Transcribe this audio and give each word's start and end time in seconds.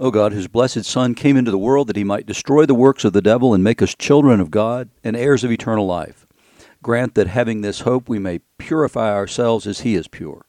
O 0.00 0.12
God, 0.12 0.32
whose 0.32 0.46
blessed 0.46 0.84
Son 0.84 1.12
came 1.16 1.36
into 1.36 1.50
the 1.50 1.58
world 1.58 1.88
that 1.88 1.96
he 1.96 2.04
might 2.04 2.24
destroy 2.24 2.64
the 2.64 2.74
works 2.74 3.04
of 3.04 3.12
the 3.12 3.20
devil 3.20 3.52
and 3.52 3.64
make 3.64 3.82
us 3.82 3.96
children 3.96 4.38
of 4.38 4.52
God 4.52 4.90
and 5.02 5.16
heirs 5.16 5.42
of 5.42 5.50
eternal 5.50 5.86
life, 5.86 6.24
grant 6.84 7.16
that 7.16 7.26
having 7.26 7.62
this 7.62 7.80
hope 7.80 8.08
we 8.08 8.20
may 8.20 8.38
purify 8.58 9.12
ourselves 9.12 9.66
as 9.66 9.80
he 9.80 9.96
is 9.96 10.06
pure, 10.06 10.46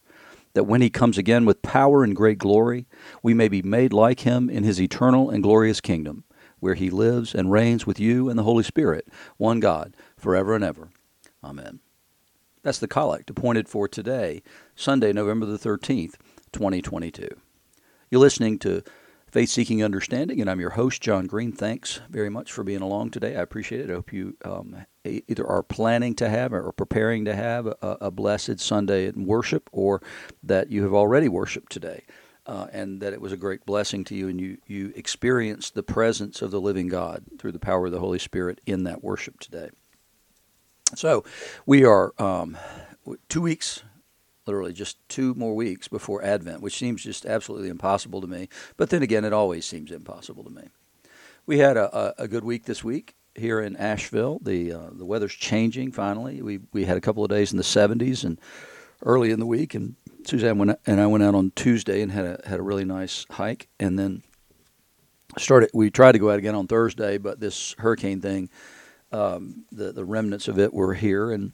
that 0.53 0.65
when 0.65 0.81
he 0.81 0.91
comes 0.91 1.17
again 1.17 1.45
with 1.45 1.63
power 1.63 2.03
and 2.03 2.15
great 2.15 2.37
glory, 2.37 2.85
we 3.23 3.33
may 3.33 3.47
be 3.47 3.63
made 3.63 3.91
like 3.91 4.19
him 4.19 4.51
in 4.51 4.63
his 4.63 4.79
eternal 4.79 5.31
and 5.31 5.41
glorious 5.41 5.81
kingdom, 5.81 6.25
where 6.59 6.75
he 6.75 6.91
lives 6.91 7.33
and 7.33 7.51
reigns 7.51 7.87
with 7.87 7.99
you 7.99 8.29
and 8.29 8.37
the 8.37 8.43
Holy 8.43 8.63
Spirit, 8.63 9.07
one 9.37 9.59
God, 9.59 9.95
forever 10.15 10.53
and 10.53 10.63
ever. 10.63 10.89
Amen. 11.43 11.79
That's 12.61 12.79
the 12.79 12.87
collect 12.87 13.31
appointed 13.31 13.67
for 13.67 13.87
today, 13.87 14.43
Sunday, 14.75 15.11
November 15.11 15.47
the 15.47 15.57
13th, 15.57 16.15
2022. 16.51 17.27
You're 18.11 18.21
listening 18.21 18.59
to 18.59 18.83
Faith 19.31 19.49
Seeking 19.49 19.83
Understanding, 19.83 20.41
and 20.41 20.49
I'm 20.49 20.59
your 20.59 20.71
host, 20.71 21.03
John 21.03 21.27
Green. 21.27 21.51
Thanks 21.51 21.99
very 22.09 22.31
much 22.31 22.51
for 22.51 22.63
being 22.63 22.81
along 22.81 23.11
today. 23.11 23.35
I 23.35 23.41
appreciate 23.41 23.81
it. 23.81 23.91
I 23.91 23.93
hope 23.93 24.11
you 24.11 24.35
um, 24.43 24.87
either 25.05 25.45
are 25.45 25.61
planning 25.61 26.15
to 26.15 26.27
have 26.27 26.51
or 26.51 26.71
preparing 26.71 27.25
to 27.25 27.35
have 27.35 27.67
a, 27.67 27.77
a, 28.01 28.11
blessed 28.11 28.59
Sunday 28.59 29.05
in 29.05 29.27
worship, 29.27 29.69
or 29.71 30.01
that 30.41 30.71
you 30.71 30.81
have 30.81 30.95
already 30.95 31.29
worshiped 31.29 31.71
today, 31.71 32.05
uh, 32.47 32.67
and 32.71 33.01
that 33.01 33.13
it 33.13 33.21
was 33.21 33.31
a 33.31 33.37
great 33.37 33.67
blessing 33.67 34.03
to 34.05 34.15
you, 34.15 34.29
and 34.29 34.41
you, 34.41 34.57
you 34.65 34.91
experienced 34.95 35.75
the 35.75 35.83
presence 35.83 36.41
of 36.41 36.49
the 36.49 36.59
living 36.59 36.87
God 36.87 37.23
through 37.37 37.51
the 37.51 37.59
power 37.59 37.85
of 37.85 37.91
the 37.91 37.99
Holy 37.99 38.19
Spirit 38.19 38.59
in 38.65 38.83
that 38.85 39.03
worship 39.03 39.39
today. 39.39 39.69
So, 40.95 41.23
we 41.67 41.85
are 41.85 42.13
um, 42.17 42.57
two 43.27 43.41
weeks 43.41 43.83
literally 44.49 44.73
just 44.73 44.97
two 45.09 45.35
more 45.35 45.55
weeks 45.55 45.87
before 45.87 46.23
Advent, 46.23 46.59
which 46.59 46.75
seems 46.75 47.03
just 47.03 47.23
absolutely 47.23 47.69
impossible 47.69 48.19
to 48.19 48.25
me. 48.25 48.49
But 48.77 48.89
then 48.89 49.03
again, 49.03 49.23
it 49.23 49.31
always 49.31 49.63
seems 49.63 49.91
impossible 49.91 50.43
to 50.43 50.49
me. 50.49 50.63
We 51.45 51.59
had 51.59 51.77
a, 51.77 51.95
a, 51.95 52.23
a 52.23 52.27
good 52.27 52.43
week 52.43 52.65
this 52.65 52.83
week 52.83 53.13
here 53.35 53.59
in 53.59 53.75
Asheville. 53.75 54.39
The 54.41 54.73
uh, 54.73 54.89
the 54.91 55.05
weather's 55.05 55.35
changing 55.35 55.91
finally. 55.91 56.41
We 56.41 56.61
we 56.73 56.85
had 56.85 56.97
a 56.97 57.01
couple 57.01 57.23
of 57.23 57.29
days 57.29 57.51
in 57.51 57.57
the 57.57 57.63
70s 57.63 58.23
and 58.23 58.41
early 59.03 59.29
in 59.29 59.39
the 59.39 59.45
week, 59.45 59.75
and 59.75 59.95
Suzanne 60.25 60.57
went, 60.57 60.79
and 60.87 60.99
I 60.99 61.05
went 61.05 61.23
out 61.23 61.35
on 61.35 61.51
Tuesday 61.55 62.01
and 62.01 62.11
had 62.11 62.25
a 62.25 62.41
had 62.47 62.59
a 62.59 62.63
really 62.63 62.85
nice 62.85 63.27
hike, 63.29 63.67
and 63.79 63.99
then 63.99 64.23
started. 65.37 65.69
We 65.75 65.91
tried 65.91 66.13
to 66.13 66.19
go 66.19 66.31
out 66.31 66.39
again 66.39 66.55
on 66.55 66.65
Thursday, 66.65 67.19
but 67.19 67.39
this 67.39 67.75
hurricane 67.77 68.19
thing, 68.19 68.49
um, 69.11 69.65
the 69.71 69.91
the 69.91 70.05
remnants 70.05 70.47
of 70.47 70.57
it 70.57 70.73
were 70.73 70.95
here 70.95 71.31
and 71.31 71.53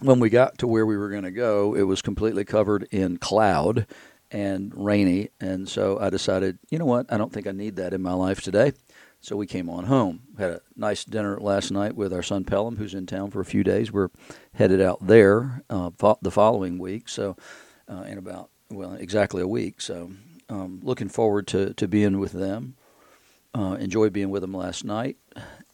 when 0.00 0.20
we 0.20 0.28
got 0.30 0.58
to 0.58 0.66
where 0.66 0.86
we 0.86 0.96
were 0.96 1.10
going 1.10 1.24
to 1.24 1.30
go, 1.30 1.74
it 1.74 1.82
was 1.82 2.02
completely 2.02 2.44
covered 2.44 2.86
in 2.90 3.16
cloud 3.16 3.86
and 4.30 4.72
rainy. 4.74 5.30
And 5.40 5.68
so 5.68 5.98
I 5.98 6.10
decided, 6.10 6.58
you 6.70 6.78
know 6.78 6.84
what? 6.84 7.10
I 7.10 7.16
don't 7.16 7.32
think 7.32 7.46
I 7.46 7.52
need 7.52 7.76
that 7.76 7.94
in 7.94 8.02
my 8.02 8.12
life 8.12 8.40
today. 8.40 8.72
So 9.20 9.36
we 9.36 9.46
came 9.46 9.70
on 9.70 9.84
home. 9.84 10.22
Had 10.38 10.50
a 10.50 10.60
nice 10.76 11.04
dinner 11.04 11.38
last 11.40 11.70
night 11.70 11.96
with 11.96 12.12
our 12.12 12.22
son 12.22 12.44
Pelham, 12.44 12.76
who's 12.76 12.94
in 12.94 13.06
town 13.06 13.30
for 13.30 13.40
a 13.40 13.44
few 13.46 13.64
days. 13.64 13.90
We're 13.90 14.10
headed 14.54 14.80
out 14.80 15.06
there 15.06 15.62
uh, 15.70 15.90
the 16.20 16.30
following 16.30 16.78
week. 16.78 17.08
So 17.08 17.36
uh, 17.88 18.02
in 18.02 18.18
about 18.18 18.50
well, 18.70 18.94
exactly 18.94 19.42
a 19.42 19.48
week. 19.48 19.80
So 19.80 20.12
um, 20.48 20.80
looking 20.82 21.08
forward 21.08 21.46
to 21.48 21.72
to 21.74 21.88
being 21.88 22.18
with 22.18 22.32
them. 22.32 22.76
Uh, 23.54 23.74
enjoyed 23.80 24.12
being 24.12 24.28
with 24.28 24.42
them 24.42 24.52
last 24.52 24.84
night, 24.84 25.16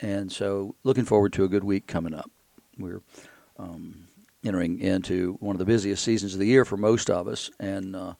and 0.01 0.31
so 0.31 0.77
looking 0.85 1.05
forward 1.05 1.33
to 1.33 1.43
a 1.43 1.49
good 1.49 1.65
week 1.65 1.89
coming 1.89 2.15
up. 2.15 2.31
We're 2.79 3.03
um, 3.59 4.02
entering 4.45 4.79
into 4.81 5.37
one 5.41 5.55
of 5.55 5.59
the 5.59 5.65
busiest 5.65 6.05
seasons 6.05 6.35
of 6.35 6.41
the 6.41 6.47
year 6.47 6.65
for 6.65 6.77
most 6.77 7.11
of 7.11 7.29
us. 7.29 7.51
And 7.61 7.95
uh, 7.95 8.15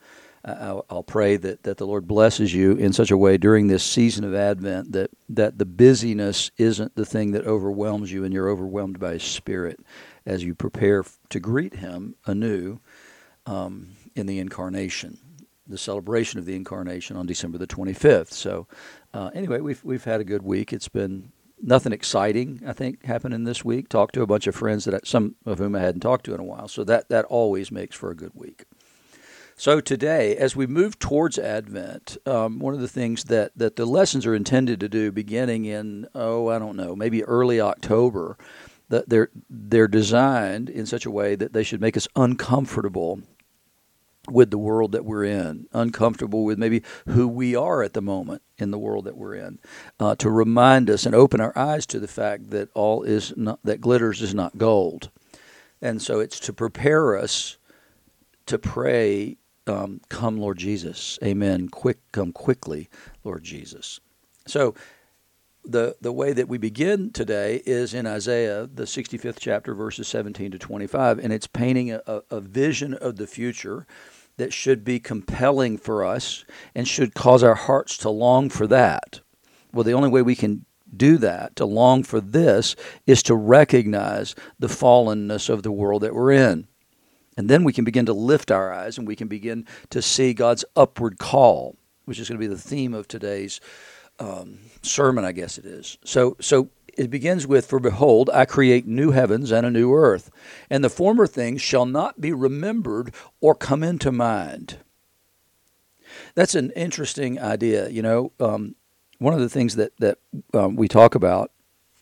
I'll, 0.45 0.85
I'll, 0.91 1.03
pray 1.03 1.37
that, 1.37 1.63
that 1.63 1.77
the 1.77 1.87
Lord 1.87 2.07
blesses 2.09 2.53
you 2.53 2.73
in 2.73 2.93
such 2.93 3.11
a 3.11 3.17
way 3.17 3.39
during 3.39 3.69
this 3.69 3.85
season 3.85 4.25
of 4.25 4.35
Advent 4.35 4.93
that, 4.93 5.11
that 5.29 5.59
the 5.59 5.65
busyness 5.65 6.51
isn't 6.59 6.95
the 6.97 7.07
thing 7.07 7.33
that 7.33 7.47
overwhelms 7.47 8.11
you 8.11 8.25
and 8.25 8.35
you're 8.35 8.51
overwhelmed 8.51 8.99
by 8.99 9.15
His 9.15 9.23
Spirit 9.23 9.81
as 10.27 10.43
you 10.43 10.55
prepare 10.55 11.05
to 11.31 11.41
greet 11.41 11.77
Him 11.77 12.17
anew 12.27 12.81
um, 13.47 13.91
in 14.15 14.27
the 14.27 14.39
incarnation. 14.39 15.19
The 15.69 15.79
celebration 15.79 16.41
of 16.41 16.45
the 16.45 16.57
incarnation 16.57 17.17
on 17.17 17.27
December 17.27 17.57
the 17.57 17.69
25th. 17.69 18.33
So, 18.33 18.67
uh, 19.15 19.31
anyway, 19.33 19.61
we've 19.61 19.83
we've 19.85 20.03
had 20.03 20.21
a 20.21 20.25
good 20.25 20.43
week. 20.43 20.73
It's 20.73 20.89
been 20.89 21.31
nothing 21.63 21.93
exciting, 21.93 22.61
I 22.67 22.73
think, 22.73 23.05
happening 23.05 23.45
this 23.45 23.65
week. 23.65 23.89
Talked 23.89 24.15
to 24.15 24.23
a 24.23 24.27
bunch 24.27 24.47
of 24.47 24.55
friends 24.55 24.85
that 24.85 24.95
I, 24.95 25.01
some 25.05 25.37
of 25.47 25.59
whom 25.59 25.75
I 25.75 25.81
hadn't 25.81 26.01
talked 26.01 26.27
to 26.27 26.35
in 26.35 26.41
a 26.41 26.45
while. 26.45 26.69
So 26.69 26.85
that 26.85 27.09
that 27.09 27.25
always 27.27 27.71
makes 27.71 27.97
for 27.97 28.11
a 28.11 28.17
good 28.17 28.33
week. 28.35 28.65
So 29.55 29.81
today, 29.81 30.35
as 30.37 30.57
we 30.57 30.67
move 30.67 30.99
towards 30.99 31.39
Advent, 31.39 32.17
um, 32.27 32.59
one 32.59 32.75
of 32.75 32.81
the 32.81 32.89
things 32.89 33.25
that 33.25 33.53
that 33.57 33.77
the 33.77 33.87
lessons 33.87 34.27
are 34.27 34.35
intended 34.35 34.81
to 34.81 34.89
do, 34.89 35.13
beginning 35.13 35.65
in 35.65 36.09
oh 36.15 36.49
I 36.49 36.59
don't 36.59 36.77
know 36.77 36.97
maybe 36.97 37.23
early 37.25 37.61
October, 37.61 38.37
that 38.89 39.09
they're 39.09 39.31
they're 39.49 39.89
designed 39.89 40.69
in 40.69 40.87
such 40.87 41.07
a 41.07 41.11
way 41.11 41.37
that 41.37 41.53
they 41.53 41.63
should 41.63 41.81
make 41.81 41.97
us 41.97 42.09
uncomfortable 42.17 43.23
with 44.31 44.51
the 44.51 44.59
world 44.59 44.93
that 44.93 45.05
we're 45.05 45.25
in, 45.25 45.67
uncomfortable 45.73 46.45
with 46.45 46.59
maybe 46.59 46.83
who 47.07 47.27
we 47.27 47.57
are 47.57 47.83
at 47.83 47.93
the 47.93 48.03
moment 48.03 48.43
in 48.59 48.71
the 48.71 48.79
world 48.79 49.05
that 49.05 49.17
we're 49.17 49.35
in, 49.35 49.59
uh, 49.99 50.15
to 50.17 50.31
remind 50.31 50.89
us 50.89 51.05
and 51.05 51.15
open 51.15 51.41
our 51.41 51.57
eyes 51.59 51.87
to 51.87 51.99
the 51.99 52.09
fact 52.09 52.51
that 52.51 52.69
all 52.75 53.03
is 53.03 53.33
not 53.37 53.59
that 53.65 53.81
glitters 53.81 54.23
is 54.23 54.35
not 54.35 54.59
gold, 54.59 55.11
and 55.81 56.01
so 56.01 56.21
it's 56.21 56.39
to 56.39 56.53
prepare 56.53 57.17
us 57.17 57.59
to 58.47 58.59
pray, 58.59 59.37
um, 59.67 60.01
"Come, 60.09 60.39
Lord 60.39 60.59
Jesus, 60.59 61.19
Amen." 61.25 61.69
Quick, 61.69 61.99
come 62.13 62.33
quickly, 62.33 62.89
Lord 63.25 63.43
Jesus. 63.45 64.01
So. 64.47 64.75
The, 65.65 65.95
the 66.01 66.11
way 66.13 66.33
that 66.33 66.49
we 66.49 66.59
begin 66.59 67.13
today 67.13 67.63
is 67.65 67.95
in 67.95 68.05
Isaiah, 68.05 68.67
the 68.67 68.83
65th 68.83 69.37
chapter, 69.39 69.77
verses 69.77 70.09
17 70.09 70.51
to 70.51 70.59
25, 70.59 71.21
and 71.21 71.33
it's 71.33 71.47
painting 71.47 71.93
a, 71.93 72.03
a 72.33 72.41
vision 72.41 72.95
of 72.95 73.15
the 73.15 73.29
future 73.29 73.87
that 74.37 74.53
should 74.53 74.85
be 74.85 74.99
compelling 74.99 75.79
for 75.79 76.05
us 76.05 76.45
and 76.75 76.89
should 76.89 77.15
cause 77.15 77.43
our 77.43 77.55
hearts 77.55 77.97
to 77.99 78.11
long 78.11 78.49
for 78.49 78.67
that. 78.67 79.21
Well, 79.73 79.85
the 79.85 79.93
only 79.93 80.09
way 80.09 80.23
we 80.23 80.37
can 80.37 80.65
do 80.95 81.17
that, 81.19 81.57
to 81.57 81.65
long 81.65 82.03
for 82.03 82.21
this, 82.21 82.77
is 83.07 83.23
to 83.25 83.35
recognize 83.35 84.35
the 84.59 84.67
fallenness 84.67 85.49
of 85.49 85.63
the 85.63 85.73
world 85.73 86.03
that 86.03 86.15
we're 86.15 86.33
in. 86.33 86.67
And 87.37 87.49
then 87.49 87.65
we 87.65 87.73
can 87.73 87.85
begin 87.85 88.07
to 88.07 88.13
lift 88.13 88.51
our 88.51 88.73
eyes 88.73 88.99
and 88.99 89.07
we 89.07 89.17
can 89.17 89.29
begin 89.29 89.67
to 89.91 90.03
see 90.03 90.35
God's 90.35 90.65
upward 90.77 91.19
call, 91.19 91.77
which 92.05 92.19
is 92.19 92.29
going 92.29 92.39
to 92.39 92.47
be 92.47 92.53
the 92.53 92.61
theme 92.61 92.93
of 92.93 93.09
today's 93.09 93.61
um, 94.19 94.59
sermon, 94.83 95.25
I 95.25 95.33
guess 95.33 95.57
it 95.57 95.65
is. 95.65 95.97
So, 96.05 96.37
so 96.41 96.69
it 96.97 97.11
begins 97.11 97.47
with, 97.47 97.67
For 97.67 97.79
behold, 97.79 98.31
I 98.33 98.45
create 98.45 98.87
new 98.87 99.11
heavens 99.11 99.51
and 99.51 99.67
a 99.67 99.71
new 99.71 99.95
earth, 99.95 100.31
and 100.71 100.83
the 100.83 100.91
former 100.91 101.27
things 101.27 101.63
shall 101.63 101.87
not 101.87 102.21
be 102.21 102.33
remembered 102.33 103.15
or 103.41 103.55
come 103.55 103.83
into 103.83 104.13
mind. 104.13 104.79
That's 106.35 106.55
an 106.55 106.71
interesting 106.73 107.41
idea. 107.41 107.89
You 107.89 108.03
know, 108.03 108.33
um, 108.41 108.75
one 109.19 109.35
of 109.35 109.41
the 109.41 109.49
things 109.49 109.77
that, 109.77 109.97
that 109.99 110.19
um, 110.53 110.77
we 110.77 110.89
talk 110.89 111.15
about 111.15 111.51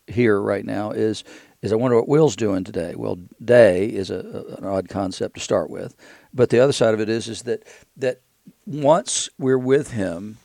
here 0.07 0.41
right 0.41 0.65
now 0.65 0.91
is 0.91 1.23
is 1.61 1.71
I 1.71 1.75
wonder 1.75 1.95
what 1.95 2.07
Will's 2.07 2.35
doing 2.35 2.63
today. 2.63 2.95
Well, 2.95 3.19
day 3.43 3.85
is 3.85 4.09
a, 4.09 4.15
a, 4.15 4.55
an 4.55 4.65
odd 4.65 4.89
concept 4.89 5.35
to 5.35 5.39
start 5.39 5.69
with, 5.69 5.95
but 6.33 6.49
the 6.49 6.59
other 6.59 6.73
side 6.73 6.95
of 6.95 6.99
it 6.99 7.07
is 7.07 7.27
is 7.27 7.43
that 7.43 7.63
that 7.97 8.21
once 8.65 9.29
we're 9.37 9.57
with 9.57 9.91
him, 9.91 10.37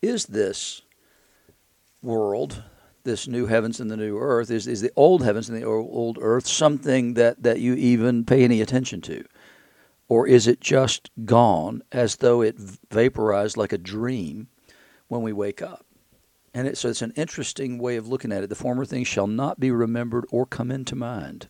is 0.00 0.26
this 0.26 0.82
world 2.02 2.62
this 3.04 3.28
new 3.28 3.46
heavens 3.46 3.80
and 3.80 3.90
the 3.90 3.96
new 3.96 4.18
earth 4.18 4.50
is, 4.50 4.66
is 4.66 4.80
the 4.80 4.90
old 4.96 5.22
heavens 5.22 5.48
and 5.48 5.56
the 5.56 5.66
old 5.66 6.18
earth 6.20 6.46
something 6.46 7.14
that, 7.14 7.42
that 7.42 7.60
you 7.60 7.74
even 7.74 8.24
pay 8.24 8.42
any 8.42 8.60
attention 8.60 9.00
to? 9.02 9.24
Or 10.08 10.26
is 10.26 10.46
it 10.46 10.60
just 10.60 11.10
gone 11.24 11.82
as 11.92 12.16
though 12.16 12.42
it 12.42 12.56
vaporized 12.90 13.56
like 13.56 13.72
a 13.72 13.78
dream 13.78 14.48
when 15.08 15.22
we 15.22 15.32
wake 15.32 15.62
up? 15.62 15.86
And 16.52 16.68
it, 16.68 16.78
so 16.78 16.88
it's 16.88 17.02
an 17.02 17.12
interesting 17.16 17.78
way 17.78 17.96
of 17.96 18.06
looking 18.06 18.32
at 18.32 18.42
it. 18.42 18.48
The 18.48 18.54
former 18.54 18.84
things 18.84 19.08
shall 19.08 19.26
not 19.26 19.58
be 19.58 19.70
remembered 19.70 20.24
or 20.30 20.46
come 20.46 20.70
into 20.70 20.94
mind. 20.94 21.48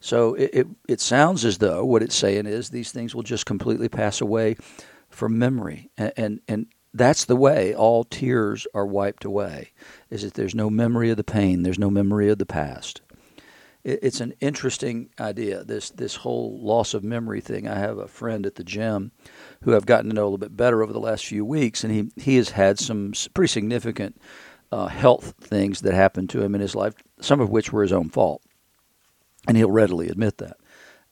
So 0.00 0.34
it, 0.34 0.50
it, 0.52 0.66
it 0.88 1.00
sounds 1.00 1.44
as 1.44 1.58
though 1.58 1.84
what 1.84 2.02
it's 2.02 2.14
saying 2.14 2.46
is 2.46 2.70
these 2.70 2.92
things 2.92 3.14
will 3.14 3.22
just 3.22 3.46
completely 3.46 3.88
pass 3.88 4.20
away 4.20 4.56
from 5.08 5.38
memory. 5.38 5.90
And, 5.96 6.12
and, 6.16 6.40
and 6.48 6.66
that's 6.98 7.24
the 7.24 7.36
way 7.36 7.74
all 7.74 8.04
tears 8.04 8.66
are 8.74 8.86
wiped 8.86 9.24
away 9.24 9.72
is 10.10 10.22
that 10.22 10.34
there's 10.34 10.54
no 10.54 10.68
memory 10.68 11.10
of 11.10 11.16
the 11.16 11.24
pain 11.24 11.62
there's 11.62 11.78
no 11.78 11.90
memory 11.90 12.28
of 12.28 12.38
the 12.38 12.46
past. 12.46 13.00
It's 13.84 14.20
an 14.20 14.34
interesting 14.40 15.08
idea 15.18 15.64
this 15.64 15.90
this 15.90 16.16
whole 16.16 16.60
loss 16.60 16.92
of 16.94 17.04
memory 17.04 17.40
thing. 17.40 17.66
I 17.66 17.78
have 17.78 17.96
a 17.98 18.08
friend 18.08 18.44
at 18.44 18.56
the 18.56 18.64
gym 18.64 19.12
who 19.62 19.74
i've 19.74 19.86
gotten 19.86 20.08
to 20.10 20.14
know 20.14 20.22
a 20.22 20.26
little 20.26 20.38
bit 20.38 20.56
better 20.56 20.82
over 20.82 20.92
the 20.92 21.00
last 21.00 21.26
few 21.26 21.44
weeks 21.44 21.84
and 21.84 21.92
he 21.92 22.10
he 22.20 22.36
has 22.36 22.50
had 22.50 22.78
some 22.78 23.12
pretty 23.34 23.50
significant 23.50 24.20
uh, 24.70 24.86
health 24.86 25.34
things 25.40 25.80
that 25.80 25.94
happened 25.94 26.28
to 26.30 26.42
him 26.42 26.54
in 26.54 26.60
his 26.60 26.74
life 26.74 26.94
some 27.20 27.40
of 27.40 27.50
which 27.50 27.72
were 27.72 27.82
his 27.82 27.92
own 27.92 28.08
fault 28.08 28.42
and 29.46 29.56
he'll 29.56 29.70
readily 29.70 30.08
admit 30.08 30.38
that 30.38 30.56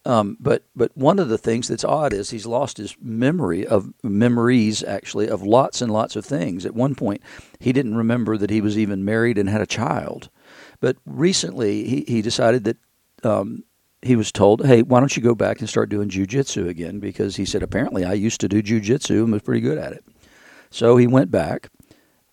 Um, 0.06 0.36
but 0.38 0.62
but 0.76 0.96
one 0.96 1.18
of 1.18 1.28
the 1.28 1.36
things 1.36 1.66
that's 1.66 1.84
odd 1.84 2.12
is 2.12 2.30
he's 2.30 2.46
lost 2.46 2.76
his 2.76 2.96
memory 3.02 3.66
of 3.66 3.92
memories 4.04 4.84
actually 4.84 5.28
of 5.28 5.42
lots 5.42 5.82
and 5.82 5.92
lots 5.92 6.14
of 6.14 6.24
things. 6.24 6.64
At 6.64 6.76
one 6.76 6.94
point, 6.94 7.22
he 7.58 7.72
didn't 7.72 7.96
remember 7.96 8.36
that 8.36 8.50
he 8.50 8.60
was 8.60 8.78
even 8.78 9.04
married 9.04 9.36
and 9.36 9.48
had 9.48 9.60
a 9.60 9.66
child. 9.66 10.30
But 10.78 10.96
recently, 11.04 11.88
he, 11.88 12.04
he 12.06 12.22
decided 12.22 12.62
that 12.64 12.76
um, 13.24 13.64
he 14.00 14.14
was 14.14 14.30
told, 14.30 14.64
"Hey, 14.64 14.82
why 14.82 15.00
don't 15.00 15.16
you 15.16 15.22
go 15.22 15.34
back 15.34 15.58
and 15.58 15.68
start 15.68 15.88
doing 15.88 16.08
jujitsu 16.08 16.68
again?" 16.68 17.00
Because 17.00 17.34
he 17.34 17.44
said, 17.44 17.64
"Apparently, 17.64 18.04
I 18.04 18.12
used 18.12 18.40
to 18.42 18.48
do 18.48 18.62
jujitsu 18.62 19.24
and 19.24 19.32
was 19.32 19.42
pretty 19.42 19.60
good 19.60 19.78
at 19.78 19.92
it." 19.92 20.04
So 20.70 20.96
he 20.96 21.08
went 21.08 21.32
back 21.32 21.70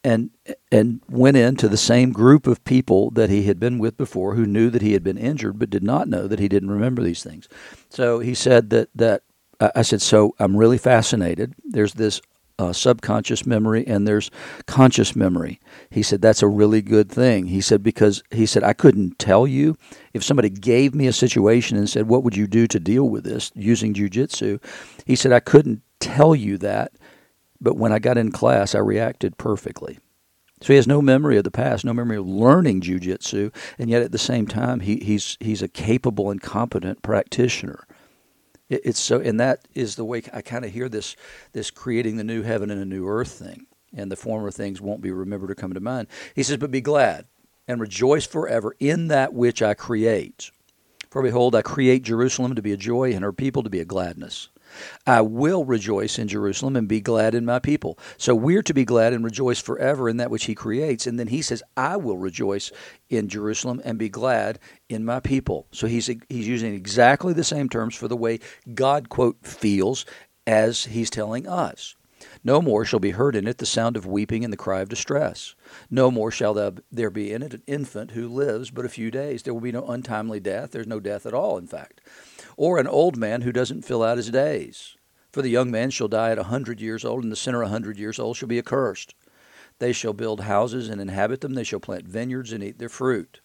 and 0.04 0.30
and 0.72 1.02
went 1.10 1.38
into 1.38 1.68
the 1.68 1.78
same 1.78 2.12
group 2.12 2.48
of 2.48 2.64
people 2.66 3.10
that 3.12 3.30
he 3.30 3.44
had 3.44 3.60
been 3.60 3.80
with 3.80 3.98
before 3.98 4.36
who 4.36 4.46
knew 4.46 4.70
that 4.70 4.82
he 4.82 4.94
had 4.94 5.04
been 5.04 5.18
injured 5.18 5.58
but 5.58 5.70
did 5.70 5.84
not 5.84 6.08
know 6.08 6.28
that 6.28 6.40
he 6.40 6.48
didn't 6.48 6.72
remember 6.72 7.02
these 7.02 7.24
things. 7.24 7.48
So 7.90 8.20
he 8.20 8.34
said 8.34 8.70
that 8.72 8.90
that 8.96 9.24
I 9.60 9.82
said 9.82 10.02
so 10.02 10.36
I'm 10.40 10.58
really 10.58 10.78
fascinated. 10.78 11.54
There's 11.64 11.94
this 11.94 12.22
uh, 12.60 12.74
subconscious 12.74 13.46
memory 13.46 13.86
and 13.88 14.08
there's 14.08 14.30
conscious 14.68 15.16
memory. 15.16 15.60
He 15.90 16.04
said 16.04 16.22
that's 16.22 16.44
a 16.44 16.48
really 16.48 16.82
good 16.82 17.10
thing. 17.12 17.48
He 17.48 17.62
said 17.62 17.82
because 17.82 18.24
he 18.32 18.46
said 18.46 18.64
I 18.64 18.74
couldn't 18.74 19.18
tell 19.20 19.48
you 19.48 19.78
if 20.14 20.24
somebody 20.24 20.50
gave 20.50 20.94
me 20.94 21.08
a 21.08 21.14
situation 21.14 21.78
and 21.78 21.90
said 21.90 22.08
what 22.08 22.24
would 22.24 22.36
you 22.36 22.48
do 22.48 22.68
to 22.68 22.80
deal 22.80 23.10
with 23.10 23.24
this 23.24 23.52
using 23.56 23.94
jujitsu. 23.94 24.62
He 25.06 25.16
said 25.16 25.32
I 25.32 25.40
couldn't 25.40 25.82
tell 26.00 26.36
you 26.36 26.58
that 26.60 26.92
but 27.64 27.78
when 27.78 27.94
I 27.94 28.00
got 28.00 28.18
in 28.18 28.32
class, 28.32 28.76
I 28.76 28.80
reacted 28.80 29.38
perfectly. 29.38 29.98
So 30.62 30.68
he 30.68 30.76
has 30.76 30.88
no 30.88 31.02
memory 31.02 31.38
of 31.38 31.44
the 31.44 31.52
past, 31.52 31.84
no 31.84 31.94
memory 31.94 32.18
of 32.18 32.28
learning 32.28 32.82
jujitsu, 32.82 33.54
and 33.78 33.90
yet 33.90 34.02
at 34.02 34.12
the 34.12 34.18
same 34.18 34.48
time, 34.48 34.82
he, 34.82 34.98
he's 34.98 35.38
he's 35.40 35.62
a 35.62 35.68
capable 35.68 36.30
and 36.30 36.42
competent 36.42 37.02
practitioner. 37.02 37.86
It, 38.70 38.82
it's 38.86 39.00
so, 39.00 39.20
and 39.20 39.40
that 39.40 39.68
is 39.74 39.96
the 39.96 40.06
way 40.06 40.22
I 40.34 40.42
kind 40.42 40.64
of 40.64 40.72
hear 40.72 40.88
this 40.88 41.16
this 41.52 41.72
creating 41.72 42.18
the 42.18 42.24
new 42.24 42.44
heaven 42.44 42.70
and 42.70 42.82
a 42.82 42.86
new 42.86 43.08
earth 43.08 43.32
thing, 43.32 43.66
and 43.94 44.12
the 44.12 44.16
former 44.16 44.52
things 44.52 44.80
won't 44.80 45.02
be 45.02 45.12
remembered 45.12 45.52
or 45.52 45.56
come 45.56 45.74
to 45.74 45.80
mind. 45.82 46.08
He 46.34 46.44
says, 46.44 46.58
"But 46.58 46.72
be 46.72 46.82
glad 46.82 47.26
and 47.68 47.82
rejoice 47.82 48.26
forever 48.26 48.76
in 48.80 49.08
that 49.08 49.34
which 49.34 49.62
I 49.62 49.74
create. 49.74 50.52
For 51.10 51.22
behold, 51.22 51.56
I 51.56 51.62
create 51.62 52.04
Jerusalem 52.04 52.56
to 52.56 52.62
be 52.62 52.72
a 52.72 52.78
joy, 52.78 53.14
and 53.14 53.24
her 53.24 53.34
people 53.34 53.64
to 53.64 53.70
be 53.70 53.82
a 53.82 53.86
gladness." 53.86 54.50
I 55.06 55.22
will 55.22 55.66
rejoice 55.66 56.18
in 56.18 56.28
Jerusalem 56.28 56.76
and 56.76 56.88
be 56.88 57.02
glad 57.02 57.36
in 57.36 57.46
my 57.46 57.60
people. 57.60 57.98
So 58.18 58.36
we're 58.36 58.64
to 58.64 58.74
be 58.74 58.86
glad 58.86 59.14
and 59.14 59.24
rejoice 59.24 59.60
forever 59.60 60.10
in 60.10 60.18
that 60.18 60.32
which 60.32 60.46
he 60.46 60.56
creates. 60.56 61.08
And 61.08 61.20
then 61.20 61.28
he 61.28 61.42
says, 61.42 61.64
I 61.76 61.98
will 61.98 62.18
rejoice 62.18 62.72
in 63.10 63.30
Jerusalem 63.30 63.82
and 63.84 63.98
be 63.98 64.10
glad 64.10 64.60
in 64.90 65.06
my 65.06 65.20
people. 65.20 65.68
So 65.72 65.88
he's 65.88 66.08
he's 66.30 66.48
using 66.48 66.74
exactly 66.74 67.34
the 67.34 67.44
same 67.44 67.70
terms 67.70 67.96
for 67.96 68.08
the 68.08 68.18
way 68.18 68.40
God 68.74 69.10
quote 69.10 69.38
feels 69.46 70.06
as 70.46 70.86
he's 70.86 71.10
telling 71.10 71.48
us. 71.48 71.96
No 72.44 72.62
more 72.62 72.86
shall 72.86 73.00
be 73.00 73.12
heard 73.12 73.36
in 73.36 73.48
it 73.48 73.58
the 73.58 73.66
sound 73.66 73.98
of 73.98 74.06
weeping 74.06 74.44
and 74.44 74.54
the 74.54 74.58
cry 74.58 74.80
of 74.80 74.90
distress. 74.90 75.56
No 75.90 76.10
more 76.10 76.32
shall 76.32 76.54
there 76.92 77.10
be 77.10 77.34
in 77.34 77.42
it 77.44 77.54
an 77.54 77.64
infant 77.68 78.12
who 78.12 78.28
lives 78.30 78.72
but 78.72 78.86
a 78.86 78.90
few 78.90 79.12
days. 79.12 79.44
There 79.44 79.54
will 79.54 79.62
be 79.62 79.72
no 79.72 79.86
untimely 79.86 80.40
death. 80.40 80.72
There's 80.72 80.88
no 80.88 81.00
death 81.00 81.26
at 81.26 81.34
all, 81.34 81.58
in 81.58 81.68
fact 81.68 82.02
or 82.58 82.78
an 82.78 82.88
old 82.88 83.18
man 83.18 83.42
who 83.42 83.52
doesn't 83.52 83.86
fill 83.86 84.04
out 84.04 84.18
his 84.18 84.30
days. 84.30 84.96
For 85.32 85.42
the 85.42 85.50
young 85.50 85.72
man 85.72 85.90
shall 85.90 86.08
die 86.08 86.32
at 86.32 86.38
a 86.38 86.44
hundred 86.44 86.80
years 86.80 87.04
old, 87.04 87.24
and 87.24 87.32
the 87.32 87.36
sinner 87.36 87.64
a 87.64 87.68
hundred 87.68 87.98
years 87.98 88.20
old 88.20 88.38
shall 88.38 88.48
be 88.48 88.60
accursed. 88.60 89.16
They 89.80 89.92
shall 89.92 90.14
build 90.14 90.42
houses 90.42 90.90
and 90.90 91.02
inhabit 91.02 91.42
them, 91.42 91.56
they 91.56 91.64
shall 91.64 91.80
plant 91.80 92.08
vineyards 92.08 92.52
and 92.52 92.64
eat 92.64 92.78
their 92.78 92.90
fruit. 92.90 93.42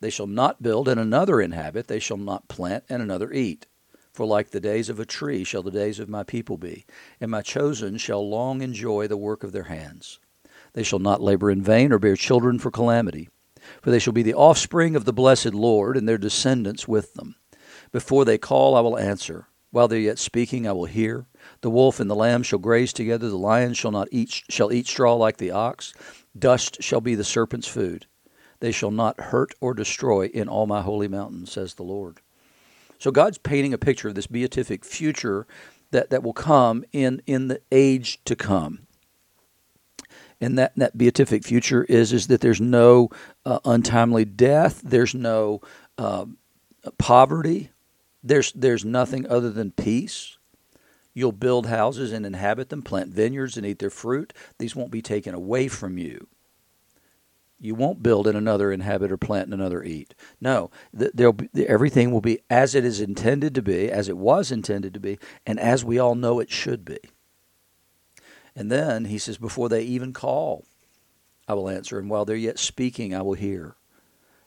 They 0.00 0.10
shall 0.10 0.26
not 0.26 0.62
build 0.62 0.88
and 0.88 0.98
another 0.98 1.40
inhabit, 1.40 1.88
they 1.88 1.98
shall 1.98 2.16
not 2.16 2.48
plant 2.48 2.84
and 2.88 3.02
another 3.02 3.32
eat. 3.32 3.66
For 4.12 4.26
like 4.26 4.50
the 4.50 4.60
days 4.60 4.88
of 4.88 4.98
a 4.98 5.04
tree 5.04 5.44
shall 5.44 5.62
the 5.62 5.70
days 5.70 6.00
of 6.00 6.08
my 6.08 6.24
people 6.24 6.56
be, 6.56 6.86
and 7.20 7.30
my 7.30 7.42
chosen 7.42 7.98
shall 7.98 8.28
long 8.28 8.62
enjoy 8.62 9.06
the 9.06 9.16
work 9.16 9.44
of 9.44 9.52
their 9.52 9.64
hands. 9.64 10.18
They 10.72 10.82
shall 10.82 10.98
not 10.98 11.20
labor 11.20 11.50
in 11.50 11.62
vain 11.62 11.92
or 11.92 11.98
bear 11.98 12.16
children 12.16 12.58
for 12.58 12.70
calamity, 12.70 13.28
for 13.82 13.90
they 13.90 13.98
shall 13.98 14.12
be 14.12 14.22
the 14.22 14.34
offspring 14.34 14.96
of 14.96 15.04
the 15.04 15.12
blessed 15.12 15.54
Lord, 15.54 15.96
and 15.96 16.08
their 16.08 16.18
descendants 16.18 16.88
with 16.88 17.14
them. 17.14 17.36
Before 17.92 18.24
they 18.24 18.38
call, 18.38 18.76
I 18.76 18.80
will 18.80 18.98
answer. 18.98 19.46
While 19.70 19.88
they're 19.88 19.98
yet 19.98 20.18
speaking, 20.18 20.66
I 20.66 20.72
will 20.72 20.86
hear. 20.86 21.26
The 21.60 21.70
wolf 21.70 22.00
and 22.00 22.10
the 22.10 22.14
lamb 22.14 22.42
shall 22.42 22.58
graze 22.58 22.92
together. 22.92 23.28
The 23.28 23.36
lion 23.36 23.74
shall 23.74 23.90
not 23.90 24.08
eat 24.10 24.42
shall 24.48 24.72
eat 24.72 24.86
straw 24.86 25.14
like 25.14 25.36
the 25.36 25.50
ox. 25.50 25.92
Dust 26.38 26.82
shall 26.82 27.00
be 27.00 27.14
the 27.14 27.24
serpent's 27.24 27.68
food. 27.68 28.06
They 28.60 28.72
shall 28.72 28.90
not 28.90 29.20
hurt 29.20 29.54
or 29.60 29.74
destroy 29.74 30.26
in 30.26 30.48
all 30.48 30.66
my 30.66 30.82
holy 30.82 31.08
mountains, 31.08 31.52
says 31.52 31.74
the 31.74 31.82
Lord. 31.82 32.20
So 32.98 33.10
God's 33.10 33.38
painting 33.38 33.72
a 33.72 33.78
picture 33.78 34.08
of 34.08 34.14
this 34.14 34.26
beatific 34.26 34.84
future 34.84 35.46
that, 35.90 36.10
that 36.10 36.22
will 36.22 36.32
come 36.32 36.84
in, 36.92 37.22
in 37.26 37.48
the 37.48 37.60
age 37.70 38.22
to 38.24 38.34
come. 38.34 38.80
And 40.40 40.58
that, 40.58 40.72
that 40.76 40.98
beatific 40.98 41.44
future 41.44 41.84
is, 41.84 42.12
is 42.12 42.26
that 42.28 42.40
there's 42.40 42.60
no 42.60 43.10
uh, 43.44 43.60
untimely 43.64 44.24
death, 44.24 44.80
there's 44.84 45.14
no 45.14 45.60
uh, 45.96 46.26
poverty, 46.96 47.70
there's, 48.22 48.52
there's 48.52 48.84
nothing 48.84 49.26
other 49.26 49.50
than 49.50 49.70
peace. 49.70 50.38
You'll 51.14 51.32
build 51.32 51.66
houses 51.66 52.12
and 52.12 52.24
inhabit 52.24 52.68
them, 52.68 52.82
plant 52.82 53.12
vineyards 53.12 53.56
and 53.56 53.66
eat 53.66 53.78
their 53.78 53.90
fruit. 53.90 54.32
These 54.58 54.76
won't 54.76 54.90
be 54.90 55.02
taken 55.02 55.34
away 55.34 55.68
from 55.68 55.98
you. 55.98 56.28
You 57.60 57.74
won't 57.74 58.04
build 58.04 58.28
and 58.28 58.38
another 58.38 58.70
inhabit 58.70 59.10
or 59.10 59.16
plant 59.16 59.46
and 59.46 59.54
another 59.54 59.82
eat. 59.82 60.14
No, 60.40 60.70
there'll 60.92 61.32
be, 61.32 61.48
everything 61.66 62.12
will 62.12 62.20
be 62.20 62.38
as 62.48 62.76
it 62.76 62.84
is 62.84 63.00
intended 63.00 63.54
to 63.56 63.62
be, 63.62 63.90
as 63.90 64.08
it 64.08 64.16
was 64.16 64.52
intended 64.52 64.94
to 64.94 65.00
be, 65.00 65.18
and 65.44 65.58
as 65.58 65.84
we 65.84 65.98
all 65.98 66.14
know 66.14 66.38
it 66.38 66.52
should 66.52 66.84
be. 66.84 66.98
And 68.54 68.70
then 68.70 69.06
he 69.06 69.18
says, 69.18 69.38
before 69.38 69.68
they 69.68 69.82
even 69.82 70.12
call, 70.12 70.64
I 71.48 71.54
will 71.54 71.68
answer, 71.68 71.98
and 71.98 72.08
while 72.08 72.24
they're 72.24 72.36
yet 72.36 72.58
speaking, 72.58 73.12
I 73.12 73.22
will 73.22 73.34
hear. 73.34 73.74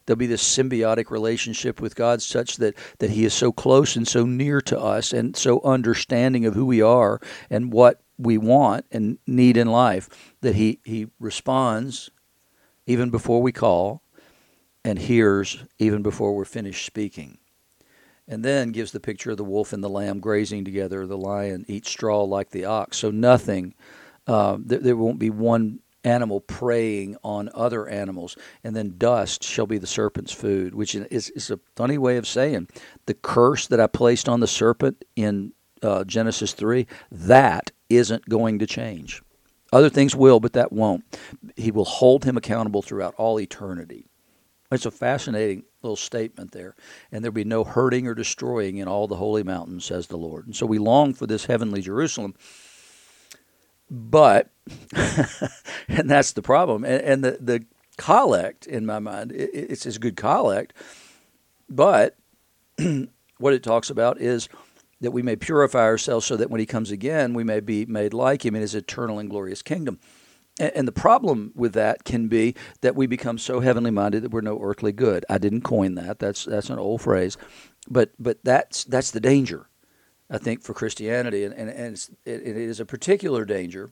There'll 0.06 0.18
be 0.18 0.26
this 0.26 0.42
symbiotic 0.42 1.10
relationship 1.10 1.80
with 1.80 1.94
God 1.94 2.22
such 2.22 2.56
that, 2.56 2.74
that 2.98 3.10
He 3.10 3.24
is 3.24 3.34
so 3.34 3.52
close 3.52 3.96
and 3.96 4.06
so 4.06 4.24
near 4.24 4.60
to 4.62 4.78
us 4.78 5.12
and 5.12 5.36
so 5.36 5.60
understanding 5.62 6.46
of 6.46 6.54
who 6.54 6.66
we 6.66 6.82
are 6.82 7.20
and 7.50 7.72
what 7.72 8.00
we 8.18 8.38
want 8.38 8.86
and 8.90 9.18
need 9.26 9.56
in 9.56 9.68
life 9.68 10.34
that 10.40 10.54
He, 10.54 10.80
he 10.84 11.08
responds 11.18 12.10
even 12.86 13.10
before 13.10 13.42
we 13.42 13.52
call 13.52 14.02
and 14.84 14.98
hears 14.98 15.62
even 15.78 16.02
before 16.02 16.34
we're 16.34 16.44
finished 16.44 16.84
speaking. 16.84 17.38
And 18.28 18.44
then 18.44 18.70
gives 18.70 18.92
the 18.92 19.00
picture 19.00 19.32
of 19.32 19.36
the 19.36 19.44
wolf 19.44 19.72
and 19.72 19.82
the 19.82 19.88
lamb 19.88 20.20
grazing 20.20 20.64
together, 20.64 21.06
the 21.06 21.18
lion 21.18 21.64
eats 21.68 21.90
straw 21.90 22.22
like 22.22 22.50
the 22.50 22.64
ox. 22.64 22.96
So 22.98 23.10
nothing, 23.10 23.74
uh, 24.26 24.58
there, 24.60 24.78
there 24.78 24.96
won't 24.96 25.18
be 25.18 25.30
one 25.30 25.80
animal 26.04 26.40
preying 26.40 27.16
on 27.22 27.48
other 27.54 27.88
animals, 27.88 28.36
and 28.64 28.74
then 28.74 28.94
dust 28.98 29.44
shall 29.44 29.66
be 29.66 29.78
the 29.78 29.86
serpent's 29.86 30.32
food, 30.32 30.74
which 30.74 30.94
is, 30.94 31.30
is 31.30 31.50
a 31.50 31.60
funny 31.76 31.98
way 31.98 32.16
of 32.16 32.26
saying 32.26 32.68
the 33.06 33.14
curse 33.14 33.66
that 33.68 33.80
I 33.80 33.86
placed 33.86 34.28
on 34.28 34.40
the 34.40 34.46
serpent 34.46 35.04
in 35.16 35.52
uh, 35.82 36.04
Genesis 36.04 36.52
3, 36.52 36.86
that 37.10 37.72
isn't 37.88 38.28
going 38.28 38.58
to 38.60 38.66
change. 38.66 39.22
Other 39.72 39.88
things 39.88 40.14
will, 40.14 40.38
but 40.38 40.52
that 40.52 40.72
won't. 40.72 41.04
He 41.56 41.70
will 41.70 41.84
hold 41.84 42.24
him 42.24 42.36
accountable 42.36 42.82
throughout 42.82 43.14
all 43.16 43.40
eternity. 43.40 44.06
It's 44.70 44.86
a 44.86 44.90
fascinating 44.90 45.64
little 45.82 45.96
statement 45.96 46.52
there. 46.52 46.74
And 47.10 47.24
there'll 47.24 47.34
be 47.34 47.44
no 47.44 47.64
hurting 47.64 48.06
or 48.06 48.14
destroying 48.14 48.78
in 48.78 48.88
all 48.88 49.06
the 49.06 49.16
holy 49.16 49.42
mountains, 49.42 49.84
says 49.84 50.06
the 50.06 50.16
Lord. 50.16 50.46
And 50.46 50.56
so 50.56 50.66
we 50.66 50.78
long 50.78 51.14
for 51.14 51.26
this 51.26 51.46
heavenly 51.46 51.82
Jerusalem. 51.82 52.34
But 53.94 54.50
and 55.88 56.10
that's 56.10 56.32
the 56.32 56.40
problem. 56.40 56.82
And, 56.84 57.02
and, 57.02 57.24
the 57.24 57.38
the 57.38 57.66
collect 57.98 58.66
in 58.66 58.86
my 58.86 58.98
mind, 58.98 59.32
it, 59.32 59.50
it's 59.52 59.84
a 59.84 59.98
good 59.98 60.16
collect, 60.16 60.72
but 61.68 62.16
what 63.38 63.52
it 63.52 63.62
talks 63.62 63.90
about 63.90 64.18
is 64.18 64.48
that 65.02 65.10
we 65.10 65.20
may 65.22 65.36
purify 65.36 65.82
ourselves 65.82 66.24
so 66.24 66.36
that 66.36 66.48
when 66.48 66.58
he 66.60 66.64
comes 66.64 66.90
again, 66.90 67.34
we 67.34 67.44
may 67.44 67.60
be 67.60 67.84
made 67.84 68.14
like 68.14 68.46
him 68.46 68.54
in 68.54 68.62
his 68.62 68.74
eternal 68.74 69.18
and 69.18 69.28
glorious 69.28 69.60
kingdom. 69.60 70.00
And, 70.58 70.72
and 70.74 70.88
the 70.88 70.92
problem 70.92 71.52
with 71.54 71.74
that 71.74 72.04
can 72.04 72.28
be 72.28 72.54
that 72.80 72.96
we 72.96 73.06
become 73.06 73.36
so 73.36 73.60
heavenly 73.60 73.90
minded 73.90 74.22
that 74.22 74.30
we're 74.30 74.40
no 74.40 74.58
earthly 74.62 74.92
good. 74.92 75.26
I 75.28 75.36
didn't 75.36 75.62
coin 75.62 75.96
that. 75.96 76.18
That's 76.18 76.46
that's 76.46 76.70
an 76.70 76.78
old 76.78 77.02
phrase, 77.02 77.36
but 77.90 78.12
but 78.18 78.38
that's 78.42 78.84
that's 78.84 79.10
the 79.10 79.20
danger, 79.20 79.68
I 80.32 80.38
think, 80.38 80.62
for 80.62 80.74
Christianity, 80.74 81.44
and 81.44 81.54
and, 81.54 81.70
and 81.70 82.08
it, 82.24 82.42
it 82.42 82.56
is 82.56 82.80
a 82.80 82.86
particular 82.86 83.44
danger 83.44 83.90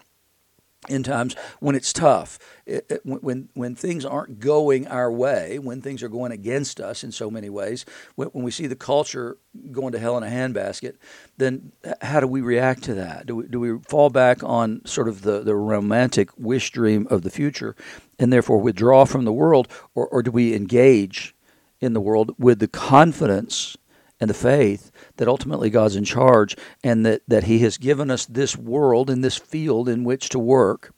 in 0.89 1.03
times 1.03 1.37
when 1.59 1.77
it's 1.77 1.93
tough, 1.93 2.39
it, 2.65 2.87
it, 2.89 3.01
when 3.05 3.51
when 3.53 3.75
things 3.75 4.05
aren't 4.05 4.41
going 4.41 4.87
our 4.87 5.13
way, 5.13 5.59
when 5.59 5.83
things 5.83 6.03
are 6.03 6.09
going 6.09 6.33
against 6.33 6.81
us 6.81 7.05
in 7.05 7.13
so 7.13 7.31
many 7.31 7.51
ways, 7.51 7.85
when, 8.15 8.29
when, 8.29 8.43
we 8.43 8.51
see 8.51 8.67
the 8.67 8.75
culture 8.75 9.37
going 9.71 9.93
to 9.93 9.99
hell 9.99 10.17
in 10.17 10.23
a 10.23 10.27
handbasket, 10.27 10.97
then 11.37 11.73
how 12.01 12.19
do 12.19 12.27
we 12.27 12.41
react 12.41 12.83
to 12.85 12.95
that? 12.95 13.27
Do 13.27 13.37
we, 13.37 13.47
do 13.47 13.61
we 13.61 13.79
fall 13.89 14.09
back 14.09 14.43
on 14.43 14.81
sort 14.87 15.09
of 15.09 15.21
the, 15.21 15.41
the 15.41 15.55
romantic 15.55 16.31
wish 16.39 16.71
dream 16.71 17.07
of 17.11 17.23
the 17.23 17.31
future, 17.31 17.77
and 18.19 18.33
therefore 18.33 18.59
withdraw 18.59 19.05
from 19.05 19.27
the 19.27 19.33
world, 19.35 19.69
or, 19.95 20.09
or 20.09 20.23
do 20.23 20.31
we 20.31 20.55
engage 20.55 21.35
in 21.83 21.93
the 21.93 22.01
world 22.01 22.35
with 22.39 22.59
the 22.59 22.69
confidence 22.69 23.77
and 24.21 24.29
the 24.29 24.35
faith 24.35 24.91
that 25.17 25.29
ultimately 25.29 25.71
God's 25.71 25.97
in 25.97 26.05
charge 26.05 26.57
and 26.85 27.07
that, 27.07 27.23
that 27.27 27.45
He 27.45 27.61
has 27.61 27.79
given 27.79 28.11
us 28.11 28.27
this 28.27 28.57
world 28.57 29.09
and 29.09 29.25
this 29.25 29.39
field 29.39 29.89
in 29.89 30.05
which 30.05 30.29
to 30.31 30.39
work, 30.39 30.93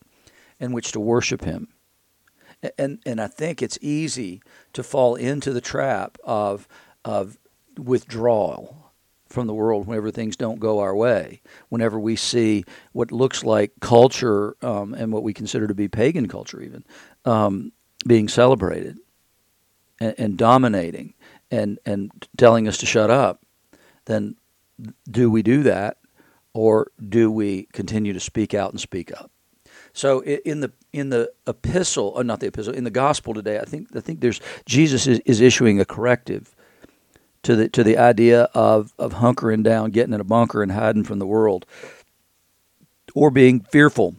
in 0.59 0.73
which 0.73 0.93
to 0.93 1.01
worship 1.01 1.45
Him. 1.45 1.69
And, 2.79 2.99
and 3.07 3.21
I 3.21 3.29
think 3.29 3.63
it's 3.63 3.79
easy 3.81 4.43
to 4.73 4.83
fall 4.83 5.15
into 5.15 5.53
the 5.53 5.61
trap 5.61 6.19
of, 6.25 6.69
of 7.05 7.39
withdrawal 7.77 8.93
from 9.29 9.47
the 9.47 9.55
world 9.55 9.87
whenever 9.87 10.11
things 10.11 10.37
don't 10.37 10.61
go 10.61 10.81
our 10.81 10.95
way, 10.95 11.41
whenever 11.71 11.99
we 11.99 12.15
see 12.15 12.65
what 12.93 13.11
looks 13.11 13.43
like 13.43 13.73
culture 13.81 14.57
um, 14.63 14.95
and 14.95 15.13
what 15.13 15.23
we 15.23 15.33
consider 15.33 15.67
to 15.67 15.75
be 15.75 15.89
pagan 15.89 16.29
culture, 16.29 16.61
even 16.61 16.85
um, 17.25 17.73
being 18.07 18.29
celebrated 18.29 18.99
and, 19.99 20.15
and 20.19 20.37
dominating 20.37 21.15
and 21.53 21.79
and 21.87 22.11
telling 22.37 22.67
us 22.67 22.79
to 22.79 22.87
shut 22.87 23.11
up, 23.11 23.43
then 24.07 24.35
do 25.09 25.31
we 25.31 25.43
do 25.43 25.63
that, 25.63 25.99
or 26.55 26.91
do 27.09 27.31
we 27.31 27.69
continue 27.73 28.13
to 28.13 28.21
speak 28.21 28.55
out 28.55 28.73
and 28.73 28.81
speak 28.81 29.13
up? 29.13 29.31
So 29.93 30.23
in 30.25 30.61
the 30.61 30.73
in 30.93 31.11
the 31.11 31.31
epistle, 31.47 32.09
or 32.17 32.21
uh, 32.21 32.23
not 32.23 32.41
the 32.41 32.47
epistle, 32.47 32.73
in 32.73 32.85
the 32.85 32.91
gospel 32.91 33.35
today, 33.35 33.61
I 33.61 33.65
think 33.65 33.95
I 33.95 34.01
think 34.01 34.21
there's 34.21 34.41
Jesus 34.65 35.07
is, 35.07 35.21
is 35.21 35.41
issuing 35.41 35.79
a 35.79 35.85
corrective 35.85 36.57
to 37.43 37.55
the 37.55 37.69
to 37.69 37.85
the 37.85 37.99
idea 37.99 38.45
of 38.55 38.95
of 38.99 39.15
hunkering 39.15 39.63
down, 39.63 39.91
getting 39.91 40.15
in 40.15 40.21
a 40.21 40.25
bunker, 40.25 40.63
and 40.63 40.73
hiding 40.73 41.05
from 41.05 41.19
the 41.19 41.27
world, 41.27 41.67
or 43.15 43.31
being 43.31 43.61
fearful 43.61 44.17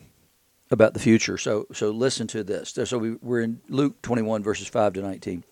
about 0.69 0.93
the 0.93 0.99
future. 0.99 1.39
So 1.39 1.65
so 1.73 1.89
listen 1.89 2.27
to 2.27 2.43
this. 2.43 2.77
So 2.83 2.99
we, 2.99 3.15
we're 3.21 3.41
in 3.41 3.61
Luke 3.67 3.99
21 4.03 4.43
verses 4.43 4.67
5 4.67 4.93
to 4.93 5.01
19. 5.01 5.43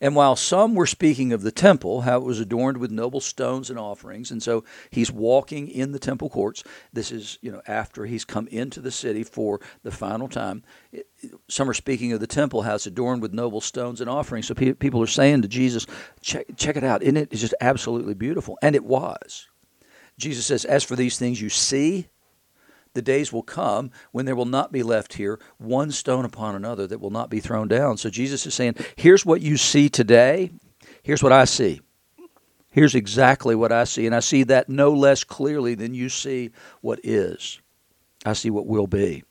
And 0.00 0.14
while 0.14 0.36
some 0.36 0.74
were 0.74 0.86
speaking 0.86 1.32
of 1.32 1.42
the 1.42 1.52
temple, 1.52 2.02
how 2.02 2.18
it 2.18 2.24
was 2.24 2.40
adorned 2.40 2.78
with 2.78 2.90
noble 2.90 3.20
stones 3.20 3.70
and 3.70 3.78
offerings, 3.78 4.30
and 4.30 4.42
so 4.42 4.64
he's 4.90 5.10
walking 5.10 5.68
in 5.68 5.92
the 5.92 5.98
temple 5.98 6.30
courts. 6.30 6.64
This 6.92 7.12
is, 7.12 7.38
you 7.40 7.50
know, 7.50 7.62
after 7.66 8.06
he's 8.06 8.24
come 8.24 8.46
into 8.48 8.80
the 8.80 8.90
city 8.90 9.24
for 9.24 9.60
the 9.82 9.90
final 9.90 10.28
time. 10.28 10.62
Some 11.48 11.68
are 11.68 11.74
speaking 11.74 12.12
of 12.12 12.20
the 12.20 12.26
temple, 12.26 12.62
how 12.62 12.74
it's 12.74 12.86
adorned 12.86 13.22
with 13.22 13.32
noble 13.32 13.60
stones 13.60 14.00
and 14.00 14.10
offerings. 14.10 14.46
So 14.46 14.54
people 14.54 15.02
are 15.02 15.06
saying 15.06 15.42
to 15.42 15.48
Jesus, 15.48 15.86
check, 16.20 16.46
check 16.56 16.76
it 16.76 16.84
out. 16.84 17.02
Isn't 17.02 17.16
it? 17.16 17.28
It's 17.32 17.40
just 17.40 17.54
absolutely 17.60 18.14
beautiful. 18.14 18.58
And 18.62 18.74
it 18.74 18.84
was. 18.84 19.48
Jesus 20.18 20.46
says, 20.46 20.64
As 20.64 20.84
for 20.84 20.96
these 20.96 21.18
things 21.18 21.40
you 21.40 21.48
see, 21.48 22.08
the 22.94 23.02
days 23.02 23.32
will 23.32 23.42
come 23.42 23.90
when 24.12 24.24
there 24.24 24.36
will 24.36 24.44
not 24.44 24.72
be 24.72 24.82
left 24.82 25.14
here 25.14 25.38
one 25.58 25.90
stone 25.90 26.24
upon 26.24 26.54
another 26.54 26.86
that 26.86 27.00
will 27.00 27.10
not 27.10 27.30
be 27.30 27.40
thrown 27.40 27.68
down. 27.68 27.96
So 27.96 28.08
Jesus 28.08 28.46
is 28.46 28.54
saying, 28.54 28.76
here's 28.96 29.26
what 29.26 29.42
you 29.42 29.56
see 29.56 29.88
today, 29.88 30.50
here's 31.02 31.22
what 31.22 31.32
I 31.32 31.44
see. 31.44 31.80
Here's 32.70 32.96
exactly 32.96 33.54
what 33.54 33.70
I 33.70 33.84
see, 33.84 34.04
and 34.04 34.16
I 34.16 34.20
see 34.20 34.42
that 34.44 34.68
no 34.68 34.90
less 34.90 35.22
clearly 35.22 35.76
than 35.76 35.94
you 35.94 36.08
see 36.08 36.50
what 36.80 36.98
is. 37.04 37.60
I 38.26 38.32
see 38.32 38.50
what 38.50 38.66
will 38.66 38.88
be. 38.88 39.22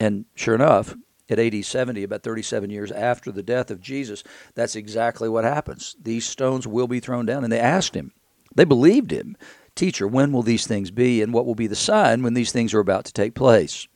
And 0.00 0.24
sure 0.34 0.56
enough, 0.56 0.96
at 1.28 1.38
AD 1.38 1.64
70, 1.64 2.02
about 2.02 2.22
37 2.22 2.70
years 2.70 2.90
after 2.92 3.32
the 3.32 3.42
death 3.42 3.70
of 3.70 3.80
Jesus, 3.80 4.22
that's 4.54 4.76
exactly 4.76 5.28
what 5.28 5.44
happens. 5.44 5.96
These 6.00 6.26
stones 6.26 6.66
will 6.66 6.86
be 6.86 7.00
thrown 7.00 7.26
down. 7.26 7.44
And 7.44 7.52
they 7.52 7.60
asked 7.60 7.94
him, 7.94 8.12
they 8.54 8.64
believed 8.64 9.10
him. 9.10 9.36
Teacher, 9.76 10.08
when 10.08 10.32
will 10.32 10.42
these 10.42 10.66
things 10.66 10.90
be, 10.90 11.22
and 11.22 11.32
what 11.32 11.46
will 11.46 11.54
be 11.54 11.68
the 11.68 11.76
sign 11.76 12.22
when 12.22 12.34
these 12.34 12.50
things 12.50 12.74
are 12.74 12.80
about 12.80 13.04
to 13.04 13.12
take 13.12 13.34
place? 13.34 13.86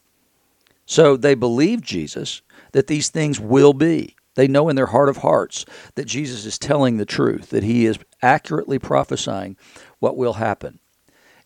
So 0.87 1.17
they 1.17 1.35
believe 1.35 1.81
Jesus 1.81 2.43
that 2.73 2.87
these 2.87 3.09
things 3.09 3.41
will 3.41 3.73
be. 3.73 4.15
They 4.35 4.47
know 4.47 4.69
in 4.69 4.77
their 4.77 4.87
heart 4.87 5.09
of 5.09 5.19
hearts 5.19 5.65
that 5.97 6.07
Jesus 6.07 6.45
is 6.45 6.59
telling 6.59 6.97
the 6.97 7.07
truth, 7.07 7.51
that 7.51 7.65
he 7.65 7.87
is 7.87 7.99
accurately 8.23 8.79
prophesying 8.79 9.57
what 9.99 10.17
will 10.17 10.35
happen. 10.35 10.79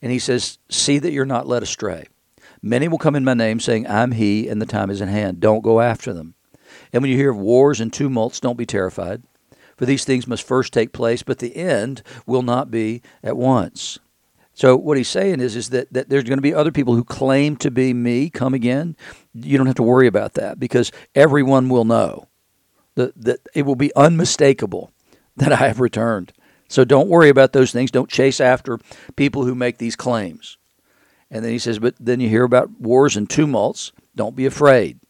And 0.02 0.12
he 0.12 0.18
says, 0.18 0.58
See 0.68 0.98
that 0.98 1.12
you're 1.12 1.24
not 1.24 1.46
led 1.46 1.62
astray. 1.62 2.06
Many 2.60 2.88
will 2.88 2.98
come 2.98 3.14
in 3.14 3.24
my 3.24 3.34
name, 3.34 3.60
saying, 3.60 3.86
I'm 3.86 4.12
he, 4.12 4.48
and 4.48 4.60
the 4.60 4.66
time 4.66 4.90
is 4.90 5.00
at 5.00 5.08
hand. 5.08 5.40
Don't 5.40 5.62
go 5.62 5.80
after 5.80 6.12
them. 6.12 6.34
And 6.92 7.02
when 7.02 7.10
you 7.10 7.16
hear 7.16 7.30
of 7.30 7.38
wars 7.38 7.80
and 7.80 7.92
tumults, 7.92 8.40
don't 8.40 8.58
be 8.58 8.66
terrified, 8.66 9.22
for 9.76 9.86
these 9.86 10.04
things 10.04 10.26
must 10.26 10.46
first 10.46 10.72
take 10.72 10.92
place, 10.92 11.22
but 11.22 11.38
the 11.38 11.56
end 11.56 12.02
will 12.26 12.42
not 12.42 12.70
be 12.70 13.02
at 13.22 13.36
once. 13.36 13.98
So 14.54 14.76
what 14.76 14.96
he's 14.96 15.08
saying 15.08 15.40
is 15.40 15.56
is 15.56 15.70
that, 15.70 15.92
that 15.92 16.08
there's 16.08 16.24
going 16.24 16.38
to 16.38 16.42
be 16.42 16.54
other 16.54 16.70
people 16.70 16.94
who 16.94 17.04
claim 17.04 17.56
to 17.56 17.70
be 17.70 17.92
me 17.92 18.30
come 18.30 18.54
again. 18.54 18.96
You 19.34 19.58
don't 19.58 19.66
have 19.66 19.74
to 19.76 19.82
worry 19.82 20.06
about 20.06 20.34
that 20.34 20.60
because 20.60 20.92
everyone 21.14 21.68
will 21.68 21.84
know 21.84 22.28
that, 22.94 23.20
that 23.20 23.40
it 23.52 23.66
will 23.66 23.74
be 23.74 23.94
unmistakable 23.96 24.92
that 25.36 25.52
I 25.52 25.66
have 25.66 25.80
returned. 25.80 26.32
So 26.68 26.84
don't 26.84 27.08
worry 27.08 27.28
about 27.28 27.52
those 27.52 27.72
things. 27.72 27.90
Don't 27.90 28.08
chase 28.08 28.40
after 28.40 28.78
people 29.16 29.44
who 29.44 29.54
make 29.54 29.78
these 29.78 29.96
claims. 29.96 30.56
And 31.30 31.44
then 31.44 31.50
he 31.50 31.58
says, 31.58 31.80
but 31.80 31.96
then 31.98 32.20
you 32.20 32.28
hear 32.28 32.44
about 32.44 32.80
wars 32.80 33.16
and 33.16 33.28
tumults. 33.28 33.92
Don't 34.14 34.36
be 34.36 34.46
afraid. 34.46 35.00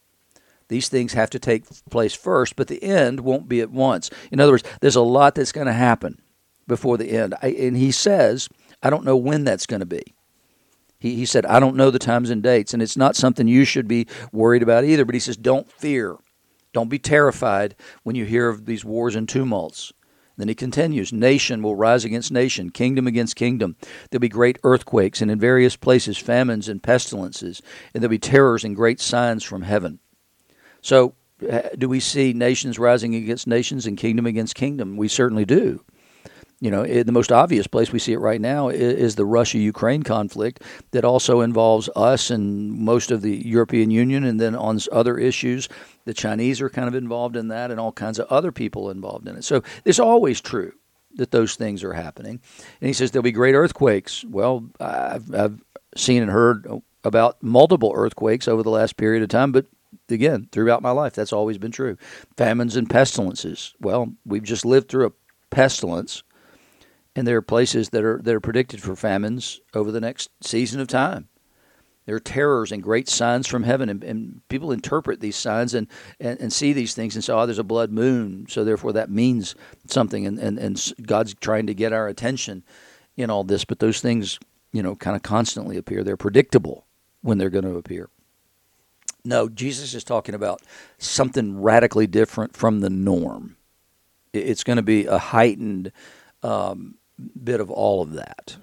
These 0.69 0.89
things 0.89 1.13
have 1.13 1.29
to 1.31 1.39
take 1.39 1.65
place 1.91 2.15
first, 2.15 2.57
but 2.57 2.69
the 2.69 2.83
end 2.83 3.21
won't 3.21 3.49
be 3.49 3.61
at 3.61 3.71
once. 3.71 4.11
In 4.33 4.41
other 4.41 4.53
words, 4.53 4.65
there's 4.81 4.97
a 4.97 5.03
lot 5.03 5.35
that's 5.35 5.53
going 5.53 5.67
to 5.67 5.75
happen 5.75 6.21
before 6.67 6.97
the 6.97 7.11
end. 7.11 7.35
I, 7.43 7.49
and 7.49 7.77
he 7.77 7.91
says 7.91 8.49
I 8.85 8.91
don't 8.91 9.05
know 9.05 9.17
when 9.17 9.43
that's 9.43 9.67
going 9.67 9.81
to 9.81 9.87
be. 9.87 10.15
He, 11.01 11.17
he 11.17 11.27
said, 11.27 11.45
I 11.47 11.59
don't 11.59 11.77
know 11.77 11.91
the 11.91 11.99
times 11.99 12.31
and 12.31 12.43
dates, 12.43 12.73
and 12.73 12.83
it's 12.83 12.97
not 12.97 13.17
something 13.17 13.49
you 13.49 13.65
should 13.65 13.89
be 13.89 14.07
worried 14.31 14.63
about 14.63 14.85
either. 14.85 15.05
But 15.05 15.15
he 15.15 15.21
says, 15.21 15.37
don't 15.37 15.71
fear. 15.71 16.17
Don't 16.73 16.91
be 16.91 16.99
terrified 16.99 17.75
when 18.03 18.15
you 18.15 18.25
hear 18.25 18.49
of 18.49 18.67
these 18.67 18.85
wars 18.85 19.17
and 19.17 19.29
tumults. 19.29 19.93
Then 20.37 20.49
he 20.49 20.55
continues 20.55 21.13
Nation 21.13 21.63
will 21.63 21.77
rise 21.77 22.05
against 22.05 22.33
nation, 22.33 22.71
kingdom 22.71 23.07
against 23.07 23.37
kingdom. 23.37 23.77
There'll 24.11 24.21
be 24.21 24.29
great 24.29 24.59
earthquakes, 24.65 25.23
and 25.23 25.31
in 25.31 25.39
various 25.39 25.77
places 25.77 26.19
famines 26.19 26.69
and 26.69 26.83
pestilences, 26.83 27.63
and 27.95 28.03
there'll 28.03 28.11
be 28.11 28.19
terrors 28.19 28.65
and 28.65 28.75
great 28.75 29.01
signs 29.01 29.45
from 29.45 29.63
heaven. 29.63 30.01
So, 30.83 31.15
do 31.79 31.89
we 31.89 32.01
see 32.01 32.33
nations 32.33 32.79
rising 32.79 33.15
against 33.15 33.47
nations 33.47 33.87
and 33.87 33.97
kingdom 33.97 34.27
against 34.27 34.55
kingdom? 34.55 34.97
We 34.97 35.09
certainly 35.09 35.45
do. 35.45 35.85
You 36.61 36.71
know, 36.71 36.83
it, 36.83 37.05
the 37.05 37.13
most 37.13 37.33
obvious 37.33 37.67
place 37.67 37.93
we 37.93 37.99
see 37.99 38.13
it 38.13 38.21
right 38.21 38.41
now 38.41 38.69
is, 38.69 38.81
is 38.81 39.15
the 39.17 39.27
Russia 39.27 39.59
Ukraine 39.59 40.03
conflict 40.03 40.63
that 40.93 41.05
also 41.05 41.41
involves 41.41 41.91
us 41.97 42.31
and 42.31 42.73
most 42.73 43.11
of 43.11 43.23
the 43.23 43.37
European 43.47 43.91
Union. 43.91 44.25
And 44.25 44.41
then 44.41 44.55
on 44.55 44.79
other 44.93 45.19
issues, 45.19 45.69
the 46.05 46.15
Chinese 46.15 46.61
are 46.61 46.71
kind 46.71 46.89
of 46.89 46.95
involved 46.95 47.37
in 47.37 47.49
that 47.49 47.71
and 47.71 47.79
all 47.81 47.93
kinds 47.93 48.19
of 48.19 48.27
other 48.29 48.53
people 48.53 48.91
involved 48.91 49.29
in 49.29 49.37
it. 49.37 49.45
So 49.45 49.63
it's 49.85 49.99
always 49.99 50.41
true 50.41 50.73
that 51.17 51.31
those 51.31 51.55
things 51.55 51.85
are 51.85 51.93
happening. 51.93 52.41
And 52.81 52.89
he 52.89 52.93
says 52.93 53.11
there'll 53.11 53.23
be 53.23 53.33
great 53.33 53.55
earthquakes. 53.55 54.25
Well, 54.25 54.65
I've, 54.81 55.33
I've 55.35 55.63
seen 55.97 56.23
and 56.23 56.31
heard 56.31 56.67
about 57.05 57.43
multiple 57.43 57.93
earthquakes 57.95 58.49
over 58.49 58.63
the 58.63 58.71
last 58.71 58.97
period 58.97 59.23
of 59.23 59.29
time, 59.29 59.53
but 59.53 59.67
again, 60.09 60.49
throughout 60.51 60.83
my 60.83 60.91
life, 60.91 61.15
that's 61.15 61.33
always 61.33 61.59
been 61.59 61.71
true. 61.71 61.97
Famines 62.37 62.77
and 62.77 62.89
pestilences. 62.89 63.75
Well, 63.81 64.13
we've 64.25 64.43
just 64.43 64.65
lived 64.65 64.89
through 64.89 65.07
a 65.07 65.13
pestilence 65.51 66.23
and 67.17 67.27
there 67.27 67.37
are 67.37 67.43
places 67.43 67.91
that 67.91 68.05
are 68.05 68.21
that 68.23 68.35
are 68.35 68.41
predicted 68.41 68.83
for 68.83 68.97
famines 68.97 69.61
over 69.73 69.91
the 69.91 70.01
next 70.01 70.31
season 70.41 70.81
of 70.81 70.89
time. 70.89 71.29
There 72.07 72.17
are 72.17 72.21
terrors 72.21 72.71
and 72.71 72.83
great 72.83 73.09
signs 73.09 73.47
from 73.47 73.63
heaven, 73.63 73.89
and, 73.89 74.05
and 74.05 74.43
people 74.49 74.73
interpret 74.73 75.21
these 75.21 75.37
signs 75.37 75.73
and, 75.73 75.87
and, 76.21 76.39
and, 76.39 76.53
see 76.53 76.75
these 76.75 76.93
things 76.93 77.15
and 77.15 77.25
say, 77.25 77.33
"Oh, 77.33 77.47
there's 77.47 77.59
a 77.59 77.65
blood 77.65 77.91
moon, 77.91 78.47
so 78.49 78.63
therefore 78.63 78.93
that 78.93 79.11
means 79.11 79.55
something." 79.87 80.27
And, 80.27 80.39
and 80.39 80.59
and 80.59 80.93
God's 81.03 81.35
trying 81.35 81.67
to 81.67 81.75
get 81.75 81.95
our 81.95 82.07
attention 82.09 82.63
in 83.17 83.31
all 83.31 83.45
this, 83.45 83.65
but 83.65 83.79
those 83.79 84.01
things, 84.01 84.39
you 84.73 84.83
know, 84.83 84.97
kind 84.97 85.17
of 85.17 85.23
constantly 85.23 85.79
appear. 85.79 86.05
They're 86.05 86.17
predictable 86.17 86.87
when 87.23 87.39
they're 87.39 87.49
going 87.49 87.65
to 87.65 87.77
appear. 87.77 88.11
No, 89.25 89.49
Jesus 89.49 89.95
is 89.95 90.05
talking 90.05 90.35
about 90.35 90.61
something 90.99 91.63
radically 91.63 92.07
different 92.07 92.55
from 92.55 92.81
the 92.81 92.91
norm. 92.91 93.57
It's 94.35 94.65
going 94.65 94.77
to 94.77 94.83
be 94.83 95.07
a 95.07 95.17
heightened 95.17 95.93
um, 96.43 96.97
bit 97.43 97.61
of 97.61 97.71
all 97.71 98.03
of 98.03 98.13
that. 98.13 98.57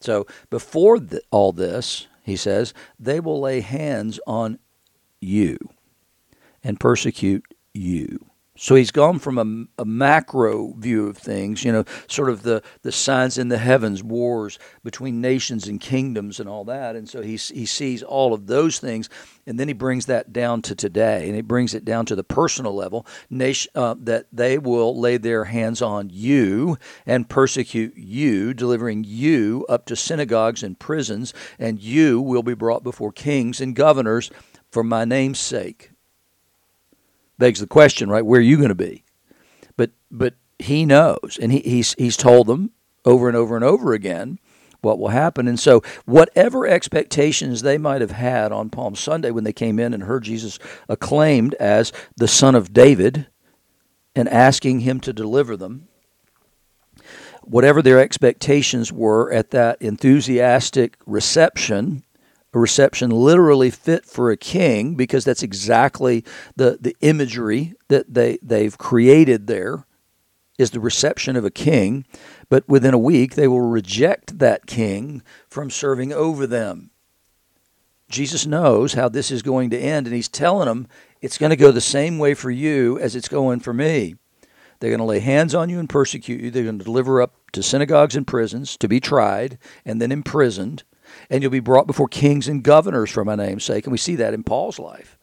So 0.00 0.26
before 0.48 0.98
all 1.30 1.52
this, 1.52 2.06
he 2.22 2.36
says, 2.36 2.72
they 2.98 3.20
will 3.20 3.40
lay 3.40 3.60
hands 3.60 4.20
on 4.26 4.58
you 5.20 5.58
and 6.64 6.80
persecute 6.80 7.44
you. 7.74 8.29
So 8.62 8.74
he's 8.74 8.90
gone 8.90 9.18
from 9.20 9.38
a, 9.78 9.80
a, 9.80 9.86
macro 9.86 10.74
view 10.74 11.06
of 11.06 11.16
things, 11.16 11.64
you 11.64 11.72
know, 11.72 11.86
sort 12.08 12.28
of 12.28 12.42
the, 12.42 12.62
the 12.82 12.92
signs 12.92 13.38
in 13.38 13.48
the 13.48 13.56
heavens, 13.56 14.02
wars 14.02 14.58
between 14.84 15.22
nations 15.22 15.66
and 15.66 15.80
kingdoms 15.80 16.38
and 16.38 16.46
all 16.46 16.66
that. 16.66 16.94
And 16.94 17.08
so 17.08 17.22
he, 17.22 17.36
he 17.36 17.64
sees 17.64 18.02
all 18.02 18.34
of 18.34 18.48
those 18.48 18.78
things. 18.78 19.08
And 19.46 19.58
then 19.58 19.66
he 19.66 19.72
brings 19.72 20.04
that 20.06 20.34
down 20.34 20.60
to 20.62 20.74
today. 20.74 21.26
And 21.26 21.34
he 21.34 21.40
brings 21.40 21.72
it 21.72 21.86
down 21.86 22.04
to 22.04 22.14
the 22.14 22.22
personal 22.22 22.74
level 22.74 23.06
nation, 23.30 23.72
uh, 23.74 23.94
that 24.00 24.26
they 24.30 24.58
will 24.58 25.00
lay 25.00 25.16
their 25.16 25.44
hands 25.46 25.80
on 25.80 26.10
you 26.12 26.76
and 27.06 27.30
persecute 27.30 27.96
you, 27.96 28.52
delivering 28.52 29.04
you 29.04 29.64
up 29.70 29.86
to 29.86 29.96
synagogues 29.96 30.62
and 30.62 30.78
prisons. 30.78 31.32
And 31.58 31.80
you 31.80 32.20
will 32.20 32.42
be 32.42 32.52
brought 32.52 32.82
before 32.82 33.10
kings 33.10 33.58
and 33.58 33.74
governors 33.74 34.30
for 34.70 34.84
my 34.84 35.06
name's 35.06 35.40
sake 35.40 35.92
begs 37.40 37.58
the 37.58 37.66
question, 37.66 38.08
right? 38.08 38.24
Where 38.24 38.38
are 38.38 38.44
you 38.44 38.56
going 38.56 38.68
to 38.68 38.74
be? 38.76 39.02
But 39.76 39.90
but 40.10 40.34
he 40.60 40.86
knows, 40.86 41.38
and 41.42 41.50
he, 41.50 41.58
he's 41.60 41.94
he's 41.94 42.16
told 42.16 42.46
them 42.46 42.70
over 43.04 43.26
and 43.26 43.36
over 43.36 43.56
and 43.56 43.64
over 43.64 43.92
again 43.92 44.38
what 44.82 44.98
will 44.98 45.08
happen. 45.08 45.48
And 45.48 45.58
so, 45.58 45.82
whatever 46.04 46.66
expectations 46.66 47.62
they 47.62 47.78
might 47.78 48.00
have 48.00 48.12
had 48.12 48.52
on 48.52 48.70
Palm 48.70 48.94
Sunday 48.94 49.30
when 49.30 49.44
they 49.44 49.52
came 49.52 49.78
in 49.78 49.92
and 49.92 50.04
heard 50.04 50.24
Jesus 50.24 50.58
acclaimed 50.88 51.54
as 51.54 51.92
the 52.16 52.28
Son 52.28 52.54
of 52.54 52.72
David 52.72 53.26
and 54.14 54.28
asking 54.28 54.80
him 54.80 55.00
to 55.00 55.12
deliver 55.12 55.56
them, 55.56 55.88
whatever 57.42 57.82
their 57.82 58.00
expectations 58.00 58.92
were 58.92 59.32
at 59.32 59.50
that 59.50 59.80
enthusiastic 59.80 60.96
reception, 61.06 62.02
a 62.52 62.58
reception 62.58 63.10
literally 63.10 63.70
fit 63.70 64.04
for 64.04 64.30
a 64.30 64.36
king, 64.36 64.94
because 64.94 65.24
that's 65.24 65.42
exactly 65.42 66.24
the, 66.56 66.78
the 66.80 66.96
imagery 67.00 67.74
that 67.88 68.12
they, 68.12 68.38
they've 68.42 68.76
created 68.76 69.46
there, 69.46 69.86
is 70.58 70.72
the 70.72 70.80
reception 70.80 71.36
of 71.36 71.44
a 71.44 71.50
king. 71.50 72.04
But 72.48 72.68
within 72.68 72.92
a 72.92 72.98
week, 72.98 73.34
they 73.34 73.48
will 73.48 73.60
reject 73.60 74.38
that 74.40 74.66
king 74.66 75.22
from 75.48 75.70
serving 75.70 76.12
over 76.12 76.46
them. 76.46 76.90
Jesus 78.10 78.44
knows 78.44 78.94
how 78.94 79.08
this 79.08 79.30
is 79.30 79.42
going 79.42 79.70
to 79.70 79.78
end, 79.78 80.06
and 80.06 80.14
he's 80.14 80.28
telling 80.28 80.66
them 80.66 80.88
it's 81.22 81.38
going 81.38 81.50
to 81.50 81.56
go 81.56 81.70
the 81.70 81.80
same 81.80 82.18
way 82.18 82.34
for 82.34 82.50
you 82.50 82.98
as 82.98 83.14
it's 83.14 83.28
going 83.28 83.60
for 83.60 83.72
me. 83.72 84.16
They're 84.80 84.90
going 84.90 84.98
to 84.98 85.04
lay 85.04 85.20
hands 85.20 85.54
on 85.54 85.68
you 85.68 85.78
and 85.78 85.88
persecute 85.88 86.40
you. 86.40 86.50
They're 86.50 86.64
going 86.64 86.78
to 86.78 86.84
deliver 86.84 87.22
up 87.22 87.34
to 87.52 87.62
synagogues 87.62 88.16
and 88.16 88.26
prisons 88.26 88.76
to 88.78 88.88
be 88.88 88.98
tried 88.98 89.58
and 89.84 90.02
then 90.02 90.10
imprisoned. 90.10 90.82
And 91.28 91.42
you'll 91.42 91.50
be 91.50 91.60
brought 91.60 91.86
before 91.86 92.08
kings 92.08 92.48
and 92.48 92.62
governors 92.62 93.10
for 93.10 93.24
my 93.24 93.36
name's 93.36 93.64
sake. 93.64 93.84
And 93.84 93.92
we 93.92 93.98
see 93.98 94.16
that 94.16 94.34
in 94.34 94.42
Paul's 94.42 94.78
life. 94.78 95.18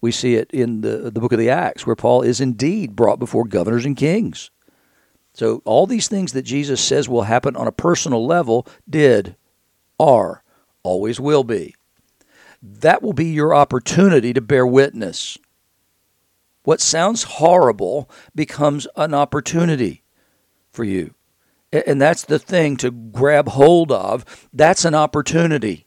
We 0.00 0.12
see 0.12 0.36
it 0.36 0.50
in 0.52 0.82
the, 0.82 1.10
the 1.10 1.20
book 1.20 1.32
of 1.32 1.38
the 1.38 1.50
Acts, 1.50 1.86
where 1.86 1.96
Paul 1.96 2.22
is 2.22 2.40
indeed 2.40 2.94
brought 2.94 3.18
before 3.18 3.44
governors 3.44 3.84
and 3.84 3.96
kings. 3.96 4.50
So 5.32 5.62
all 5.64 5.86
these 5.86 6.08
things 6.08 6.32
that 6.32 6.42
Jesus 6.42 6.80
says 6.80 7.08
will 7.08 7.22
happen 7.22 7.56
on 7.56 7.66
a 7.66 7.72
personal 7.72 8.26
level 8.26 8.66
did, 8.88 9.36
are, 9.98 10.42
always 10.82 11.20
will 11.20 11.44
be. 11.44 11.74
That 12.62 13.02
will 13.02 13.12
be 13.12 13.26
your 13.26 13.54
opportunity 13.54 14.32
to 14.32 14.40
bear 14.40 14.66
witness. 14.66 15.38
What 16.64 16.80
sounds 16.80 17.22
horrible 17.22 18.10
becomes 18.34 18.86
an 18.96 19.14
opportunity 19.14 20.02
for 20.70 20.84
you. 20.84 21.14
And 21.72 22.00
that's 22.00 22.24
the 22.24 22.38
thing 22.38 22.76
to 22.78 22.90
grab 22.90 23.48
hold 23.48 23.92
of. 23.92 24.48
That's 24.52 24.84
an 24.84 24.94
opportunity. 24.94 25.86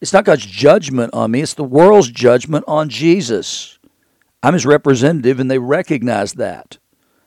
It's 0.00 0.12
not 0.12 0.24
God's 0.24 0.46
judgment 0.46 1.14
on 1.14 1.30
me, 1.30 1.42
it's 1.42 1.54
the 1.54 1.64
world's 1.64 2.10
judgment 2.10 2.64
on 2.66 2.88
Jesus. 2.88 3.78
I'm 4.42 4.54
his 4.54 4.66
representative, 4.66 5.38
and 5.38 5.48
they 5.48 5.58
recognize 5.58 6.32
that. 6.34 6.78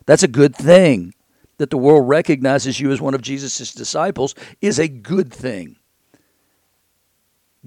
That's 0.06 0.24
a 0.24 0.28
good 0.28 0.56
thing. 0.56 1.14
That 1.58 1.70
the 1.70 1.78
world 1.78 2.10
recognizes 2.10 2.82
you 2.82 2.92
as 2.92 3.00
one 3.00 3.14
of 3.14 3.22
Jesus' 3.22 3.74
disciples 3.74 4.36
is 4.60 4.78
a 4.78 4.90
good 4.90 5.34
thing. 5.34 5.78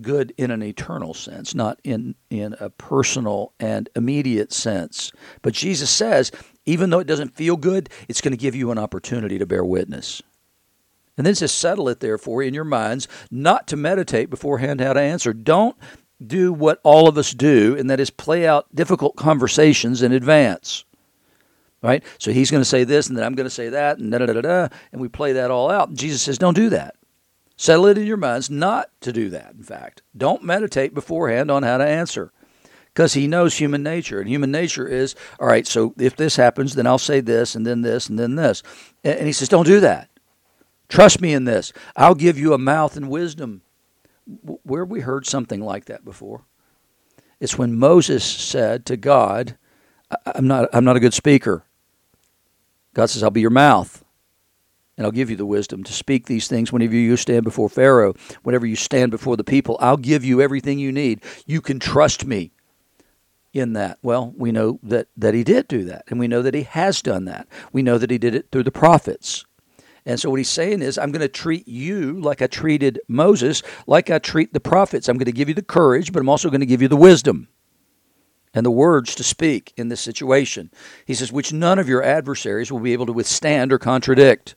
Good 0.02 0.34
in 0.36 0.50
an 0.50 0.62
eternal 0.62 1.14
sense, 1.14 1.54
not 1.54 1.80
in, 1.82 2.14
in 2.28 2.54
a 2.60 2.68
personal 2.68 3.54
and 3.58 3.88
immediate 3.96 4.52
sense. 4.52 5.10
But 5.40 5.54
Jesus 5.54 5.88
says, 5.88 6.30
even 6.68 6.90
though 6.90 6.98
it 6.98 7.06
doesn't 7.06 7.34
feel 7.34 7.56
good, 7.56 7.88
it's 8.08 8.20
going 8.20 8.32
to 8.32 8.38
give 8.38 8.54
you 8.54 8.70
an 8.70 8.78
opportunity 8.78 9.38
to 9.38 9.46
bear 9.46 9.64
witness. 9.64 10.22
And 11.16 11.26
then 11.26 11.34
to 11.34 11.48
settle 11.48 11.88
it, 11.88 12.00
therefore, 12.00 12.42
in 12.42 12.54
your 12.54 12.64
minds, 12.64 13.08
not 13.30 13.66
to 13.68 13.76
meditate 13.76 14.30
beforehand 14.30 14.80
how 14.80 14.92
to 14.92 15.00
answer. 15.00 15.32
Don't 15.32 15.76
do 16.24 16.52
what 16.52 16.80
all 16.84 17.08
of 17.08 17.18
us 17.18 17.32
do, 17.32 17.76
and 17.76 17.90
that 17.90 18.00
is 18.00 18.10
play 18.10 18.46
out 18.46 18.72
difficult 18.74 19.16
conversations 19.16 20.02
in 20.02 20.12
advance 20.12 20.84
right? 21.82 22.02
So 22.18 22.32
he's 22.32 22.50
going 22.50 22.60
to 22.60 22.68
say 22.68 22.84
this, 22.84 23.08
and 23.08 23.16
then 23.16 23.24
I'm 23.24 23.34
going 23.34 23.46
to 23.46 23.50
say 23.50 23.68
that, 23.68 23.98
and 23.98 24.10
da 24.10 24.18
da 24.18 24.26
da 24.26 24.40
da, 24.40 24.68
and 24.90 25.00
we 25.00 25.08
play 25.08 25.34
that 25.34 25.50
all 25.50 25.70
out. 25.70 25.94
Jesus 25.94 26.22
says, 26.22 26.38
don't 26.38 26.54
do 26.54 26.70
that. 26.70 26.96
Settle 27.56 27.86
it 27.86 27.98
in 27.98 28.06
your 28.06 28.16
minds 28.16 28.50
not 28.50 28.90
to 29.00 29.12
do 29.12 29.30
that, 29.30 29.54
in 29.54 29.62
fact. 29.62 30.02
Don't 30.16 30.44
meditate 30.44 30.94
beforehand 30.94 31.50
on 31.50 31.62
how 31.62 31.78
to 31.78 31.86
answer 31.86 32.32
because 32.98 33.14
he 33.14 33.28
knows 33.28 33.56
human 33.56 33.84
nature. 33.84 34.18
And 34.18 34.28
human 34.28 34.50
nature 34.50 34.84
is, 34.84 35.14
all 35.38 35.46
right, 35.46 35.64
so 35.68 35.94
if 35.98 36.16
this 36.16 36.34
happens, 36.34 36.74
then 36.74 36.84
I'll 36.84 36.98
say 36.98 37.20
this, 37.20 37.54
and 37.54 37.64
then 37.64 37.82
this, 37.82 38.08
and 38.08 38.18
then 38.18 38.34
this. 38.34 38.64
And 39.04 39.24
he 39.24 39.32
says, 39.32 39.48
don't 39.48 39.68
do 39.68 39.78
that. 39.78 40.10
Trust 40.88 41.20
me 41.20 41.32
in 41.32 41.44
this. 41.44 41.72
I'll 41.94 42.16
give 42.16 42.36
you 42.36 42.54
a 42.54 42.58
mouth 42.58 42.96
and 42.96 43.08
wisdom. 43.08 43.62
Where 44.64 44.84
we 44.84 44.98
heard 44.98 45.26
something 45.26 45.60
like 45.60 45.84
that 45.84 46.04
before? 46.04 46.42
It's 47.38 47.56
when 47.56 47.78
Moses 47.78 48.24
said 48.24 48.84
to 48.86 48.96
God, 48.96 49.56
I'm 50.26 50.48
not, 50.48 50.68
I'm 50.72 50.84
not 50.84 50.96
a 50.96 51.00
good 51.00 51.14
speaker. 51.14 51.62
God 52.94 53.10
says, 53.10 53.22
I'll 53.22 53.30
be 53.30 53.42
your 53.42 53.50
mouth, 53.50 54.04
and 54.96 55.06
I'll 55.06 55.12
give 55.12 55.30
you 55.30 55.36
the 55.36 55.46
wisdom 55.46 55.84
to 55.84 55.92
speak 55.92 56.26
these 56.26 56.48
things 56.48 56.72
whenever 56.72 56.96
you 56.96 57.16
stand 57.16 57.44
before 57.44 57.68
Pharaoh, 57.68 58.14
whenever 58.42 58.66
you 58.66 58.74
stand 58.74 59.12
before 59.12 59.36
the 59.36 59.44
people. 59.44 59.76
I'll 59.78 59.96
give 59.96 60.24
you 60.24 60.42
everything 60.42 60.80
you 60.80 60.90
need. 60.90 61.22
You 61.46 61.60
can 61.60 61.78
trust 61.78 62.26
me 62.26 62.50
in 63.58 63.74
that. 63.74 63.98
Well, 64.02 64.32
we 64.36 64.52
know 64.52 64.78
that, 64.82 65.08
that 65.16 65.34
he 65.34 65.44
did 65.44 65.68
do 65.68 65.84
that, 65.84 66.04
and 66.08 66.18
we 66.18 66.28
know 66.28 66.42
that 66.42 66.54
he 66.54 66.62
has 66.62 67.02
done 67.02 67.24
that. 67.26 67.48
We 67.72 67.82
know 67.82 67.98
that 67.98 68.10
he 68.10 68.18
did 68.18 68.34
it 68.34 68.48
through 68.50 68.64
the 68.64 68.70
prophets. 68.70 69.44
And 70.06 70.18
so 70.18 70.30
what 70.30 70.38
he's 70.38 70.48
saying 70.48 70.80
is, 70.80 70.96
I'm 70.96 71.12
going 71.12 71.20
to 71.20 71.28
treat 71.28 71.68
you 71.68 72.18
like 72.20 72.40
I 72.40 72.46
treated 72.46 73.00
Moses, 73.08 73.62
like 73.86 74.08
I 74.10 74.18
treat 74.18 74.54
the 74.54 74.60
prophets. 74.60 75.08
I'm 75.08 75.18
going 75.18 75.26
to 75.26 75.32
give 75.32 75.48
you 75.48 75.54
the 75.54 75.62
courage, 75.62 76.12
but 76.12 76.20
I'm 76.20 76.28
also 76.30 76.48
going 76.48 76.60
to 76.60 76.66
give 76.66 76.80
you 76.80 76.88
the 76.88 76.96
wisdom 76.96 77.48
and 78.54 78.64
the 78.64 78.70
words 78.70 79.14
to 79.16 79.22
speak 79.22 79.74
in 79.76 79.88
this 79.88 80.00
situation. 80.00 80.70
He 81.04 81.14
says, 81.14 81.30
which 81.30 81.52
none 81.52 81.78
of 81.78 81.88
your 81.88 82.02
adversaries 82.02 82.72
will 82.72 82.80
be 82.80 82.94
able 82.94 83.06
to 83.06 83.12
withstand 83.12 83.72
or 83.72 83.78
contradict. 83.78 84.56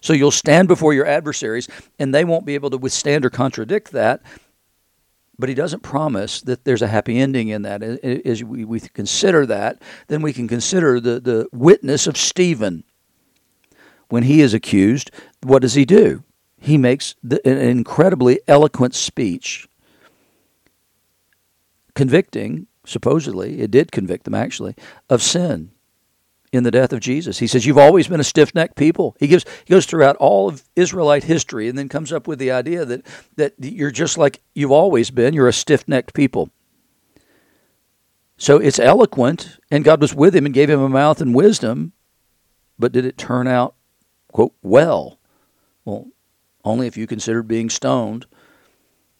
So 0.00 0.14
you'll 0.14 0.30
stand 0.30 0.68
before 0.68 0.94
your 0.94 1.06
adversaries, 1.06 1.68
and 1.98 2.14
they 2.14 2.24
won't 2.24 2.46
be 2.46 2.54
able 2.54 2.70
to 2.70 2.78
withstand 2.78 3.24
or 3.24 3.30
contradict 3.30 3.92
that. 3.92 4.22
But 5.42 5.48
he 5.48 5.56
doesn't 5.56 5.82
promise 5.82 6.40
that 6.42 6.62
there's 6.62 6.82
a 6.82 6.86
happy 6.86 7.18
ending 7.18 7.48
in 7.48 7.62
that. 7.62 7.82
As 7.82 8.44
we, 8.44 8.78
consider 8.78 9.44
that, 9.46 9.82
then 10.06 10.22
we 10.22 10.32
can 10.32 10.46
consider 10.46 11.00
the, 11.00 11.18
the 11.18 11.48
witness 11.50 12.06
of 12.06 12.16
Stephen. 12.16 12.84
When 14.08 14.22
he 14.22 14.40
is 14.40 14.54
accused, 14.54 15.10
what 15.42 15.62
does 15.62 15.74
he 15.74 15.84
do? 15.84 16.22
He 16.60 16.78
makes 16.78 17.16
the, 17.24 17.44
an 17.44 17.58
incredibly 17.58 18.38
eloquent 18.46 18.94
speech 18.94 19.68
convicting 21.96 22.68
supposedly, 22.86 23.62
it 23.62 23.72
did 23.72 23.90
convict 23.90 24.22
them 24.22 24.34
actually, 24.34 24.76
of 25.10 25.24
sin 25.24 25.72
in 26.52 26.62
the 26.64 26.70
death 26.70 26.92
of 26.92 27.00
Jesus. 27.00 27.38
He 27.38 27.46
says, 27.46 27.66
You've 27.66 27.78
always 27.78 28.08
been 28.08 28.20
a 28.20 28.24
stiff 28.24 28.54
necked 28.54 28.76
people. 28.76 29.16
He 29.18 29.26
gives 29.26 29.44
he 29.64 29.72
goes 29.72 29.86
throughout 29.86 30.16
all 30.16 30.48
of 30.48 30.62
Israelite 30.76 31.24
history 31.24 31.68
and 31.68 31.76
then 31.78 31.88
comes 31.88 32.12
up 32.12 32.28
with 32.28 32.38
the 32.38 32.50
idea 32.50 32.84
that, 32.84 33.06
that 33.36 33.54
you're 33.58 33.90
just 33.90 34.18
like 34.18 34.42
you've 34.54 34.70
always 34.70 35.10
been, 35.10 35.34
you're 35.34 35.48
a 35.48 35.52
stiff 35.52 35.88
necked 35.88 36.14
people. 36.14 36.50
So 38.36 38.58
it's 38.58 38.80
eloquent, 38.80 39.58
and 39.70 39.84
God 39.84 40.00
was 40.00 40.14
with 40.14 40.34
him 40.34 40.46
and 40.46 40.54
gave 40.54 40.68
him 40.68 40.80
a 40.80 40.88
mouth 40.88 41.20
and 41.20 41.34
wisdom, 41.34 41.92
but 42.76 42.90
did 42.90 43.04
it 43.04 43.16
turn 43.16 43.46
out, 43.46 43.74
quote, 44.32 44.54
well? 44.62 45.18
Well, 45.84 46.08
only 46.64 46.88
if 46.88 46.96
you 46.96 47.06
consider 47.06 47.42
being 47.44 47.70
stoned 47.70 48.26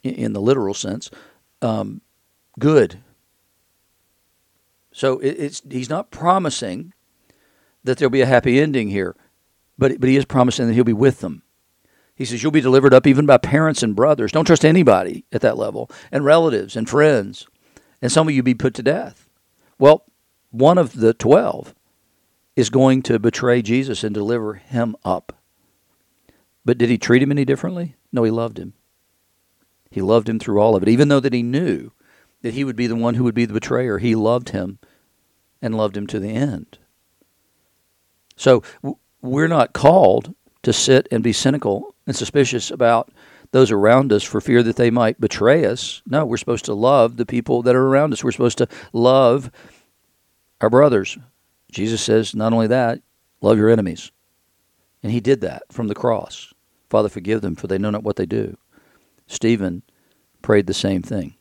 in 0.02 0.32
the 0.32 0.40
literal 0.40 0.74
sense, 0.74 1.08
um, 1.60 2.00
good 2.58 2.98
so 4.92 5.18
it's 5.20 5.62
he's 5.68 5.88
not 5.88 6.10
promising 6.10 6.92
that 7.84 7.98
there'll 7.98 8.10
be 8.10 8.20
a 8.20 8.26
happy 8.26 8.60
ending 8.60 8.88
here, 8.88 9.16
but 9.78 10.00
but 10.00 10.08
he 10.08 10.16
is 10.16 10.24
promising 10.24 10.66
that 10.66 10.74
he'll 10.74 10.84
be 10.84 10.92
with 10.92 11.20
them. 11.20 11.42
He 12.14 12.24
says 12.24 12.42
you'll 12.42 12.52
be 12.52 12.60
delivered 12.60 12.94
up 12.94 13.06
even 13.06 13.26
by 13.26 13.38
parents 13.38 13.82
and 13.82 13.96
brothers. 13.96 14.32
Don't 14.32 14.44
trust 14.44 14.64
anybody 14.64 15.24
at 15.32 15.40
that 15.40 15.56
level, 15.56 15.90
and 16.10 16.24
relatives 16.24 16.76
and 16.76 16.88
friends, 16.88 17.46
and 18.00 18.12
some 18.12 18.28
of 18.28 18.34
you 18.34 18.42
be 18.42 18.54
put 18.54 18.74
to 18.74 18.82
death. 18.82 19.28
Well, 19.78 20.04
one 20.50 20.78
of 20.78 20.94
the 20.94 21.14
twelve 21.14 21.74
is 22.54 22.70
going 22.70 23.02
to 23.02 23.18
betray 23.18 23.62
Jesus 23.62 24.04
and 24.04 24.14
deliver 24.14 24.54
him 24.54 24.94
up. 25.04 25.38
But 26.64 26.78
did 26.78 26.90
he 26.90 26.98
treat 26.98 27.22
him 27.22 27.30
any 27.30 27.44
differently? 27.44 27.96
No, 28.12 28.24
he 28.24 28.30
loved 28.30 28.58
him. 28.58 28.74
He 29.90 30.00
loved 30.00 30.28
him 30.28 30.38
through 30.38 30.60
all 30.60 30.76
of 30.76 30.82
it, 30.82 30.88
even 30.88 31.08
though 31.08 31.20
that 31.20 31.32
he 31.32 31.42
knew 31.42 31.90
that 32.42 32.54
he 32.54 32.64
would 32.64 32.76
be 32.76 32.86
the 32.86 32.96
one 32.96 33.14
who 33.14 33.24
would 33.24 33.34
be 33.34 33.44
the 33.44 33.54
betrayer. 33.54 33.98
He 33.98 34.14
loved 34.14 34.50
him 34.50 34.78
and 35.60 35.76
loved 35.76 35.96
him 35.96 36.06
to 36.08 36.18
the 36.18 36.30
end. 36.30 36.78
So 38.42 38.64
we're 39.20 39.46
not 39.46 39.72
called 39.72 40.34
to 40.64 40.72
sit 40.72 41.06
and 41.12 41.22
be 41.22 41.32
cynical 41.32 41.94
and 42.08 42.16
suspicious 42.16 42.72
about 42.72 43.12
those 43.52 43.70
around 43.70 44.12
us 44.12 44.24
for 44.24 44.40
fear 44.40 44.64
that 44.64 44.74
they 44.74 44.90
might 44.90 45.20
betray 45.20 45.64
us. 45.64 46.02
No, 46.06 46.26
we're 46.26 46.38
supposed 46.38 46.64
to 46.64 46.74
love 46.74 47.18
the 47.18 47.24
people 47.24 47.62
that 47.62 47.76
are 47.76 47.86
around 47.86 48.12
us. 48.12 48.24
We're 48.24 48.32
supposed 48.32 48.58
to 48.58 48.66
love 48.92 49.48
our 50.60 50.68
brothers. 50.68 51.16
Jesus 51.70 52.02
says, 52.02 52.34
not 52.34 52.52
only 52.52 52.66
that, 52.66 53.00
love 53.42 53.58
your 53.58 53.70
enemies. 53.70 54.10
And 55.04 55.12
he 55.12 55.20
did 55.20 55.40
that 55.42 55.62
from 55.70 55.86
the 55.86 55.94
cross. 55.94 56.52
Father, 56.90 57.08
forgive 57.08 57.42
them, 57.42 57.54
for 57.54 57.68
they 57.68 57.78
know 57.78 57.90
not 57.90 58.02
what 58.02 58.16
they 58.16 58.26
do. 58.26 58.58
Stephen 59.28 59.82
prayed 60.42 60.66
the 60.66 60.74
same 60.74 61.02
thing. 61.02 61.36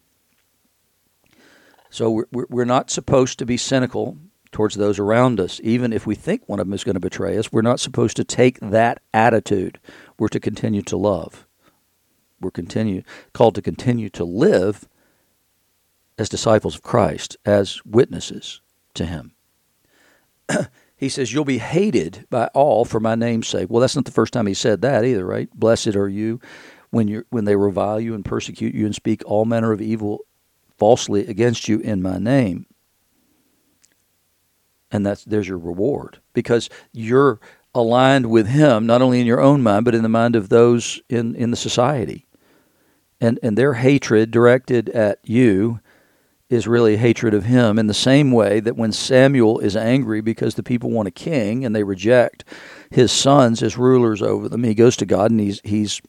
So 1.89 2.11
we're, 2.31 2.45
we're 2.47 2.65
not 2.65 2.91
supposed 2.91 3.39
to 3.39 3.45
be 3.47 3.57
cynical 3.57 4.19
towards 4.51 4.75
those 4.75 4.99
around 4.99 5.39
us. 5.39 5.59
Even 5.63 5.93
if 5.93 6.05
we 6.05 6.15
think 6.15 6.47
one 6.47 6.59
of 6.59 6.67
them 6.67 6.73
is 6.73 6.83
going 6.83 6.95
to 6.95 6.99
betray 6.99 7.37
us, 7.37 7.51
we're 7.51 7.61
not 7.61 7.79
supposed 7.79 8.17
to 8.17 8.23
take 8.23 8.59
that 8.59 9.01
attitude. 9.13 9.79
We're 10.19 10.27
to 10.29 10.39
continue 10.39 10.81
to 10.83 10.97
love. 10.97 11.47
We're 12.39 12.51
continue 12.51 13.03
called 13.33 13.55
to 13.55 13.61
continue 13.61 14.09
to 14.09 14.23
live 14.23 14.87
as 16.17 16.29
disciples 16.29 16.75
of 16.75 16.81
Christ, 16.81 17.37
as 17.45 17.83
witnesses 17.85 18.61
to 18.95 19.05
him. 19.05 19.33
he 20.97 21.09
says, 21.09 21.33
You'll 21.33 21.45
be 21.45 21.59
hated 21.59 22.25
by 22.29 22.47
all 22.47 22.85
for 22.85 22.99
my 22.99 23.15
name's 23.15 23.47
sake. 23.47 23.69
Well, 23.69 23.81
that's 23.81 23.95
not 23.95 24.05
the 24.05 24.11
first 24.11 24.33
time 24.33 24.47
he 24.47 24.53
said 24.53 24.81
that 24.81 25.05
either, 25.05 25.25
right? 25.25 25.49
Blessed 25.53 25.95
are 25.95 26.09
you 26.09 26.39
when 26.89 27.07
you 27.07 27.25
when 27.29 27.45
they 27.45 27.55
revile 27.55 27.99
you 27.99 28.13
and 28.13 28.25
persecute 28.25 28.75
you 28.75 28.85
and 28.85 28.93
speak 28.93 29.23
all 29.25 29.45
manner 29.45 29.71
of 29.71 29.81
evil 29.81 30.25
falsely 30.77 31.25
against 31.27 31.67
you 31.67 31.79
in 31.79 32.01
my 32.01 32.17
name. 32.17 32.65
And 34.91 35.05
that's 35.05 35.23
there's 35.23 35.47
your 35.47 35.57
reward. 35.57 36.19
Because 36.33 36.69
you're 36.91 37.39
aligned 37.73 38.29
with 38.29 38.47
him 38.47 38.85
not 38.85 39.01
only 39.01 39.21
in 39.21 39.25
your 39.25 39.39
own 39.39 39.63
mind 39.63 39.85
but 39.85 39.95
in 39.95 40.03
the 40.03 40.09
mind 40.09 40.35
of 40.35 40.49
those 40.49 41.01
in 41.09 41.35
in 41.35 41.51
the 41.51 41.57
society. 41.57 42.27
And 43.19 43.39
and 43.41 43.57
their 43.57 43.75
hatred 43.75 44.31
directed 44.31 44.89
at 44.89 45.19
you 45.23 45.79
is 46.49 46.67
really 46.67 46.97
hatred 46.97 47.33
of 47.33 47.45
him 47.45 47.79
in 47.79 47.87
the 47.87 47.93
same 47.93 48.31
way 48.31 48.59
that 48.59 48.75
when 48.75 48.91
Samuel 48.91 49.59
is 49.59 49.77
angry 49.77 50.19
because 50.19 50.55
the 50.55 50.63
people 50.63 50.91
want 50.91 51.07
a 51.07 51.11
king 51.11 51.63
and 51.63 51.73
they 51.73 51.83
reject 51.83 52.43
his 52.89 53.09
sons 53.09 53.63
as 53.63 53.77
rulers 53.77 54.21
over 54.21 54.49
them, 54.49 54.65
he 54.65 54.73
goes 54.73 54.97
to 54.97 55.05
God 55.05 55.31
and 55.31 55.39
he's 55.39 55.61
he's 55.63 56.01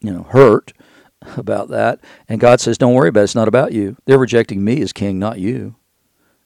you 0.00 0.12
know 0.12 0.24
hurt 0.24 0.74
about 1.38 1.68
that. 1.68 2.00
And 2.28 2.40
God 2.40 2.60
says 2.60 2.76
don't 2.76 2.94
worry 2.94 3.08
about 3.08 3.20
it. 3.20 3.24
It's 3.24 3.34
not 3.34 3.48
about 3.48 3.72
you. 3.72 3.96
They're 4.04 4.18
rejecting 4.18 4.62
me 4.62 4.82
as 4.82 4.92
king 4.92 5.18
not 5.18 5.38
you 5.38 5.76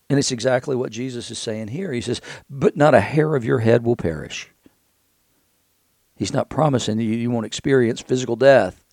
and 0.08 0.18
it's 0.18 0.32
exactly 0.32 0.76
what 0.76 0.92
Jesus 0.92 1.30
is 1.30 1.38
saying 1.38 1.68
here 1.68 1.92
he 1.92 2.00
says 2.00 2.20
but 2.48 2.76
not 2.76 2.94
a 2.94 3.00
hair 3.00 3.34
of 3.34 3.44
your 3.44 3.58
head 3.60 3.84
will 3.84 3.96
perish 3.96 4.50
he's 6.16 6.32
not 6.32 6.48
promising 6.48 6.98
you 7.00 7.10
you 7.10 7.30
won't 7.30 7.46
experience 7.46 8.00
physical 8.00 8.36
death 8.36 8.84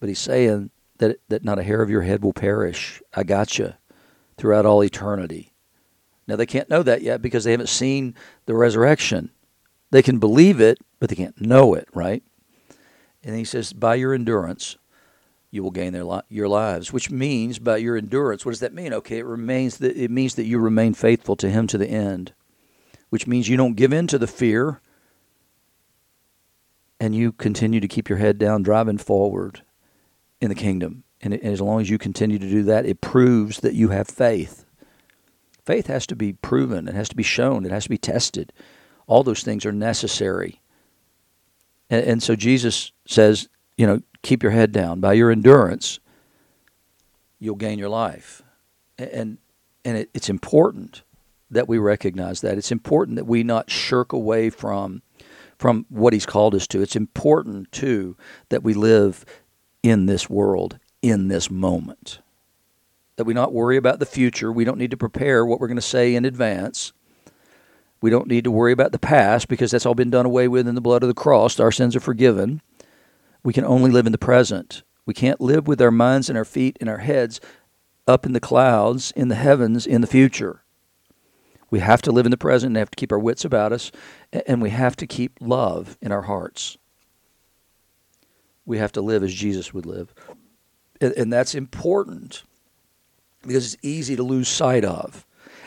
but 0.00 0.08
he's 0.08 0.18
saying 0.18 0.70
that, 0.98 1.20
that 1.28 1.44
not 1.44 1.58
a 1.58 1.62
hair 1.62 1.82
of 1.82 1.90
your 1.90 2.02
head 2.02 2.22
will 2.22 2.32
perish. 2.32 3.02
I 3.14 3.22
got 3.24 3.58
you 3.58 3.74
throughout 4.36 4.66
all 4.66 4.84
eternity. 4.84 5.52
Now, 6.26 6.36
they 6.36 6.46
can't 6.46 6.68
know 6.68 6.82
that 6.82 7.02
yet 7.02 7.22
because 7.22 7.44
they 7.44 7.52
haven't 7.52 7.68
seen 7.68 8.14
the 8.46 8.54
resurrection. 8.54 9.30
They 9.90 10.02
can 10.02 10.18
believe 10.18 10.60
it, 10.60 10.78
but 11.00 11.08
they 11.08 11.16
can't 11.16 11.40
know 11.40 11.74
it, 11.74 11.88
right? 11.94 12.22
And 13.24 13.34
he 13.34 13.44
says, 13.44 13.72
by 13.72 13.94
your 13.94 14.12
endurance, 14.12 14.76
you 15.50 15.62
will 15.62 15.70
gain 15.70 15.92
their 15.92 16.04
li- 16.04 16.20
your 16.28 16.48
lives, 16.48 16.92
which 16.92 17.10
means 17.10 17.58
by 17.58 17.78
your 17.78 17.96
endurance, 17.96 18.44
what 18.44 18.52
does 18.52 18.60
that 18.60 18.74
mean? 18.74 18.92
Okay, 18.92 19.18
it 19.18 19.24
remains 19.24 19.78
that 19.78 19.96
it 19.96 20.10
means 20.10 20.34
that 20.34 20.44
you 20.44 20.58
remain 20.58 20.94
faithful 20.94 21.36
to 21.36 21.48
him 21.48 21.66
to 21.68 21.78
the 21.78 21.88
end, 21.88 22.32
which 23.08 23.26
means 23.26 23.48
you 23.48 23.56
don't 23.56 23.76
give 23.76 23.92
in 23.92 24.06
to 24.08 24.18
the 24.18 24.26
fear 24.26 24.80
and 27.00 27.14
you 27.14 27.32
continue 27.32 27.80
to 27.80 27.88
keep 27.88 28.08
your 28.08 28.18
head 28.18 28.38
down, 28.38 28.62
driving 28.62 28.98
forward 28.98 29.62
in 30.40 30.48
the 30.48 30.54
kingdom. 30.54 31.04
And, 31.20 31.34
it, 31.34 31.42
and 31.42 31.52
as 31.52 31.60
long 31.60 31.80
as 31.80 31.90
you 31.90 31.98
continue 31.98 32.38
to 32.38 32.50
do 32.50 32.62
that, 32.64 32.86
it 32.86 33.00
proves 33.00 33.60
that 33.60 33.74
you 33.74 33.88
have 33.88 34.08
faith. 34.08 34.64
Faith 35.64 35.86
has 35.86 36.06
to 36.08 36.16
be 36.16 36.32
proven, 36.32 36.88
it 36.88 36.94
has 36.94 37.08
to 37.08 37.16
be 37.16 37.22
shown, 37.22 37.64
it 37.64 37.70
has 37.70 37.84
to 37.84 37.90
be 37.90 37.98
tested. 37.98 38.52
All 39.06 39.22
those 39.22 39.42
things 39.42 39.64
are 39.64 39.72
necessary. 39.72 40.60
And, 41.90 42.04
and 42.04 42.22
so 42.22 42.36
Jesus 42.36 42.92
says, 43.06 43.48
you 43.76 43.86
know, 43.86 44.00
keep 44.22 44.42
your 44.42 44.52
head 44.52 44.72
down. 44.72 45.00
By 45.00 45.14
your 45.14 45.30
endurance, 45.30 46.00
you'll 47.38 47.56
gain 47.56 47.78
your 47.78 47.88
life. 47.88 48.42
And, 48.98 49.38
and 49.84 49.96
it, 49.98 50.10
it's 50.14 50.28
important 50.28 51.02
that 51.50 51.68
we 51.68 51.78
recognize 51.78 52.40
that. 52.42 52.58
It's 52.58 52.72
important 52.72 53.16
that 53.16 53.24
we 53.24 53.42
not 53.42 53.70
shirk 53.70 54.12
away 54.12 54.50
from 54.50 55.02
from 55.58 55.86
what 55.88 56.12
he's 56.12 56.26
called 56.26 56.54
us 56.54 56.66
to. 56.68 56.82
It's 56.82 56.94
important 56.94 57.72
too 57.72 58.16
that 58.48 58.62
we 58.62 58.74
live 58.74 59.24
in 59.82 60.06
this 60.06 60.30
world, 60.30 60.78
in 61.02 61.28
this 61.28 61.50
moment. 61.50 62.20
That 63.16 63.24
we 63.24 63.34
not 63.34 63.52
worry 63.52 63.76
about 63.76 63.98
the 63.98 64.06
future. 64.06 64.52
We 64.52 64.64
don't 64.64 64.78
need 64.78 64.92
to 64.92 64.96
prepare 64.96 65.44
what 65.44 65.58
we're 65.58 65.66
going 65.66 65.76
to 65.76 65.82
say 65.82 66.14
in 66.14 66.24
advance. 66.24 66.92
We 68.00 68.10
don't 68.10 68.28
need 68.28 68.44
to 68.44 68.52
worry 68.52 68.70
about 68.70 68.92
the 68.92 68.98
past 69.00 69.48
because 69.48 69.72
that's 69.72 69.84
all 69.84 69.96
been 69.96 70.10
done 70.10 70.26
away 70.26 70.46
with 70.46 70.68
in 70.68 70.76
the 70.76 70.80
blood 70.80 71.02
of 71.02 71.08
the 71.08 71.14
cross. 71.14 71.58
Our 71.58 71.72
sins 71.72 71.96
are 71.96 72.00
forgiven. 72.00 72.62
We 73.48 73.54
can 73.54 73.64
only 73.64 73.90
live 73.90 74.04
in 74.04 74.12
the 74.12 74.18
present. 74.18 74.82
We 75.06 75.14
can't 75.14 75.40
live 75.40 75.66
with 75.66 75.80
our 75.80 75.90
minds 75.90 76.28
and 76.28 76.36
our 76.36 76.44
feet 76.44 76.76
and 76.80 76.90
our 76.90 76.98
heads 76.98 77.40
up 78.06 78.26
in 78.26 78.34
the 78.34 78.40
clouds, 78.40 79.10
in 79.16 79.28
the 79.28 79.36
heavens, 79.36 79.86
in 79.86 80.02
the 80.02 80.06
future. 80.06 80.64
We 81.70 81.78
have 81.80 82.02
to 82.02 82.12
live 82.12 82.26
in 82.26 82.30
the 82.30 82.36
present 82.36 82.72
and 82.72 82.76
have 82.76 82.90
to 82.90 82.96
keep 82.96 83.10
our 83.10 83.18
wits 83.18 83.46
about 83.46 83.72
us, 83.72 83.90
and 84.46 84.60
we 84.60 84.68
have 84.68 84.96
to 84.96 85.06
keep 85.06 85.38
love 85.40 85.96
in 86.02 86.12
our 86.12 86.22
hearts 86.22 86.76
we 88.68 88.78
have 88.78 88.92
to 88.92 89.00
live 89.00 89.24
as 89.24 89.34
Jesus 89.34 89.72
would 89.72 89.86
live. 89.86 90.14
And, 91.00 91.32
that's 91.32 91.54
important 91.54 92.42
because 93.42 93.72
it's 93.72 93.82
easy 93.82 94.14
to 94.14 94.22
lose 94.22 94.46
sight 94.46 94.84
of. 94.84 95.24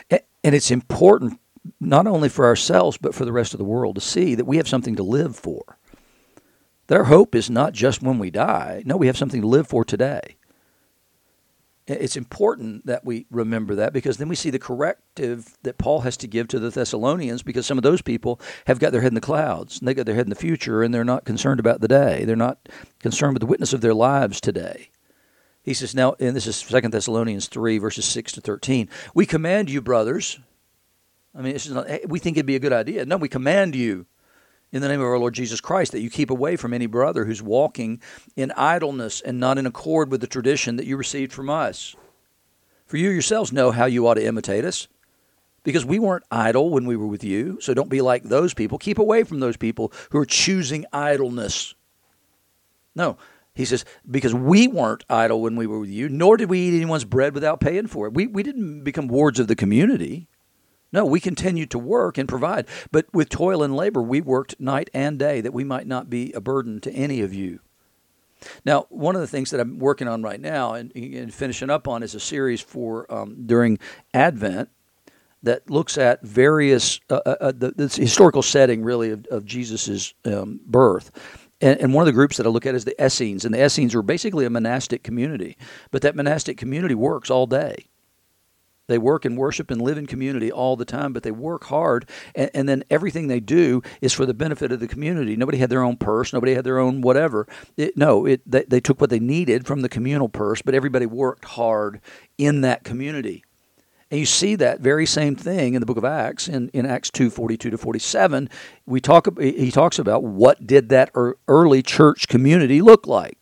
And 0.08 0.54
it's 0.54 0.70
important 0.70 1.40
not 1.80 2.06
only 2.06 2.28
for 2.28 2.44
ourselves, 2.44 2.96
but 2.96 3.14
for 3.14 3.24
the 3.24 3.32
rest 3.32 3.54
of 3.54 3.58
the 3.58 3.64
world 3.64 3.96
to 3.96 4.00
see 4.00 4.36
that 4.36 4.44
we 4.44 4.56
have 4.58 4.68
something 4.68 4.96
to 4.96 5.02
live 5.02 5.34
for. 5.34 5.78
Our 6.90 7.04
hope 7.04 7.34
is 7.34 7.48
not 7.48 7.72
just 7.72 8.02
when 8.02 8.18
we 8.18 8.30
die. 8.30 8.82
No, 8.84 8.96
we 8.98 9.06
have 9.06 9.16
something 9.16 9.40
to 9.40 9.46
live 9.46 9.66
for 9.66 9.84
today. 9.84 10.36
It's 11.86 12.16
important 12.16 12.86
that 12.86 13.04
we 13.04 13.26
remember 13.30 13.74
that 13.76 13.92
because 13.92 14.16
then 14.16 14.28
we 14.28 14.36
see 14.36 14.50
the 14.50 14.58
corrective 14.58 15.56
that 15.62 15.78
Paul 15.78 16.02
has 16.02 16.16
to 16.18 16.28
give 16.28 16.46
to 16.48 16.60
the 16.60 16.70
Thessalonians 16.70 17.42
because 17.42 17.66
some 17.66 17.76
of 17.76 17.82
those 17.82 18.02
people 18.02 18.40
have 18.66 18.78
got 18.78 18.92
their 18.92 19.00
head 19.00 19.10
in 19.10 19.16
the 19.16 19.20
clouds 19.20 19.78
and 19.78 19.88
they 19.88 19.94
got 19.94 20.06
their 20.06 20.14
head 20.14 20.26
in 20.26 20.30
the 20.30 20.36
future 20.36 20.82
and 20.82 20.94
they're 20.94 21.02
not 21.02 21.24
concerned 21.24 21.58
about 21.58 21.80
the 21.80 21.88
day. 21.88 22.24
They're 22.24 22.36
not 22.36 22.68
concerned 23.00 23.34
with 23.34 23.40
the 23.40 23.46
witness 23.46 23.72
of 23.72 23.80
their 23.80 23.94
lives 23.94 24.40
today. 24.40 24.90
He 25.62 25.74
says 25.74 25.94
now, 25.94 26.14
and 26.20 26.36
this 26.36 26.46
is 26.46 26.56
Second 26.56 26.92
Thessalonians 26.92 27.48
3, 27.48 27.78
verses 27.78 28.04
6 28.04 28.32
to 28.32 28.40
13. 28.40 28.88
We 29.14 29.26
command 29.26 29.68
you, 29.68 29.80
brothers. 29.80 30.38
I 31.34 31.42
mean, 31.42 31.52
this 31.52 31.66
is 31.66 31.72
not, 31.72 31.88
we 32.06 32.20
think 32.20 32.36
it'd 32.36 32.46
be 32.46 32.56
a 32.56 32.60
good 32.60 32.72
idea. 32.72 33.04
No, 33.06 33.16
we 33.16 33.28
command 33.28 33.74
you 33.74 34.06
in 34.72 34.80
the 34.80 34.88
name 34.88 35.00
of 35.00 35.06
our 35.06 35.18
Lord 35.18 35.34
Jesus 35.34 35.60
Christ, 35.60 35.92
that 35.92 36.00
you 36.00 36.10
keep 36.10 36.30
away 36.30 36.56
from 36.56 36.72
any 36.72 36.86
brother 36.86 37.26
who's 37.26 37.42
walking 37.42 38.00
in 38.34 38.52
idleness 38.56 39.20
and 39.20 39.38
not 39.38 39.58
in 39.58 39.66
accord 39.66 40.10
with 40.10 40.20
the 40.22 40.26
tradition 40.26 40.76
that 40.76 40.86
you 40.86 40.96
received 40.96 41.32
from 41.32 41.50
us. 41.50 41.94
For 42.86 42.96
you 42.96 43.10
yourselves 43.10 43.52
know 43.52 43.70
how 43.70 43.84
you 43.84 44.06
ought 44.06 44.14
to 44.14 44.26
imitate 44.26 44.64
us, 44.64 44.88
because 45.62 45.84
we 45.84 45.98
weren't 45.98 46.24
idle 46.30 46.70
when 46.70 46.86
we 46.86 46.96
were 46.96 47.06
with 47.06 47.22
you. 47.22 47.58
So 47.60 47.72
don't 47.72 47.88
be 47.88 48.00
like 48.00 48.24
those 48.24 48.52
people. 48.52 48.78
Keep 48.78 48.98
away 48.98 49.22
from 49.22 49.40
those 49.40 49.56
people 49.56 49.92
who 50.10 50.18
are 50.18 50.26
choosing 50.26 50.86
idleness. 50.92 51.74
No, 52.94 53.16
he 53.54 53.64
says, 53.64 53.84
because 54.10 54.34
we 54.34 54.66
weren't 54.66 55.04
idle 55.08 55.40
when 55.40 55.56
we 55.56 55.66
were 55.66 55.78
with 55.78 55.90
you, 55.90 56.08
nor 56.08 56.36
did 56.36 56.50
we 56.50 56.58
eat 56.60 56.76
anyone's 56.76 57.04
bread 57.04 57.34
without 57.34 57.60
paying 57.60 57.86
for 57.86 58.06
it. 58.06 58.14
We, 58.14 58.26
we 58.26 58.42
didn't 58.42 58.82
become 58.82 59.08
wards 59.08 59.38
of 59.38 59.46
the 59.46 59.54
community. 59.54 60.28
No, 60.92 61.04
we 61.06 61.20
continued 61.20 61.70
to 61.70 61.78
work 61.78 62.18
and 62.18 62.28
provide, 62.28 62.66
but 62.90 63.06
with 63.14 63.30
toil 63.30 63.62
and 63.62 63.74
labor, 63.74 64.02
we 64.02 64.20
worked 64.20 64.60
night 64.60 64.90
and 64.92 65.18
day 65.18 65.40
that 65.40 65.54
we 65.54 65.64
might 65.64 65.86
not 65.86 66.10
be 66.10 66.32
a 66.32 66.40
burden 66.40 66.80
to 66.80 66.92
any 66.92 67.22
of 67.22 67.32
you. 67.32 67.60
Now, 68.64 68.86
one 68.90 69.14
of 69.14 69.20
the 69.20 69.26
things 69.26 69.50
that 69.50 69.60
I'm 69.60 69.78
working 69.78 70.08
on 70.08 70.22
right 70.22 70.40
now 70.40 70.74
and, 70.74 70.94
and 70.94 71.32
finishing 71.32 71.70
up 71.70 71.88
on 71.88 72.02
is 72.02 72.14
a 72.14 72.20
series 72.20 72.60
for 72.60 73.12
um, 73.12 73.46
during 73.46 73.78
Advent 74.12 74.68
that 75.42 75.68
looks 75.70 75.98
at 75.98 76.22
various 76.22 77.00
uh, 77.10 77.20
uh, 77.26 77.36
uh 77.40 77.52
the, 77.52 77.72
the, 77.72 77.88
historical 77.88 78.42
setting 78.42 78.82
really 78.82 79.10
of, 79.10 79.26
of 79.26 79.44
Jesus' 79.44 80.14
um, 80.24 80.60
birth. 80.66 81.10
And, 81.60 81.80
and, 81.80 81.94
one 81.94 82.02
of 82.02 82.06
the 82.06 82.12
groups 82.12 82.36
that 82.36 82.46
I 82.46 82.48
look 82.48 82.66
at 82.66 82.74
is 82.74 82.84
the 82.84 83.04
Essenes, 83.04 83.44
and 83.44 83.54
the 83.54 83.64
Essenes 83.64 83.94
were 83.94 84.02
basically 84.02 84.44
a 84.44 84.50
monastic 84.50 85.04
community, 85.04 85.56
but 85.92 86.02
that 86.02 86.16
monastic 86.16 86.56
community 86.56 86.94
works 86.94 87.30
all 87.30 87.46
day. 87.46 87.86
They 88.92 88.98
work 88.98 89.24
and 89.24 89.38
worship 89.38 89.70
and 89.70 89.80
live 89.80 89.96
in 89.96 90.06
community 90.06 90.52
all 90.52 90.76
the 90.76 90.84
time, 90.84 91.14
but 91.14 91.22
they 91.22 91.30
work 91.30 91.64
hard, 91.64 92.06
and, 92.34 92.50
and, 92.52 92.68
then 92.68 92.84
everything 92.90 93.26
they 93.26 93.40
do 93.40 93.82
is 94.02 94.12
for 94.12 94.26
the 94.26 94.34
benefit 94.34 94.70
of 94.70 94.80
the 94.80 94.86
community. 94.86 95.34
Nobody 95.34 95.56
had 95.56 95.70
their 95.70 95.82
own 95.82 95.96
purse, 95.96 96.34
nobody 96.34 96.52
had 96.52 96.64
their 96.64 96.78
own 96.78 97.00
whatever. 97.00 97.48
It, 97.78 97.96
no, 97.96 98.26
it, 98.26 98.42
they, 98.44 98.64
they 98.64 98.80
took 98.80 99.00
what 99.00 99.08
they 99.08 99.18
needed 99.18 99.66
from 99.66 99.80
the 99.80 99.88
communal 99.88 100.28
purse, 100.28 100.60
but 100.60 100.74
everybody 100.74 101.06
worked 101.06 101.46
hard 101.46 102.02
in 102.36 102.60
that 102.60 102.84
community. 102.84 103.44
And 104.10 104.20
you 104.20 104.26
see 104.26 104.56
that 104.56 104.80
very 104.80 105.06
same 105.06 105.36
thing 105.36 105.72
in 105.72 105.80
the 105.80 105.86
book 105.86 105.96
of 105.96 106.04
Acts, 106.04 106.46
in, 106.46 106.68
in 106.74 106.84
Acts 106.84 107.08
2 107.10 107.30
42 107.30 107.70
to 107.70 107.78
47. 107.78 108.50
We 108.84 109.00
talk, 109.00 109.40
he 109.40 109.70
talks 109.70 109.98
about 109.98 110.22
what 110.22 110.66
did 110.66 110.90
that 110.90 111.10
early 111.48 111.82
church 111.82 112.28
community 112.28 112.82
look 112.82 113.06
like. 113.06 113.38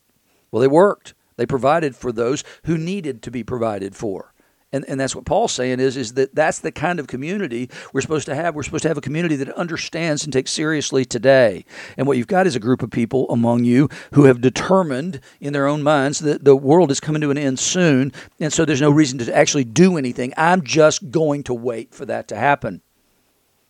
Well, 0.52 0.60
they 0.60 0.68
worked, 0.68 1.14
they 1.36 1.44
provided 1.44 1.96
for 1.96 2.12
those 2.12 2.44
who 2.66 2.78
needed 2.78 3.20
to 3.22 3.32
be 3.32 3.42
provided 3.42 3.96
for 3.96 4.32
And, 4.72 4.84
and 4.86 5.00
that's 5.00 5.16
what 5.16 5.24
Paul's 5.24 5.52
saying 5.52 5.80
is, 5.80 5.96
is 5.96 6.14
that 6.14 6.34
that's 6.34 6.60
the 6.60 6.70
kind 6.70 7.00
of 7.00 7.08
community 7.08 7.68
we're 7.92 8.02
supposed 8.02 8.26
to 8.26 8.36
have. 8.36 8.54
We're 8.54 8.62
supposed 8.62 8.82
to 8.82 8.88
have 8.88 8.98
a 8.98 9.02
community 9.02 9.34
that 9.36 9.48
understands 9.50 10.22
and 10.22 10.32
takes 10.32 10.52
seriously 10.52 11.04
today. 11.04 11.64
And 11.96 12.06
what 12.06 12.16
you've 12.16 12.28
got 12.28 12.46
is 12.46 12.54
a 12.54 12.60
group 12.60 12.82
of 12.82 12.90
people 12.90 13.28
among 13.30 13.64
you 13.64 13.88
who 14.12 14.24
have 14.24 14.40
determined 14.40 15.20
in 15.40 15.52
their 15.52 15.66
own 15.66 15.82
minds 15.82 16.20
that 16.20 16.44
the 16.44 16.54
world 16.54 16.92
is 16.92 17.00
coming 17.00 17.20
to 17.22 17.32
an 17.32 17.38
end 17.38 17.58
soon. 17.58 18.12
And 18.38 18.52
so 18.52 18.64
there's 18.64 18.80
no 18.80 18.92
reason 18.92 19.18
to 19.18 19.36
actually 19.36 19.64
do 19.64 19.96
anything. 19.96 20.32
I'm 20.36 20.62
just 20.62 21.10
going 21.10 21.42
to 21.44 21.54
wait 21.54 21.92
for 21.92 22.06
that 22.06 22.28
to 22.28 22.36
happen. 22.36 22.80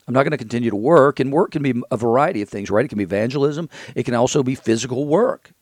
I'm 0.07 0.13
not 0.13 0.25
going 0.25 0.33
to 0.33 0.39
continue 0.39 0.71
to 0.71 0.77
work. 0.77 1.19
And 1.19 1.33
work 1.33 1.53
can 1.53 1.63
be 1.63 1.81
a 1.91 1.97
variety 1.97 2.43
of 2.43 2.49
things, 2.51 2.71
right? 2.71 2.85
It 2.85 2.89
can 2.89 2.99
be 2.99 3.05
evangelism, 3.05 3.71
it 3.95 4.03
can 4.03 4.15
also 4.15 4.43
be 4.43 4.55
physical 4.55 5.07
work. 5.07 5.53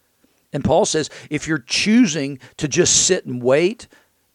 And 0.53 0.65
Paul 0.65 0.85
says 0.85 1.11
if 1.31 1.47
you're 1.47 1.59
choosing 1.59 2.39
to 2.57 2.67
just 2.67 3.07
sit 3.07 3.27
and 3.27 3.43
wait, 3.43 3.87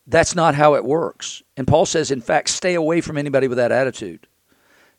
that's 0.05 0.35
not 0.35 0.55
how 0.55 0.75
it 0.75 0.83
works. 0.83 1.43
And 1.55 1.67
Paul 1.67 1.85
says, 1.85 2.11
in 2.11 2.21
fact, 2.21 2.49
stay 2.49 2.73
away 2.73 3.01
from 3.01 3.17
anybody 3.17 3.47
with 3.47 3.57
that 3.57 3.71
attitude. 3.71 4.27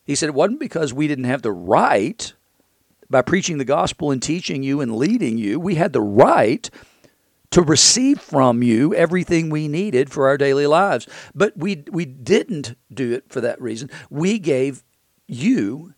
He 0.03 0.15
said 0.15 0.29
it 0.29 0.35
wasn't 0.35 0.59
because 0.59 0.93
we 0.93 1.07
didn't 1.07 1.25
have 1.25 1.41
the 1.41 1.51
right 1.51 2.33
by 3.09 3.21
preaching 3.21 3.57
the 3.57 3.65
gospel 3.65 4.11
and 4.11 4.21
teaching 4.21 4.63
you 4.63 4.81
and 4.81 4.95
leading 4.95 5.37
you. 5.37 5.59
We 5.59 5.75
had 5.75 5.93
the 5.93 6.01
right 6.01 6.69
to 7.51 7.61
receive 7.61 8.19
from 8.19 8.63
you 8.63 8.93
everything 8.93 9.49
we 9.49 9.67
needed 9.67 10.11
for 10.11 10.27
our 10.27 10.37
daily 10.37 10.67
lives. 10.67 11.07
But 11.33 11.55
we, 11.55 11.83
we 11.91 12.05
didn't 12.05 12.75
do 12.93 13.13
it 13.13 13.25
for 13.29 13.41
that 13.41 13.61
reason. 13.61 13.89
We 14.09 14.39
gave 14.39 14.83
you 15.27 15.93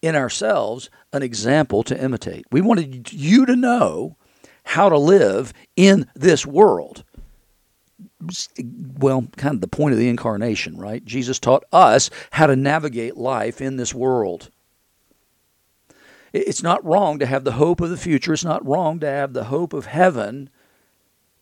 in 0.00 0.16
ourselves 0.16 0.90
an 1.12 1.22
example 1.22 1.82
to 1.84 2.02
imitate. 2.02 2.46
We 2.50 2.60
wanted 2.60 3.12
you 3.12 3.46
to 3.46 3.56
know 3.56 4.16
how 4.64 4.88
to 4.88 4.98
live 4.98 5.52
in 5.76 6.06
this 6.14 6.46
world 6.46 7.04
well, 8.98 9.26
kind 9.36 9.54
of 9.54 9.60
the 9.60 9.68
point 9.68 9.92
of 9.92 9.98
the 9.98 10.08
incarnation, 10.08 10.76
right? 10.76 11.04
Jesus 11.04 11.38
taught 11.38 11.64
us 11.72 12.10
how 12.32 12.46
to 12.46 12.56
navigate 12.56 13.16
life 13.16 13.60
in 13.60 13.76
this 13.76 13.94
world. 13.94 14.50
It's 16.32 16.62
not 16.62 16.84
wrong 16.84 17.18
to 17.18 17.26
have 17.26 17.44
the 17.44 17.52
hope 17.52 17.80
of 17.80 17.90
the 17.90 17.96
future. 17.96 18.32
It's 18.32 18.44
not 18.44 18.66
wrong 18.66 19.00
to 19.00 19.06
have 19.06 19.32
the 19.32 19.44
hope 19.44 19.72
of 19.72 19.86
heaven, 19.86 20.48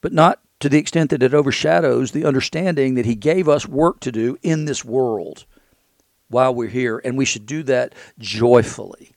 but 0.00 0.12
not 0.12 0.40
to 0.60 0.68
the 0.68 0.78
extent 0.78 1.10
that 1.10 1.22
it 1.22 1.34
overshadows 1.34 2.12
the 2.12 2.24
understanding 2.24 2.94
that 2.94 3.06
He 3.06 3.14
gave 3.14 3.48
us 3.48 3.66
work 3.66 4.00
to 4.00 4.12
do 4.12 4.36
in 4.42 4.64
this 4.64 4.84
world 4.84 5.44
while 6.28 6.54
we're 6.54 6.68
here, 6.68 7.00
and 7.04 7.16
we 7.16 7.24
should 7.24 7.46
do 7.46 7.62
that 7.64 7.94
joyfully. 8.18 9.12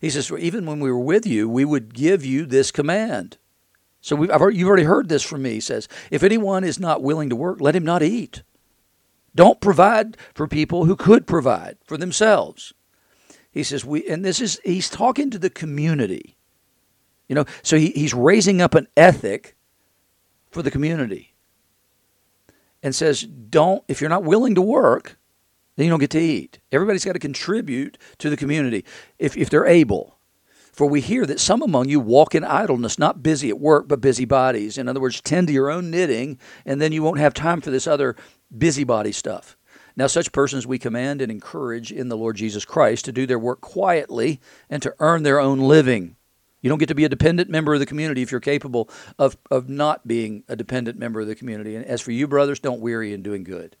He 0.00 0.10
says, 0.10 0.30
even 0.32 0.66
when 0.66 0.80
we 0.80 0.90
were 0.90 0.98
with 0.98 1.26
you, 1.26 1.48
we 1.48 1.64
would 1.64 1.94
give 1.94 2.24
you 2.24 2.44
this 2.44 2.70
command 2.70 3.38
so 4.04 4.16
we've, 4.16 4.30
you've 4.52 4.68
already 4.68 4.84
heard 4.84 5.08
this 5.08 5.22
from 5.22 5.40
me. 5.40 5.52
He 5.52 5.60
says, 5.60 5.88
If 6.10 6.22
anyone 6.22 6.62
is 6.62 6.78
not 6.78 7.02
willing 7.02 7.30
to 7.30 7.36
work, 7.36 7.58
let 7.62 7.74
him 7.74 7.86
not 7.86 8.02
eat. 8.02 8.42
Don't 9.34 9.62
provide 9.62 10.18
for 10.34 10.46
people 10.46 10.84
who 10.84 10.94
could 10.94 11.26
provide 11.26 11.78
for 11.86 11.96
themselves. 11.96 12.74
He 13.50 13.62
says, 13.62 13.82
we, 13.82 14.06
and 14.06 14.22
this 14.22 14.42
is, 14.42 14.60
he's 14.62 14.90
talking 14.90 15.30
to 15.30 15.38
the 15.38 15.48
community. 15.48 16.36
You 17.28 17.34
know, 17.34 17.46
so 17.62 17.78
he, 17.78 17.92
he's 17.92 18.12
raising 18.12 18.60
up 18.60 18.74
an 18.74 18.88
ethic 18.94 19.56
for 20.50 20.60
the 20.60 20.70
community 20.70 21.32
and 22.82 22.94
says, 22.94 23.22
don't, 23.22 23.82
if 23.88 24.02
you're 24.02 24.10
not 24.10 24.24
willing 24.24 24.54
to 24.56 24.62
work, 24.62 25.16
then 25.76 25.86
you 25.86 25.90
don't 25.90 25.98
get 25.98 26.10
to 26.10 26.20
eat. 26.20 26.58
Everybody's 26.70 27.06
got 27.06 27.14
to 27.14 27.18
contribute 27.18 27.96
to 28.18 28.28
the 28.28 28.36
community 28.36 28.84
if, 29.18 29.34
if 29.34 29.48
they're 29.48 29.64
able. 29.64 30.13
For 30.74 30.88
we 30.88 31.00
hear 31.00 31.24
that 31.26 31.38
some 31.38 31.62
among 31.62 31.88
you 31.88 32.00
walk 32.00 32.34
in 32.34 32.42
idleness, 32.42 32.98
not 32.98 33.22
busy 33.22 33.48
at 33.48 33.60
work, 33.60 33.86
but 33.86 34.00
busy 34.00 34.24
bodies. 34.24 34.76
In 34.76 34.88
other 34.88 34.98
words, 35.00 35.20
tend 35.20 35.46
to 35.46 35.52
your 35.52 35.70
own 35.70 35.88
knitting, 35.88 36.36
and 36.66 36.82
then 36.82 36.90
you 36.90 37.00
won't 37.00 37.20
have 37.20 37.32
time 37.32 37.60
for 37.60 37.70
this 37.70 37.86
other 37.86 38.16
busybody 38.56 39.12
stuff. 39.12 39.56
Now, 39.94 40.08
such 40.08 40.32
persons 40.32 40.66
we 40.66 40.80
command 40.80 41.22
and 41.22 41.30
encourage 41.30 41.92
in 41.92 42.08
the 42.08 42.16
Lord 42.16 42.34
Jesus 42.34 42.64
Christ 42.64 43.04
to 43.04 43.12
do 43.12 43.24
their 43.24 43.38
work 43.38 43.60
quietly 43.60 44.40
and 44.68 44.82
to 44.82 44.92
earn 44.98 45.22
their 45.22 45.38
own 45.38 45.60
living. 45.60 46.16
You 46.60 46.70
don't 46.70 46.78
get 46.78 46.88
to 46.88 46.94
be 46.96 47.04
a 47.04 47.08
dependent 47.08 47.50
member 47.50 47.74
of 47.74 47.78
the 47.78 47.86
community 47.86 48.22
if 48.22 48.32
you're 48.32 48.40
capable 48.40 48.90
of, 49.16 49.36
of 49.52 49.68
not 49.68 50.08
being 50.08 50.42
a 50.48 50.56
dependent 50.56 50.98
member 50.98 51.20
of 51.20 51.28
the 51.28 51.36
community. 51.36 51.76
And 51.76 51.84
as 51.84 52.00
for 52.00 52.10
you, 52.10 52.26
brothers, 52.26 52.58
don't 52.58 52.80
weary 52.80 53.12
in 53.12 53.22
doing 53.22 53.44
good. 53.44 53.76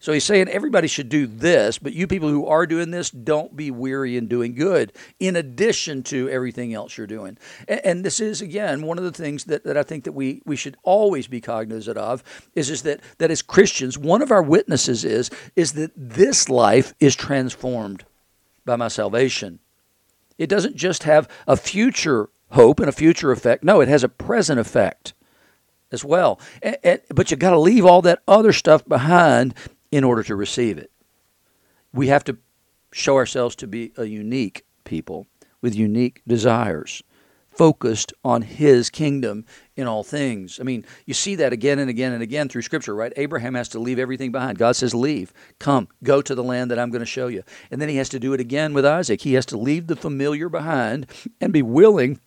So 0.00 0.12
he's 0.12 0.24
saying 0.24 0.48
everybody 0.48 0.86
should 0.86 1.08
do 1.08 1.26
this, 1.26 1.78
but 1.78 1.94
you 1.94 2.06
people 2.06 2.28
who 2.28 2.46
are 2.46 2.66
doing 2.66 2.90
this, 2.90 3.10
don't 3.10 3.56
be 3.56 3.70
weary 3.70 4.18
in 4.18 4.28
doing 4.28 4.54
good, 4.54 4.92
in 5.18 5.34
addition 5.34 6.02
to 6.04 6.28
everything 6.28 6.74
else 6.74 6.98
you're 6.98 7.06
doing. 7.06 7.38
And, 7.66 7.80
and, 7.84 8.04
this 8.04 8.20
is, 8.20 8.42
again, 8.42 8.82
one 8.82 8.98
of 8.98 9.04
the 9.04 9.12
things 9.12 9.44
that, 9.44 9.64
that 9.64 9.78
I 9.78 9.82
think 9.82 10.04
that 10.04 10.12
we, 10.12 10.42
we 10.44 10.56
should 10.56 10.76
always 10.82 11.26
be 11.26 11.40
cognizant 11.40 11.96
of 11.96 12.22
is, 12.54 12.68
is 12.68 12.82
that, 12.82 13.00
that 13.16 13.30
as 13.30 13.40
Christians, 13.40 13.96
one 13.96 14.20
of 14.20 14.30
our 14.30 14.42
witnesses 14.42 15.06
is, 15.06 15.30
is 15.56 15.72
that 15.72 15.92
this 15.96 16.50
life 16.50 16.92
is 17.00 17.16
transformed 17.16 18.04
by 18.66 18.76
my 18.76 18.88
salvation. 18.88 19.58
It 20.36 20.48
doesn't 20.48 20.76
just 20.76 21.04
have 21.04 21.28
a 21.46 21.56
future 21.56 22.28
hope 22.50 22.80
and 22.80 22.88
a 22.88 22.92
future 22.92 23.32
effect. 23.32 23.64
No, 23.64 23.80
it 23.80 23.88
has 23.88 24.04
a 24.04 24.08
present 24.08 24.60
effect 24.60 25.14
as 25.92 26.04
well. 26.04 26.40
And, 26.62 26.76
and, 26.82 27.00
but 27.14 27.30
you've 27.30 27.40
got 27.40 27.50
to 27.50 27.58
leave 27.58 27.84
all 27.86 28.02
that 28.02 28.22
other 28.28 28.52
stuff 28.52 28.86
behind 28.86 29.54
in 29.94 30.02
order 30.02 30.24
to 30.24 30.34
receive 30.34 30.76
it. 30.76 30.90
We 31.92 32.08
have 32.08 32.24
to 32.24 32.36
show 32.92 33.14
ourselves 33.14 33.54
to 33.54 33.68
be 33.68 33.92
a 33.96 34.04
unique 34.04 34.64
people 34.82 35.28
with 35.62 35.76
unique 35.76 36.20
desires, 36.26 37.04
focused 37.48 38.12
on 38.24 38.42
His 38.42 38.90
kingdom 38.90 39.44
in 39.76 39.86
all 39.86 40.02
things. 40.02 40.58
I 40.58 40.64
mean, 40.64 40.84
you 41.06 41.14
see 41.14 41.36
that 41.36 41.52
again 41.52 41.78
and 41.78 41.88
again 41.88 42.12
and 42.12 42.24
again 42.24 42.48
through 42.48 42.62
Scripture, 42.62 42.92
right? 42.92 43.12
Abraham 43.16 43.54
has 43.54 43.68
to 43.68 43.78
leave 43.78 44.00
everything 44.00 44.32
behind. 44.32 44.58
God 44.58 44.74
says, 44.74 44.96
Leave, 44.96 45.32
come, 45.60 45.86
go 46.02 46.20
to 46.20 46.34
the 46.34 46.42
land 46.42 46.72
that 46.72 46.78
I'm 46.80 46.90
going 46.90 46.98
to 46.98 47.06
show 47.06 47.28
you. 47.28 47.44
And 47.70 47.80
then 47.80 47.88
he 47.88 47.98
has 47.98 48.08
to 48.08 48.18
do 48.18 48.32
it 48.32 48.40
again 48.40 48.74
with 48.74 48.84
Isaac. 48.84 49.20
He 49.20 49.34
has 49.34 49.46
to 49.46 49.56
leave 49.56 49.86
the 49.86 49.94
familiar 49.94 50.48
behind 50.48 51.06
and 51.40 51.52
be 51.52 51.62
willing 51.62 52.18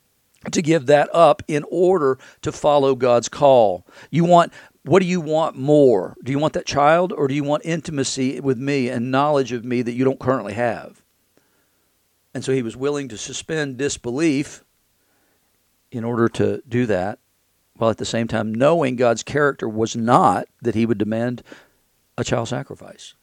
to 0.51 0.61
give 0.61 0.85
that 0.85 1.13
up 1.13 1.43
in 1.49 1.65
order 1.69 2.17
to 2.43 2.53
follow 2.53 2.95
God's 2.95 3.27
call. 3.27 3.85
You 4.09 4.23
want 4.23 4.53
what 4.87 5.01
do 5.01 5.07
you 5.07 5.19
want 5.19 5.57
more? 5.57 6.15
Do 6.23 6.31
you 6.31 6.39
want 6.39 6.53
that 6.53 6.65
child 6.65 7.11
or 7.11 7.27
do 7.27 7.33
you 7.33 7.43
want 7.43 7.65
intimacy 7.65 8.39
with 8.39 8.57
me 8.57 8.89
and 8.89 9.11
knowledge 9.11 9.51
of 9.51 9.65
me 9.65 9.81
that 9.81 9.91
you 9.91 10.05
don't 10.05 10.19
currently 10.19 10.53
have? 10.53 11.01
And 12.33 12.43
so 12.43 12.53
he 12.53 12.61
was 12.61 12.77
willing 12.77 13.07
to 13.09 13.17
suspend 13.17 13.77
disbelief 13.77 14.63
in 15.91 16.03
order 16.03 16.29
to 16.29 16.61
do 16.67 16.85
that, 16.85 17.19
while 17.75 17.89
at 17.89 17.97
the 17.97 18.05
same 18.05 18.27
time 18.27 18.53
knowing 18.53 18.95
God's 18.95 19.23
character 19.23 19.67
was 19.67 19.95
not 19.95 20.47
that 20.61 20.75
he 20.75 20.85
would 20.85 20.97
demand 20.97 21.43
a 22.17 22.23
child 22.23 22.47
sacrifice. 22.47 23.13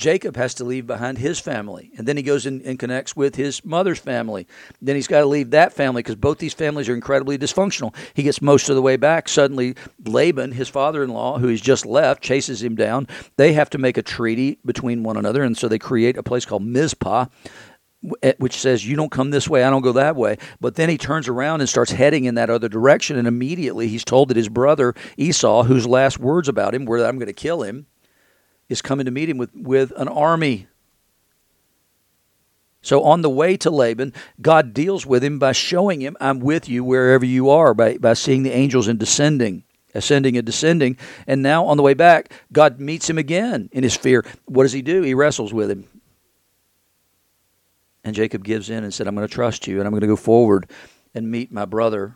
Jacob 0.00 0.34
has 0.34 0.54
to 0.54 0.64
leave 0.64 0.86
behind 0.86 1.18
his 1.18 1.38
family, 1.38 1.92
and 1.98 2.08
then 2.08 2.16
he 2.16 2.22
goes 2.22 2.46
and 2.46 2.78
connects 2.78 3.14
with 3.14 3.34
his 3.34 3.62
mother's 3.66 3.98
family. 3.98 4.46
Then 4.80 4.96
he's 4.96 5.06
got 5.06 5.20
to 5.20 5.26
leave 5.26 5.50
that 5.50 5.74
family 5.74 6.02
because 6.02 6.14
both 6.14 6.38
these 6.38 6.54
families 6.54 6.88
are 6.88 6.94
incredibly 6.94 7.36
dysfunctional. 7.36 7.94
He 8.14 8.22
gets 8.22 8.40
most 8.40 8.70
of 8.70 8.76
the 8.76 8.82
way 8.82 8.96
back. 8.96 9.28
Suddenly, 9.28 9.74
Laban, 10.06 10.52
his 10.52 10.70
father 10.70 11.02
in 11.02 11.10
law, 11.10 11.38
who 11.38 11.48
he's 11.48 11.60
just 11.60 11.84
left, 11.84 12.22
chases 12.22 12.62
him 12.62 12.76
down. 12.76 13.08
They 13.36 13.52
have 13.52 13.68
to 13.70 13.78
make 13.78 13.98
a 13.98 14.02
treaty 14.02 14.58
between 14.64 15.02
one 15.02 15.18
another, 15.18 15.42
and 15.42 15.54
so 15.54 15.68
they 15.68 15.78
create 15.78 16.16
a 16.16 16.22
place 16.22 16.46
called 16.46 16.62
Mizpah 16.62 17.26
eh, 18.22 18.32
which 18.38 18.56
says 18.56 18.86
you 18.86 18.96
don't 18.96 19.12
come 19.12 19.30
this 19.30 19.50
way 19.50 19.62
i 19.62 19.68
don't 19.68 19.82
go 19.82 19.92
that 19.92 20.16
way 20.16 20.38
but 20.62 20.76
then 20.76 20.88
he 20.88 20.96
turns 20.96 21.28
around 21.28 21.60
and 21.60 21.68
starts 21.68 21.92
heading 21.92 22.24
in 22.24 22.36
that 22.36 22.48
other 22.48 22.70
direction 22.70 23.18
and 23.18 23.28
immediately 23.28 23.86
he's 23.86 24.04
told 24.04 24.28
that 24.28 24.38
his 24.38 24.48
brother 24.48 24.94
esau 25.18 25.64
whose 25.64 25.86
last 25.86 26.18
words 26.18 26.48
about 26.48 26.74
him 26.74 26.86
were 26.86 26.98
that 26.98 27.08
i'm 27.08 27.18
going 27.18 27.26
to 27.26 27.34
kill 27.34 27.62
him 27.62 27.86
is 28.70 28.80
coming 28.80 29.04
to 29.04 29.10
meet 29.10 29.28
him 29.28 29.36
with, 29.36 29.50
with 29.54 29.92
an 29.96 30.08
army. 30.08 30.68
So 32.80 33.02
on 33.02 33.20
the 33.20 33.28
way 33.28 33.58
to 33.58 33.70
Laban, 33.70 34.14
God 34.40 34.72
deals 34.72 35.04
with 35.04 35.22
him 35.22 35.38
by 35.38 35.52
showing 35.52 36.00
him, 36.00 36.16
I'm 36.18 36.40
with 36.40 36.66
you 36.68 36.82
wherever 36.82 37.26
you 37.26 37.50
are, 37.50 37.74
by, 37.74 37.98
by 37.98 38.14
seeing 38.14 38.42
the 38.42 38.52
angels 38.52 38.88
and 38.88 38.98
descending, 38.98 39.64
ascending 39.94 40.38
and 40.38 40.46
descending. 40.46 40.96
And 41.26 41.42
now 41.42 41.66
on 41.66 41.76
the 41.76 41.82
way 41.82 41.92
back, 41.92 42.32
God 42.52 42.80
meets 42.80 43.10
him 43.10 43.18
again 43.18 43.68
in 43.72 43.82
his 43.82 43.96
fear. 43.96 44.24
What 44.46 44.62
does 44.62 44.72
he 44.72 44.80
do? 44.80 45.02
He 45.02 45.12
wrestles 45.12 45.52
with 45.52 45.70
him. 45.70 45.86
And 48.02 48.16
Jacob 48.16 48.44
gives 48.44 48.70
in 48.70 48.82
and 48.82 48.94
said, 48.94 49.06
I'm 49.06 49.14
going 49.14 49.28
to 49.28 49.34
trust 49.34 49.66
you 49.66 49.78
and 49.78 49.86
I'm 49.86 49.92
going 49.92 50.00
to 50.00 50.06
go 50.06 50.16
forward 50.16 50.70
and 51.12 51.30
meet 51.30 51.52
my 51.52 51.66
brother 51.66 52.14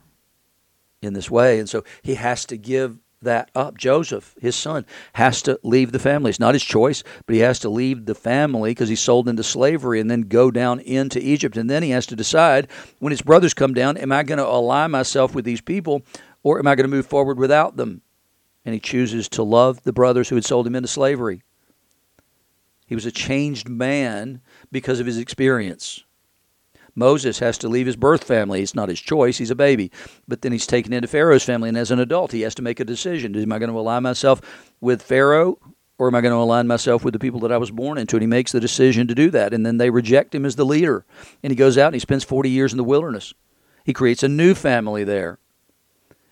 in 1.03 1.13
this 1.13 1.31
way. 1.31 1.59
And 1.59 1.69
so 1.69 1.85
he 2.01 2.15
has 2.15 2.47
to 2.47 2.57
give 2.57 2.99
that 3.25 3.51
up. 3.55 3.77
Joseph, 3.77 4.35
his 4.41 4.57
son, 4.57 4.87
has 5.15 5.43
to 5.43 5.59
leave 5.63 5.93
the 5.93 5.99
family. 5.99 6.31
It's 6.31 6.41
not 6.41 6.55
his 6.55 6.63
choice, 6.63 7.03
but 7.27 7.35
he 7.35 7.41
has 7.41 7.59
to 7.61 7.69
leave 7.69 8.07
the 8.07 8.15
family 8.15 8.71
because 8.71 8.89
he's 8.89 9.01
sold 9.01 9.29
into 9.29 9.43
slavery 9.43 10.01
and 10.01 10.11
then 10.11 10.23
go 10.23 10.51
down 10.51 10.81
into 10.81 11.21
Egypt. 11.21 11.57
And 11.57 11.69
then 11.69 11.83
he 11.83 11.91
has 11.91 12.07
to 12.07 12.17
decide 12.17 12.69
when 12.99 13.11
his 13.11 13.23
brothers 13.23 13.55
come 13.55 13.75
down, 13.75 13.97
am 13.97 14.13
I 14.13 14.23
going 14.23 14.39
to 14.39 14.45
ally 14.45 14.87
myself 14.87 15.35
with 15.35 15.45
these 15.45 15.61
people 15.61 16.03
or 16.43 16.59
am 16.59 16.67
I 16.67 16.75
going 16.75 16.89
to 16.89 16.97
move 16.97 17.07
forward 17.07 17.39
without 17.39 17.77
them? 17.77 18.03
And 18.65 18.73
he 18.75 18.81
chooses 18.81 19.29
to 19.31 19.43
love 19.43 19.83
the 19.83 19.93
brothers 19.93 20.29
who 20.29 20.37
had 20.37 20.45
sold 20.45 20.67
him 20.67 20.75
into 20.75 20.89
slavery. 20.89 21.43
He 22.87 22.95
was 22.95 23.07
a 23.07 23.11
changed 23.11 23.69
man 23.69 24.41
because 24.71 25.01
of 25.01 25.07
his 25.07 25.19
experience. 25.19 26.04
Moses 26.95 27.39
has 27.41 27.59
to 27.59 27.69
leave 27.69 27.87
his 27.87 27.97
birth 27.97 28.25
family. 28.25 28.63
It's 28.63 28.75
not 28.75 28.89
his 28.89 29.01
choice. 29.01 29.39
He's 29.39 29.51
a 29.51 29.57
baby. 29.57 29.91
But 30.29 30.43
then 30.43 30.53
he's 30.53 30.67
taken 30.67 30.93
into 30.93 31.09
Pharaoh's 31.09 31.45
family, 31.45 31.69
and 31.69 31.79
as 31.79 31.91
an 31.91 31.99
adult, 31.99 32.33
he 32.33 32.43
has 32.43 32.55
to 32.57 32.63
make 32.63 32.81
a 32.81 32.85
decision. 32.85 33.37
Am 33.37 33.53
I 33.53 33.59
going 33.59 33.71
to 33.71 33.79
align 33.79 34.03
myself 34.03 34.41
with 34.81 35.03
Pharaoh, 35.03 35.59
or 35.99 36.09
am 36.09 36.15
I 36.15 36.21
going 36.21 36.33
to 36.33 36.39
align 36.39 36.67
myself 36.67 37.05
with 37.05 37.13
the 37.13 37.19
people 37.19 37.41
that 37.41 37.53
I 37.53 37.59
was 37.59 37.71
born 37.71 37.99
into? 37.99 38.17
And 38.17 38.23
he 38.23 38.27
makes 38.27 38.53
the 38.53 38.61
decision 38.61 39.07
to 39.09 39.15
do 39.15 39.31
that. 39.31 39.53
And 39.53 39.65
then 39.65 39.79
they 39.79 39.91
reject 39.91 40.35
him 40.35 40.45
as 40.45 40.57
the 40.57 40.67
leader. 40.67 41.05
And 41.43 41.51
he 41.51 41.57
goes 41.57 41.79
out 41.79 41.89
and 41.89 41.95
he 41.95 42.01
spends 42.01 42.25
40 42.25 42.51
years 42.51 42.73
in 42.73 42.79
the 42.79 42.85
wilderness. 42.85 43.35
He 43.85 43.93
creates 43.93 44.23
a 44.23 44.29
new 44.29 44.55
family 44.55 45.05
there. 45.05 45.39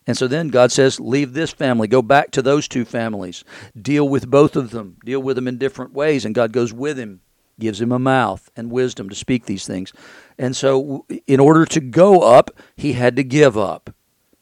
And 0.07 0.16
so 0.16 0.27
then 0.27 0.48
God 0.48 0.72
says, 0.72 0.98
Leave 0.98 1.33
this 1.33 1.53
family, 1.53 1.87
go 1.87 2.03
back 2.03 2.33
to 2.33 2.42
those 2.42 2.66
two 2.66 2.85
families, 2.85 3.44
deal 3.81 4.09
with 4.09 4.29
both 4.29 4.57
of 4.57 4.70
them, 4.70 4.96
deal 5.05 5.20
with 5.20 5.37
them 5.37 5.46
in 5.46 5.59
different 5.59 5.92
ways. 5.92 6.25
And 6.25 6.35
God 6.35 6.53
goes 6.53 6.72
with 6.72 6.98
him 6.98 7.20
gives 7.62 7.81
him 7.81 7.92
a 7.92 7.98
mouth 7.98 8.51
and 8.55 8.70
wisdom 8.70 9.09
to 9.09 9.14
speak 9.14 9.46
these 9.46 9.66
things. 9.66 9.92
And 10.38 10.55
so, 10.55 11.07
in 11.27 11.40
order 11.40 11.64
to 11.66 11.81
go 11.81 12.20
up, 12.20 12.51
he 12.77 12.92
had 12.92 13.16
to 13.16 13.25
give 13.25 13.57
up. 13.57 13.94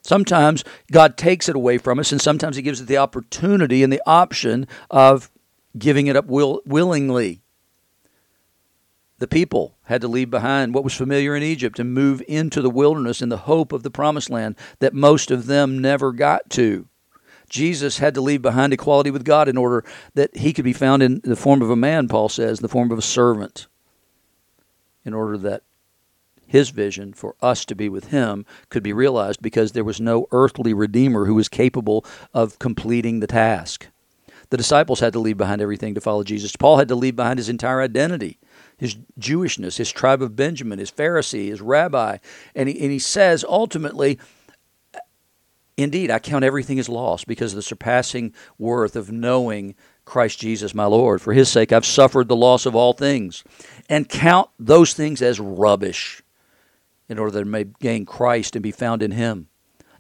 Sometimes 0.03 0.65
God 0.91 1.17
takes 1.17 1.49
it 1.49 1.57
away 1.57 1.79
from 1.79 1.99
us, 1.99 2.11
and 2.11 2.21
sometimes 2.21 2.57
He 2.57 2.63
gives 2.63 2.81
us 2.81 2.87
the 2.87 2.97
opportunity 2.97 3.83
and 3.83 3.93
the 3.93 4.03
option 4.07 4.67
of 4.91 5.31
giving 5.79 6.07
it 6.07 6.17
up 6.17 6.27
will, 6.27 6.63
willingly. 6.65 7.43
The 9.19 9.29
people 9.29 9.77
had 9.85 10.01
to 10.01 10.09
leave 10.09 10.31
behind 10.31 10.73
what 10.73 10.85
was 10.85 10.95
familiar 10.95 11.37
in 11.37 11.43
Egypt 11.43 11.79
and 11.79 11.93
move 11.93 12.23
into 12.27 12.63
the 12.63 12.71
wilderness 12.71 13.21
in 13.21 13.29
the 13.29 13.37
hope 13.37 13.73
of 13.73 13.83
the 13.83 13.91
promised 13.91 14.31
land 14.31 14.57
that 14.79 14.95
most 14.95 15.31
of 15.31 15.47
them 15.47 15.79
never 15.79 16.13
got 16.13 16.49
to. 16.51 16.89
Jesus 17.51 17.99
had 17.99 18.15
to 18.15 18.21
leave 18.21 18.41
behind 18.41 18.73
equality 18.73 19.11
with 19.11 19.25
God 19.25 19.49
in 19.49 19.59
order 19.59 19.85
that 20.15 20.35
he 20.37 20.53
could 20.53 20.65
be 20.65 20.73
found 20.73 21.03
in 21.03 21.21
the 21.23 21.37
form 21.37 21.61
of 21.61 21.69
a 21.69 21.77
man, 21.77 22.09
Paul 22.09 22.29
says, 22.31 22.61
in 22.61 22.63
the 22.63 22.69
form 22.69 22.91
of 22.91 22.99
a 22.99 23.03
servant, 23.03 23.67
in 25.05 25.13
order 25.13 25.37
that 25.37 25.63
his 26.47 26.71
vision 26.71 27.13
for 27.13 27.37
us 27.41 27.65
to 27.65 27.75
be 27.75 27.89
with 27.89 28.09
him 28.09 28.45
could 28.71 28.83
be 28.83 28.93
realized 28.93 29.41
because 29.43 29.73
there 29.73 29.85
was 29.85 30.01
no 30.01 30.27
earthly 30.33 30.73
redeemer 30.73 31.27
who 31.27 31.35
was 31.35 31.49
capable 31.49 32.05
of 32.33 32.59
completing 32.59 33.21
the 33.21 33.27
task. 33.27 33.87
The 34.51 34.57
disciples 34.57 34.99
had 34.99 35.13
to 35.13 35.21
leave 35.21 35.37
behind 35.37 35.63
everything 35.63 35.95
to 35.95 36.01
follow 36.01 36.25
Jesus. 36.25 36.57
Paul 36.57 36.79
had 36.79 36.89
to 36.89 36.97
leave 36.97 37.15
behind 37.15 37.39
his 37.39 37.49
entire 37.49 37.81
identity, 37.81 38.39
his 38.77 38.97
Jewishness, 39.19 39.77
his 39.77 39.93
tribe 39.93 40.23
of 40.23 40.35
Benjamin, 40.35 40.81
his 40.81 40.91
Pharisee, 40.91 41.51
his 41.51 41.61
rabbi. 41.61 42.19
And 42.57 42.69
he, 42.69 42.81
and 42.81 42.91
he 42.91 42.99
says 42.99 43.45
ultimately, 43.49 44.19
Indeed, 45.83 46.11
I 46.11 46.19
count 46.19 46.45
everything 46.45 46.79
as 46.79 46.89
loss 46.89 47.25
because 47.25 47.53
of 47.53 47.57
the 47.57 47.63
surpassing 47.63 48.35
worth 48.59 48.97
of 48.97 49.11
knowing 49.11 49.75
Christ 50.05 50.39
Jesus 50.39 50.75
my 50.75 50.87
Lord. 50.87 51.23
For 51.23 51.33
his 51.33 51.49
sake, 51.49 51.73
I've 51.73 51.87
suffered 51.87 52.29
the 52.29 52.37
loss 52.37 52.67
of 52.67 52.75
all 52.75 52.93
things 52.93 53.45
and 53.89 54.09
count 54.09 54.51
those 54.59 54.95
things 54.95 55.23
as 55.23 55.39
rubbish 55.41 56.23
in 57.09 57.19
order 57.19 57.33
that 57.33 57.41
I 57.41 57.45
may 57.45 57.65
gain 57.81 58.07
Christ 58.07 58.57
and 58.57 58.63
be 58.63 58.73
found 58.73 59.03
in 59.03 59.13
him. 59.13 59.49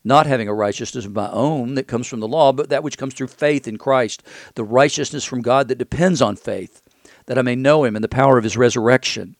Not 0.02 0.26
having 0.26 0.48
a 0.48 0.54
righteousness 0.54 1.04
of 1.04 1.14
my 1.14 1.30
own 1.30 1.74
that 1.74 1.86
comes 1.86 2.06
from 2.06 2.20
the 2.20 2.28
law, 2.28 2.52
but 2.52 2.70
that 2.70 2.82
which 2.82 2.96
comes 2.96 3.12
through 3.12 3.26
faith 3.26 3.68
in 3.68 3.76
Christ, 3.76 4.22
the 4.54 4.64
righteousness 4.64 5.24
from 5.24 5.42
God 5.42 5.68
that 5.68 5.78
depends 5.78 6.22
on 6.22 6.36
faith, 6.36 6.82
that 7.26 7.38
I 7.38 7.42
may 7.42 7.54
know 7.54 7.84
him 7.84 7.96
and 7.96 8.02
the 8.02 8.08
power 8.08 8.38
of 8.38 8.44
his 8.44 8.56
resurrection 8.56 9.36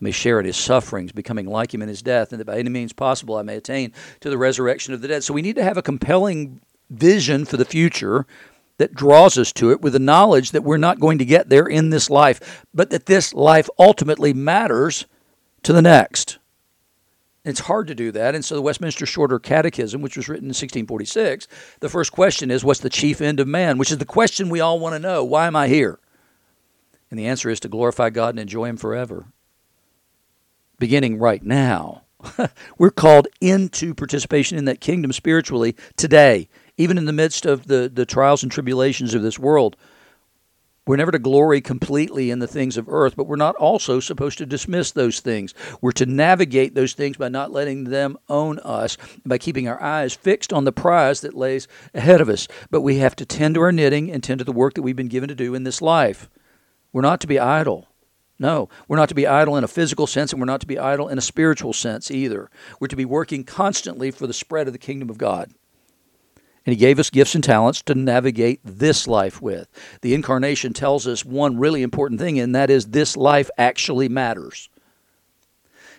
may 0.00 0.10
share 0.10 0.38
in 0.38 0.46
his 0.46 0.56
sufferings, 0.56 1.12
becoming 1.12 1.46
like 1.46 1.72
him 1.72 1.82
in 1.82 1.88
his 1.88 2.02
death, 2.02 2.32
and 2.32 2.40
that 2.40 2.46
by 2.46 2.58
any 2.58 2.70
means 2.70 2.92
possible 2.92 3.36
I 3.36 3.42
may 3.42 3.56
attain 3.56 3.92
to 4.20 4.30
the 4.30 4.38
resurrection 4.38 4.92
of 4.92 5.00
the 5.00 5.08
dead. 5.08 5.24
So 5.24 5.34
we 5.34 5.42
need 5.42 5.56
to 5.56 5.64
have 5.64 5.76
a 5.76 5.82
compelling 5.82 6.60
vision 6.90 7.44
for 7.44 7.56
the 7.56 7.64
future 7.64 8.26
that 8.78 8.94
draws 8.94 9.38
us 9.38 9.52
to 9.54 9.70
it 9.70 9.80
with 9.80 9.94
the 9.94 9.98
knowledge 9.98 10.50
that 10.50 10.62
we're 10.62 10.76
not 10.76 11.00
going 11.00 11.18
to 11.18 11.24
get 11.24 11.48
there 11.48 11.66
in 11.66 11.90
this 11.90 12.10
life, 12.10 12.64
but 12.74 12.90
that 12.90 13.06
this 13.06 13.32
life 13.32 13.70
ultimately 13.78 14.34
matters 14.34 15.06
to 15.62 15.72
the 15.72 15.82
next. 15.82 16.38
It's 17.42 17.60
hard 17.60 17.86
to 17.86 17.94
do 17.94 18.12
that. 18.12 18.34
And 18.34 18.44
so 18.44 18.54
the 18.54 18.62
Westminster 18.62 19.06
Shorter 19.06 19.38
Catechism, 19.38 20.02
which 20.02 20.16
was 20.16 20.28
written 20.28 20.46
in 20.46 20.48
1646, 20.48 21.46
the 21.80 21.88
first 21.88 22.12
question 22.12 22.50
is 22.50 22.64
What's 22.64 22.80
the 22.80 22.90
chief 22.90 23.20
end 23.20 23.40
of 23.40 23.46
man? 23.46 23.78
Which 23.78 23.92
is 23.92 23.98
the 23.98 24.04
question 24.04 24.48
we 24.48 24.60
all 24.60 24.80
want 24.80 24.94
to 24.94 24.98
know. 24.98 25.24
Why 25.24 25.46
am 25.46 25.56
I 25.56 25.68
here? 25.68 26.00
And 27.08 27.18
the 27.18 27.26
answer 27.26 27.48
is 27.48 27.60
to 27.60 27.68
glorify 27.68 28.10
God 28.10 28.30
and 28.30 28.40
enjoy 28.40 28.64
Him 28.64 28.76
forever 28.76 29.26
beginning 30.78 31.18
right 31.18 31.42
now. 31.42 32.02
We're 32.78 32.90
called 32.90 33.28
into 33.40 33.94
participation 33.94 34.58
in 34.58 34.64
that 34.66 34.80
kingdom 34.80 35.12
spiritually 35.12 35.76
today, 35.96 36.48
even 36.76 36.98
in 36.98 37.04
the 37.04 37.12
midst 37.12 37.46
of 37.46 37.66
the, 37.66 37.90
the 37.92 38.06
trials 38.06 38.42
and 38.42 38.50
tribulations 38.50 39.14
of 39.14 39.22
this 39.22 39.38
world. 39.38 39.76
We're 40.86 40.96
never 40.96 41.10
to 41.10 41.18
glory 41.18 41.60
completely 41.60 42.30
in 42.30 42.38
the 42.38 42.46
things 42.46 42.76
of 42.76 42.88
earth, 42.88 43.16
but 43.16 43.26
we're 43.26 43.34
not 43.34 43.56
also 43.56 43.98
supposed 43.98 44.38
to 44.38 44.46
dismiss 44.46 44.92
those 44.92 45.18
things. 45.18 45.52
We're 45.80 45.90
to 45.92 46.06
navigate 46.06 46.76
those 46.76 46.92
things 46.92 47.16
by 47.16 47.28
not 47.28 47.50
letting 47.50 47.84
them 47.84 48.16
own 48.28 48.60
us, 48.60 48.96
by 49.24 49.38
keeping 49.38 49.66
our 49.66 49.82
eyes 49.82 50.14
fixed 50.14 50.52
on 50.52 50.62
the 50.62 50.70
prize 50.70 51.22
that 51.22 51.34
lays 51.34 51.66
ahead 51.92 52.20
of 52.20 52.28
us. 52.28 52.46
But 52.70 52.82
we 52.82 52.98
have 52.98 53.16
to 53.16 53.26
tend 53.26 53.56
to 53.56 53.62
our 53.62 53.72
knitting 53.72 54.12
and 54.12 54.22
tend 54.22 54.38
to 54.38 54.44
the 54.44 54.52
work 54.52 54.74
that 54.74 54.82
we've 54.82 54.94
been 54.94 55.08
given 55.08 55.28
to 55.28 55.34
do 55.34 55.56
in 55.56 55.64
this 55.64 55.82
life. 55.82 56.30
We're 56.92 57.02
not 57.02 57.20
to 57.22 57.26
be 57.26 57.40
idle. 57.40 57.88
No, 58.38 58.68
we're 58.86 58.98
not 58.98 59.08
to 59.08 59.14
be 59.14 59.26
idle 59.26 59.56
in 59.56 59.64
a 59.64 59.68
physical 59.68 60.06
sense, 60.06 60.32
and 60.32 60.40
we're 60.40 60.46
not 60.46 60.60
to 60.60 60.66
be 60.66 60.78
idle 60.78 61.08
in 61.08 61.16
a 61.16 61.22
spiritual 61.22 61.72
sense 61.72 62.10
either. 62.10 62.50
We're 62.78 62.88
to 62.88 62.96
be 62.96 63.04
working 63.04 63.44
constantly 63.44 64.10
for 64.10 64.26
the 64.26 64.34
spread 64.34 64.66
of 64.66 64.72
the 64.72 64.78
kingdom 64.78 65.08
of 65.08 65.18
God. 65.18 65.52
And 66.66 66.72
He 66.72 66.76
gave 66.76 66.98
us 66.98 67.08
gifts 67.08 67.34
and 67.34 67.42
talents 67.42 67.80
to 67.82 67.94
navigate 67.94 68.60
this 68.62 69.06
life 69.06 69.40
with. 69.40 69.68
The 70.02 70.14
incarnation 70.14 70.74
tells 70.74 71.06
us 71.06 71.24
one 71.24 71.58
really 71.58 71.82
important 71.82 72.20
thing, 72.20 72.38
and 72.38 72.54
that 72.54 72.68
is 72.68 72.86
this 72.86 73.16
life 73.16 73.48
actually 73.56 74.08
matters 74.08 74.68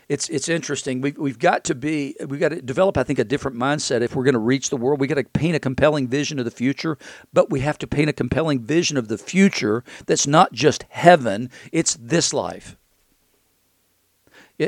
it's 0.09 0.29
it's 0.29 0.47
interesting. 0.47 1.01
We've, 1.01 1.17
we've 1.17 1.39
got 1.39 1.65
to 1.65 1.75
be 1.75 2.15
we've 2.25 2.39
got 2.39 2.49
to 2.49 2.61
develop, 2.61 2.97
I 2.97 3.03
think, 3.03 3.19
a 3.19 3.25
different 3.25 3.57
mindset 3.57 4.01
if 4.01 4.15
we're 4.15 4.23
going 4.23 4.33
to 4.33 4.39
reach 4.39 4.69
the 4.69 4.77
world. 4.77 5.01
We 5.01 5.07
got 5.07 5.15
to 5.15 5.23
paint 5.23 5.55
a 5.55 5.59
compelling 5.59 6.07
vision 6.07 6.39
of 6.39 6.45
the 6.45 6.51
future, 6.51 6.97
but 7.33 7.49
we 7.49 7.59
have 7.61 7.77
to 7.79 7.87
paint 7.87 8.09
a 8.09 8.13
compelling 8.13 8.61
vision 8.61 8.95
of 8.97 9.09
the 9.09 9.17
future 9.17 9.83
that's 10.05 10.25
not 10.25 10.53
just 10.53 10.85
heaven; 10.89 11.49
it's 11.71 11.95
this 11.95 12.33
life. 12.33 12.77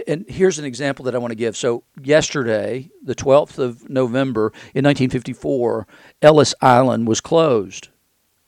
And 0.07 0.25
here's 0.27 0.59
an 0.59 0.65
example 0.65 1.05
that 1.05 1.15
I 1.15 1.17
want 1.17 1.31
to 1.31 1.35
give. 1.35 1.57
So, 1.57 1.83
yesterday, 1.99 2.91
the 3.01 3.15
12th 3.15 3.57
of 3.57 3.89
November 3.89 4.47
in 4.75 4.85
1954, 4.85 5.87
Ellis 6.21 6.53
Island 6.61 7.07
was 7.07 7.21
closed. 7.21 7.89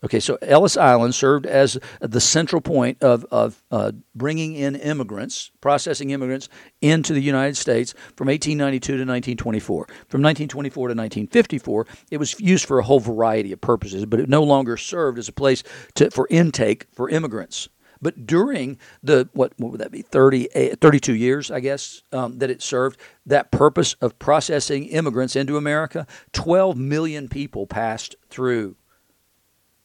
Okay, 0.03 0.19
so 0.19 0.37
Ellis 0.41 0.77
Island 0.77 1.13
served 1.13 1.45
as 1.45 1.77
the 1.99 2.19
central 2.19 2.59
point 2.59 3.03
of, 3.03 3.23
of 3.29 3.61
uh, 3.69 3.91
bringing 4.15 4.55
in 4.55 4.75
immigrants, 4.75 5.51
processing 5.61 6.09
immigrants 6.09 6.49
into 6.81 7.13
the 7.13 7.21
United 7.21 7.55
States 7.55 7.93
from 8.15 8.27
1892 8.27 8.93
to 8.93 8.93
1924. 8.93 9.85
From 10.07 10.21
1924 10.23 10.87
to 10.87 10.91
1954, 10.93 11.87
it 12.09 12.17
was 12.17 12.39
used 12.39 12.65
for 12.65 12.79
a 12.79 12.83
whole 12.83 12.99
variety 12.99 13.51
of 13.51 13.61
purposes, 13.61 14.07
but 14.07 14.19
it 14.19 14.27
no 14.27 14.41
longer 14.43 14.75
served 14.75 15.19
as 15.19 15.29
a 15.29 15.33
place 15.33 15.61
to, 15.93 16.09
for 16.09 16.27
intake 16.31 16.87
for 16.91 17.07
immigrants. 17.07 17.69
But 18.01 18.25
during 18.25 18.79
the, 19.03 19.29
what, 19.33 19.53
what 19.57 19.71
would 19.71 19.81
that 19.81 19.91
be, 19.91 20.01
30, 20.01 20.75
32 20.81 21.13
years, 21.13 21.51
I 21.51 21.59
guess, 21.59 22.01
um, 22.11 22.39
that 22.39 22.49
it 22.49 22.63
served, 22.63 22.99
that 23.27 23.51
purpose 23.51 23.93
of 24.01 24.17
processing 24.17 24.85
immigrants 24.85 25.35
into 25.35 25.57
America, 25.57 26.07
12 26.33 26.75
million 26.75 27.29
people 27.29 27.67
passed 27.67 28.15
through 28.31 28.75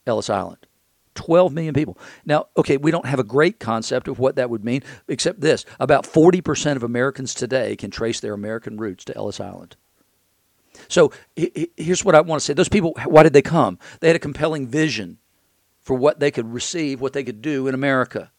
Ellis 0.07 0.29
Island. 0.29 0.65
12 1.15 1.51
million 1.51 1.73
people. 1.73 1.97
Now, 2.25 2.47
okay, 2.55 2.77
we 2.77 2.91
don't 2.91 3.07
have 3.07 3.19
a 3.19 3.23
great 3.23 3.59
concept 3.59 4.07
of 4.07 4.19
what 4.19 4.35
that 4.35 4.49
would 4.49 4.63
mean, 4.63 4.83
except 5.07 5.41
this 5.41 5.65
about 5.79 6.05
40% 6.05 6.75
of 6.75 6.83
Americans 6.83 7.33
today 7.33 7.75
can 7.75 7.89
trace 7.89 8.19
their 8.19 8.33
American 8.33 8.77
roots 8.77 9.03
to 9.05 9.17
Ellis 9.17 9.39
Island. 9.39 9.75
So 10.87 11.11
here's 11.35 12.05
what 12.05 12.13
I 12.13 12.21
want 12.21 12.39
to 12.39 12.45
say 12.45 12.53
those 12.53 12.69
people, 12.69 12.95
why 13.05 13.23
did 13.23 13.33
they 13.33 13.41
come? 13.41 13.79
They 13.99 14.07
had 14.07 14.15
a 14.15 14.19
compelling 14.19 14.67
vision 14.67 15.17
for 15.81 15.95
what 15.95 16.19
they 16.19 16.31
could 16.31 16.53
receive, 16.53 17.01
what 17.01 17.13
they 17.13 17.23
could 17.23 17.41
do 17.41 17.67
in 17.67 17.73
America. 17.73 18.31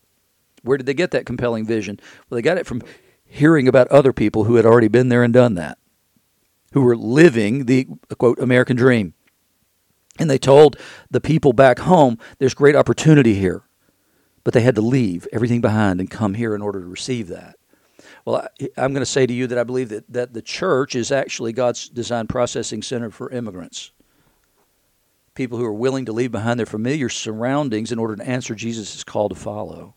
Where 0.63 0.79
did 0.79 0.87
they 0.87 0.95
get 0.95 1.11
that 1.11 1.27
compelling 1.27 1.67
vision? 1.67 1.99
Well, 2.29 2.37
they 2.37 2.43
got 2.43 2.59
it 2.59 2.67
from 2.67 2.83
hearing 3.25 3.67
about 3.69 3.89
other 3.89 4.13
people 4.13 4.45
who 4.45 4.55
had 4.57 4.67
already 4.67 4.89
been 4.89 5.09
there 5.09 5.23
and 5.23 5.35
done 5.35 5.55
that, 5.55 5.79
who 6.73 6.83
were 6.83 6.97
living 6.97 7.67
the 7.67 7.89
quote 8.19 8.39
American 8.39 8.77
dream. 8.77 9.15
And 10.19 10.29
they 10.29 10.39
told 10.39 10.77
the 11.11 11.21
people 11.21 11.53
back 11.53 11.79
home, 11.81 12.19
there's 12.39 12.55
great 12.55 12.77
opportunity 12.77 13.35
here. 13.35 13.63
But 14.45 14.55
they 14.55 14.63
had 14.63 14.75
to 14.75 14.81
leave 14.81 15.29
everything 15.33 15.61
behind 15.61 16.01
and 16.01 16.11
come 16.11 16.35
here 16.35 16.55
in 16.55 16.63
order 16.63 16.81
to 16.81 16.87
receive 16.87 17.29
that. 17.29 17.57
Well, 18.25 18.49
I, 18.77 18.85
am 18.85 18.93
going 18.93 19.03
to 19.03 19.07
say 19.07 19.27
to 19.27 19.33
you 19.33 19.47
that 19.47 19.59
I 19.59 19.65
believe 19.65 19.91
that, 19.91 20.11
that 20.13 20.33
the 20.33 20.43
church 20.43 20.95
is 20.95 21.13
actually 21.13 21.53
God's 21.53 21.89
designed 21.89 22.29
processing 22.29 22.83
center 22.83 23.11
for 23.11 23.31
immigrants. 23.31 23.93
People 25.35 25.59
who 25.59 25.65
are 25.65 25.73
willing 25.73 26.05
to 26.07 26.13
leave 26.13 26.33
behind 26.33 26.59
their 26.59 26.67
familiar 26.67 27.09
surroundings 27.09 27.93
in 27.93 27.99
order 27.99 28.17
to 28.17 28.29
answer 28.29 28.55
Jesus' 28.55 29.05
call 29.05 29.29
to 29.29 29.35
follow. 29.35 29.95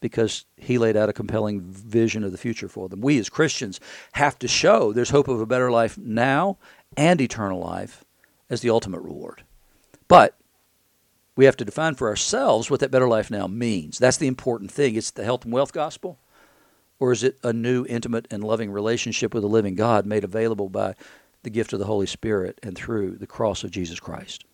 Because 0.00 0.44
he 0.56 0.78
laid 0.78 0.96
out 0.96 1.08
a 1.08 1.14
compelling 1.14 1.62
vision 1.62 2.22
of 2.22 2.32
the 2.32 2.38
future 2.38 2.68
for 2.68 2.88
them. 2.88 3.00
We 3.00 3.18
as 3.18 3.28
Christians 3.28 3.80
have 4.12 4.38
to 4.40 4.48
show 4.48 4.92
there's 4.92 5.10
hope 5.10 5.26
of 5.26 5.40
a 5.40 5.46
better 5.46 5.70
life 5.70 5.96
now 5.96 6.58
and 6.96 7.20
eternal 7.20 7.60
life 7.60 8.04
as 8.48 8.60
the 8.60 8.70
ultimate 8.70 9.00
reward. 9.00 9.42
But 10.08 10.36
we 11.36 11.44
have 11.44 11.56
to 11.58 11.64
define 11.64 11.94
for 11.94 12.08
ourselves 12.08 12.70
what 12.70 12.80
that 12.80 12.90
better 12.90 13.08
life 13.08 13.30
now 13.30 13.46
means. 13.46 13.98
That's 13.98 14.16
the 14.16 14.26
important 14.26 14.70
thing. 14.70 14.94
It's 14.94 15.10
the 15.10 15.24
health 15.24 15.44
and 15.44 15.52
wealth 15.52 15.72
gospel. 15.72 16.18
Or 16.98 17.12
is 17.12 17.22
it 17.22 17.38
a 17.42 17.52
new, 17.52 17.84
intimate, 17.86 18.26
and 18.30 18.42
loving 18.42 18.70
relationship 18.70 19.34
with 19.34 19.42
the 19.42 19.48
living 19.48 19.74
God 19.74 20.06
made 20.06 20.24
available 20.24 20.70
by 20.70 20.94
the 21.42 21.50
gift 21.50 21.74
of 21.74 21.78
the 21.78 21.84
Holy 21.84 22.06
Spirit 22.06 22.58
and 22.62 22.74
through 22.74 23.16
the 23.18 23.26
cross 23.26 23.64
of 23.64 23.70
Jesus 23.70 24.00
Christ? 24.00 24.44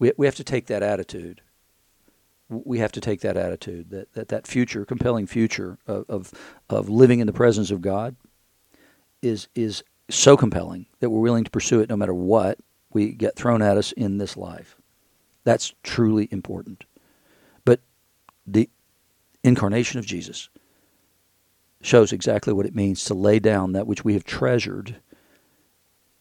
We, 0.00 0.12
we 0.16 0.26
have 0.26 0.34
to 0.36 0.44
take 0.44 0.66
that 0.66 0.82
attitude. 0.82 1.42
We 2.48 2.80
have 2.80 2.90
to 2.92 3.00
take 3.00 3.20
that 3.20 3.36
attitude 3.36 3.90
that 3.90 4.12
that, 4.14 4.28
that 4.28 4.48
future, 4.48 4.84
compelling 4.84 5.28
future 5.28 5.78
of, 5.86 6.04
of, 6.08 6.32
of 6.68 6.88
living 6.88 7.20
in 7.20 7.28
the 7.28 7.32
presence 7.32 7.70
of 7.70 7.80
God 7.80 8.16
is, 9.22 9.46
so 10.10 10.36
compelling 10.36 10.86
that 11.00 11.10
we're 11.10 11.20
willing 11.20 11.44
to 11.44 11.50
pursue 11.50 11.80
it 11.80 11.88
no 11.88 11.96
matter 11.96 12.14
what 12.14 12.58
we 12.92 13.12
get 13.12 13.36
thrown 13.36 13.62
at 13.62 13.76
us 13.76 13.92
in 13.92 14.18
this 14.18 14.36
life. 14.36 14.76
That's 15.44 15.74
truly 15.82 16.28
important. 16.30 16.84
But 17.64 17.80
the 18.46 18.68
incarnation 19.42 19.98
of 19.98 20.06
Jesus 20.06 20.48
shows 21.80 22.12
exactly 22.12 22.52
what 22.52 22.66
it 22.66 22.74
means 22.74 23.04
to 23.04 23.14
lay 23.14 23.38
down 23.38 23.72
that 23.72 23.86
which 23.86 24.04
we 24.04 24.14
have 24.14 24.24
treasured 24.24 24.96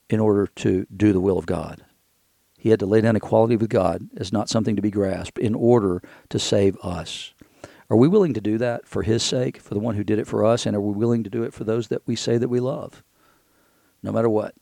in 0.09 0.19
order 0.19 0.47
to 0.47 0.87
do 0.95 1.11
the 1.11 1.19
will 1.19 1.37
of 1.37 1.45
God. 1.45 1.83
He 2.57 2.69
had 2.69 2.79
to 2.79 2.85
lay 2.85 3.01
down 3.01 3.15
equality 3.15 3.55
with 3.55 3.69
God 3.69 4.09
as 4.17 4.33
not 4.33 4.49
something 4.49 4.75
to 4.75 4.81
be 4.81 4.91
grasped 4.91 5.37
in 5.37 5.55
order 5.55 6.01
to 6.29 6.39
save 6.39 6.77
us. 6.83 7.33
Are 7.89 7.97
we 7.97 8.07
willing 8.07 8.33
to 8.33 8.41
do 8.41 8.57
that 8.57 8.87
for 8.87 9.03
His 9.03 9.23
sake, 9.23 9.59
for 9.59 9.73
the 9.73 9.79
one 9.79 9.95
who 9.95 10.03
did 10.03 10.19
it 10.19 10.27
for 10.27 10.45
us, 10.45 10.65
and 10.65 10.75
are 10.75 10.81
we 10.81 10.93
willing 10.93 11.23
to 11.23 11.29
do 11.29 11.43
it 11.43 11.53
for 11.53 11.63
those 11.63 11.87
that 11.87 12.05
we 12.05 12.15
say 12.15 12.37
that 12.37 12.49
we 12.49 12.59
love, 12.59 13.01
no 14.01 14.11
matter 14.11 14.29
what? 14.29 14.55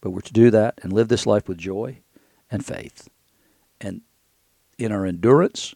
But 0.00 0.10
we're 0.10 0.20
to 0.20 0.32
do 0.32 0.50
that 0.50 0.78
and 0.82 0.92
live 0.92 1.08
this 1.08 1.26
life 1.26 1.48
with 1.48 1.58
joy 1.58 2.00
and 2.50 2.64
faith. 2.64 3.08
And 3.80 4.02
in 4.78 4.92
our 4.92 5.06
endurance, 5.06 5.74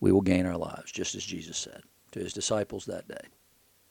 we 0.00 0.12
will 0.12 0.20
gain 0.20 0.46
our 0.46 0.56
lives, 0.56 0.90
just 0.92 1.14
as 1.14 1.24
Jesus 1.24 1.56
said 1.56 1.82
to 2.12 2.20
his 2.20 2.32
disciples 2.32 2.86
that 2.86 3.08
day. 3.08 3.28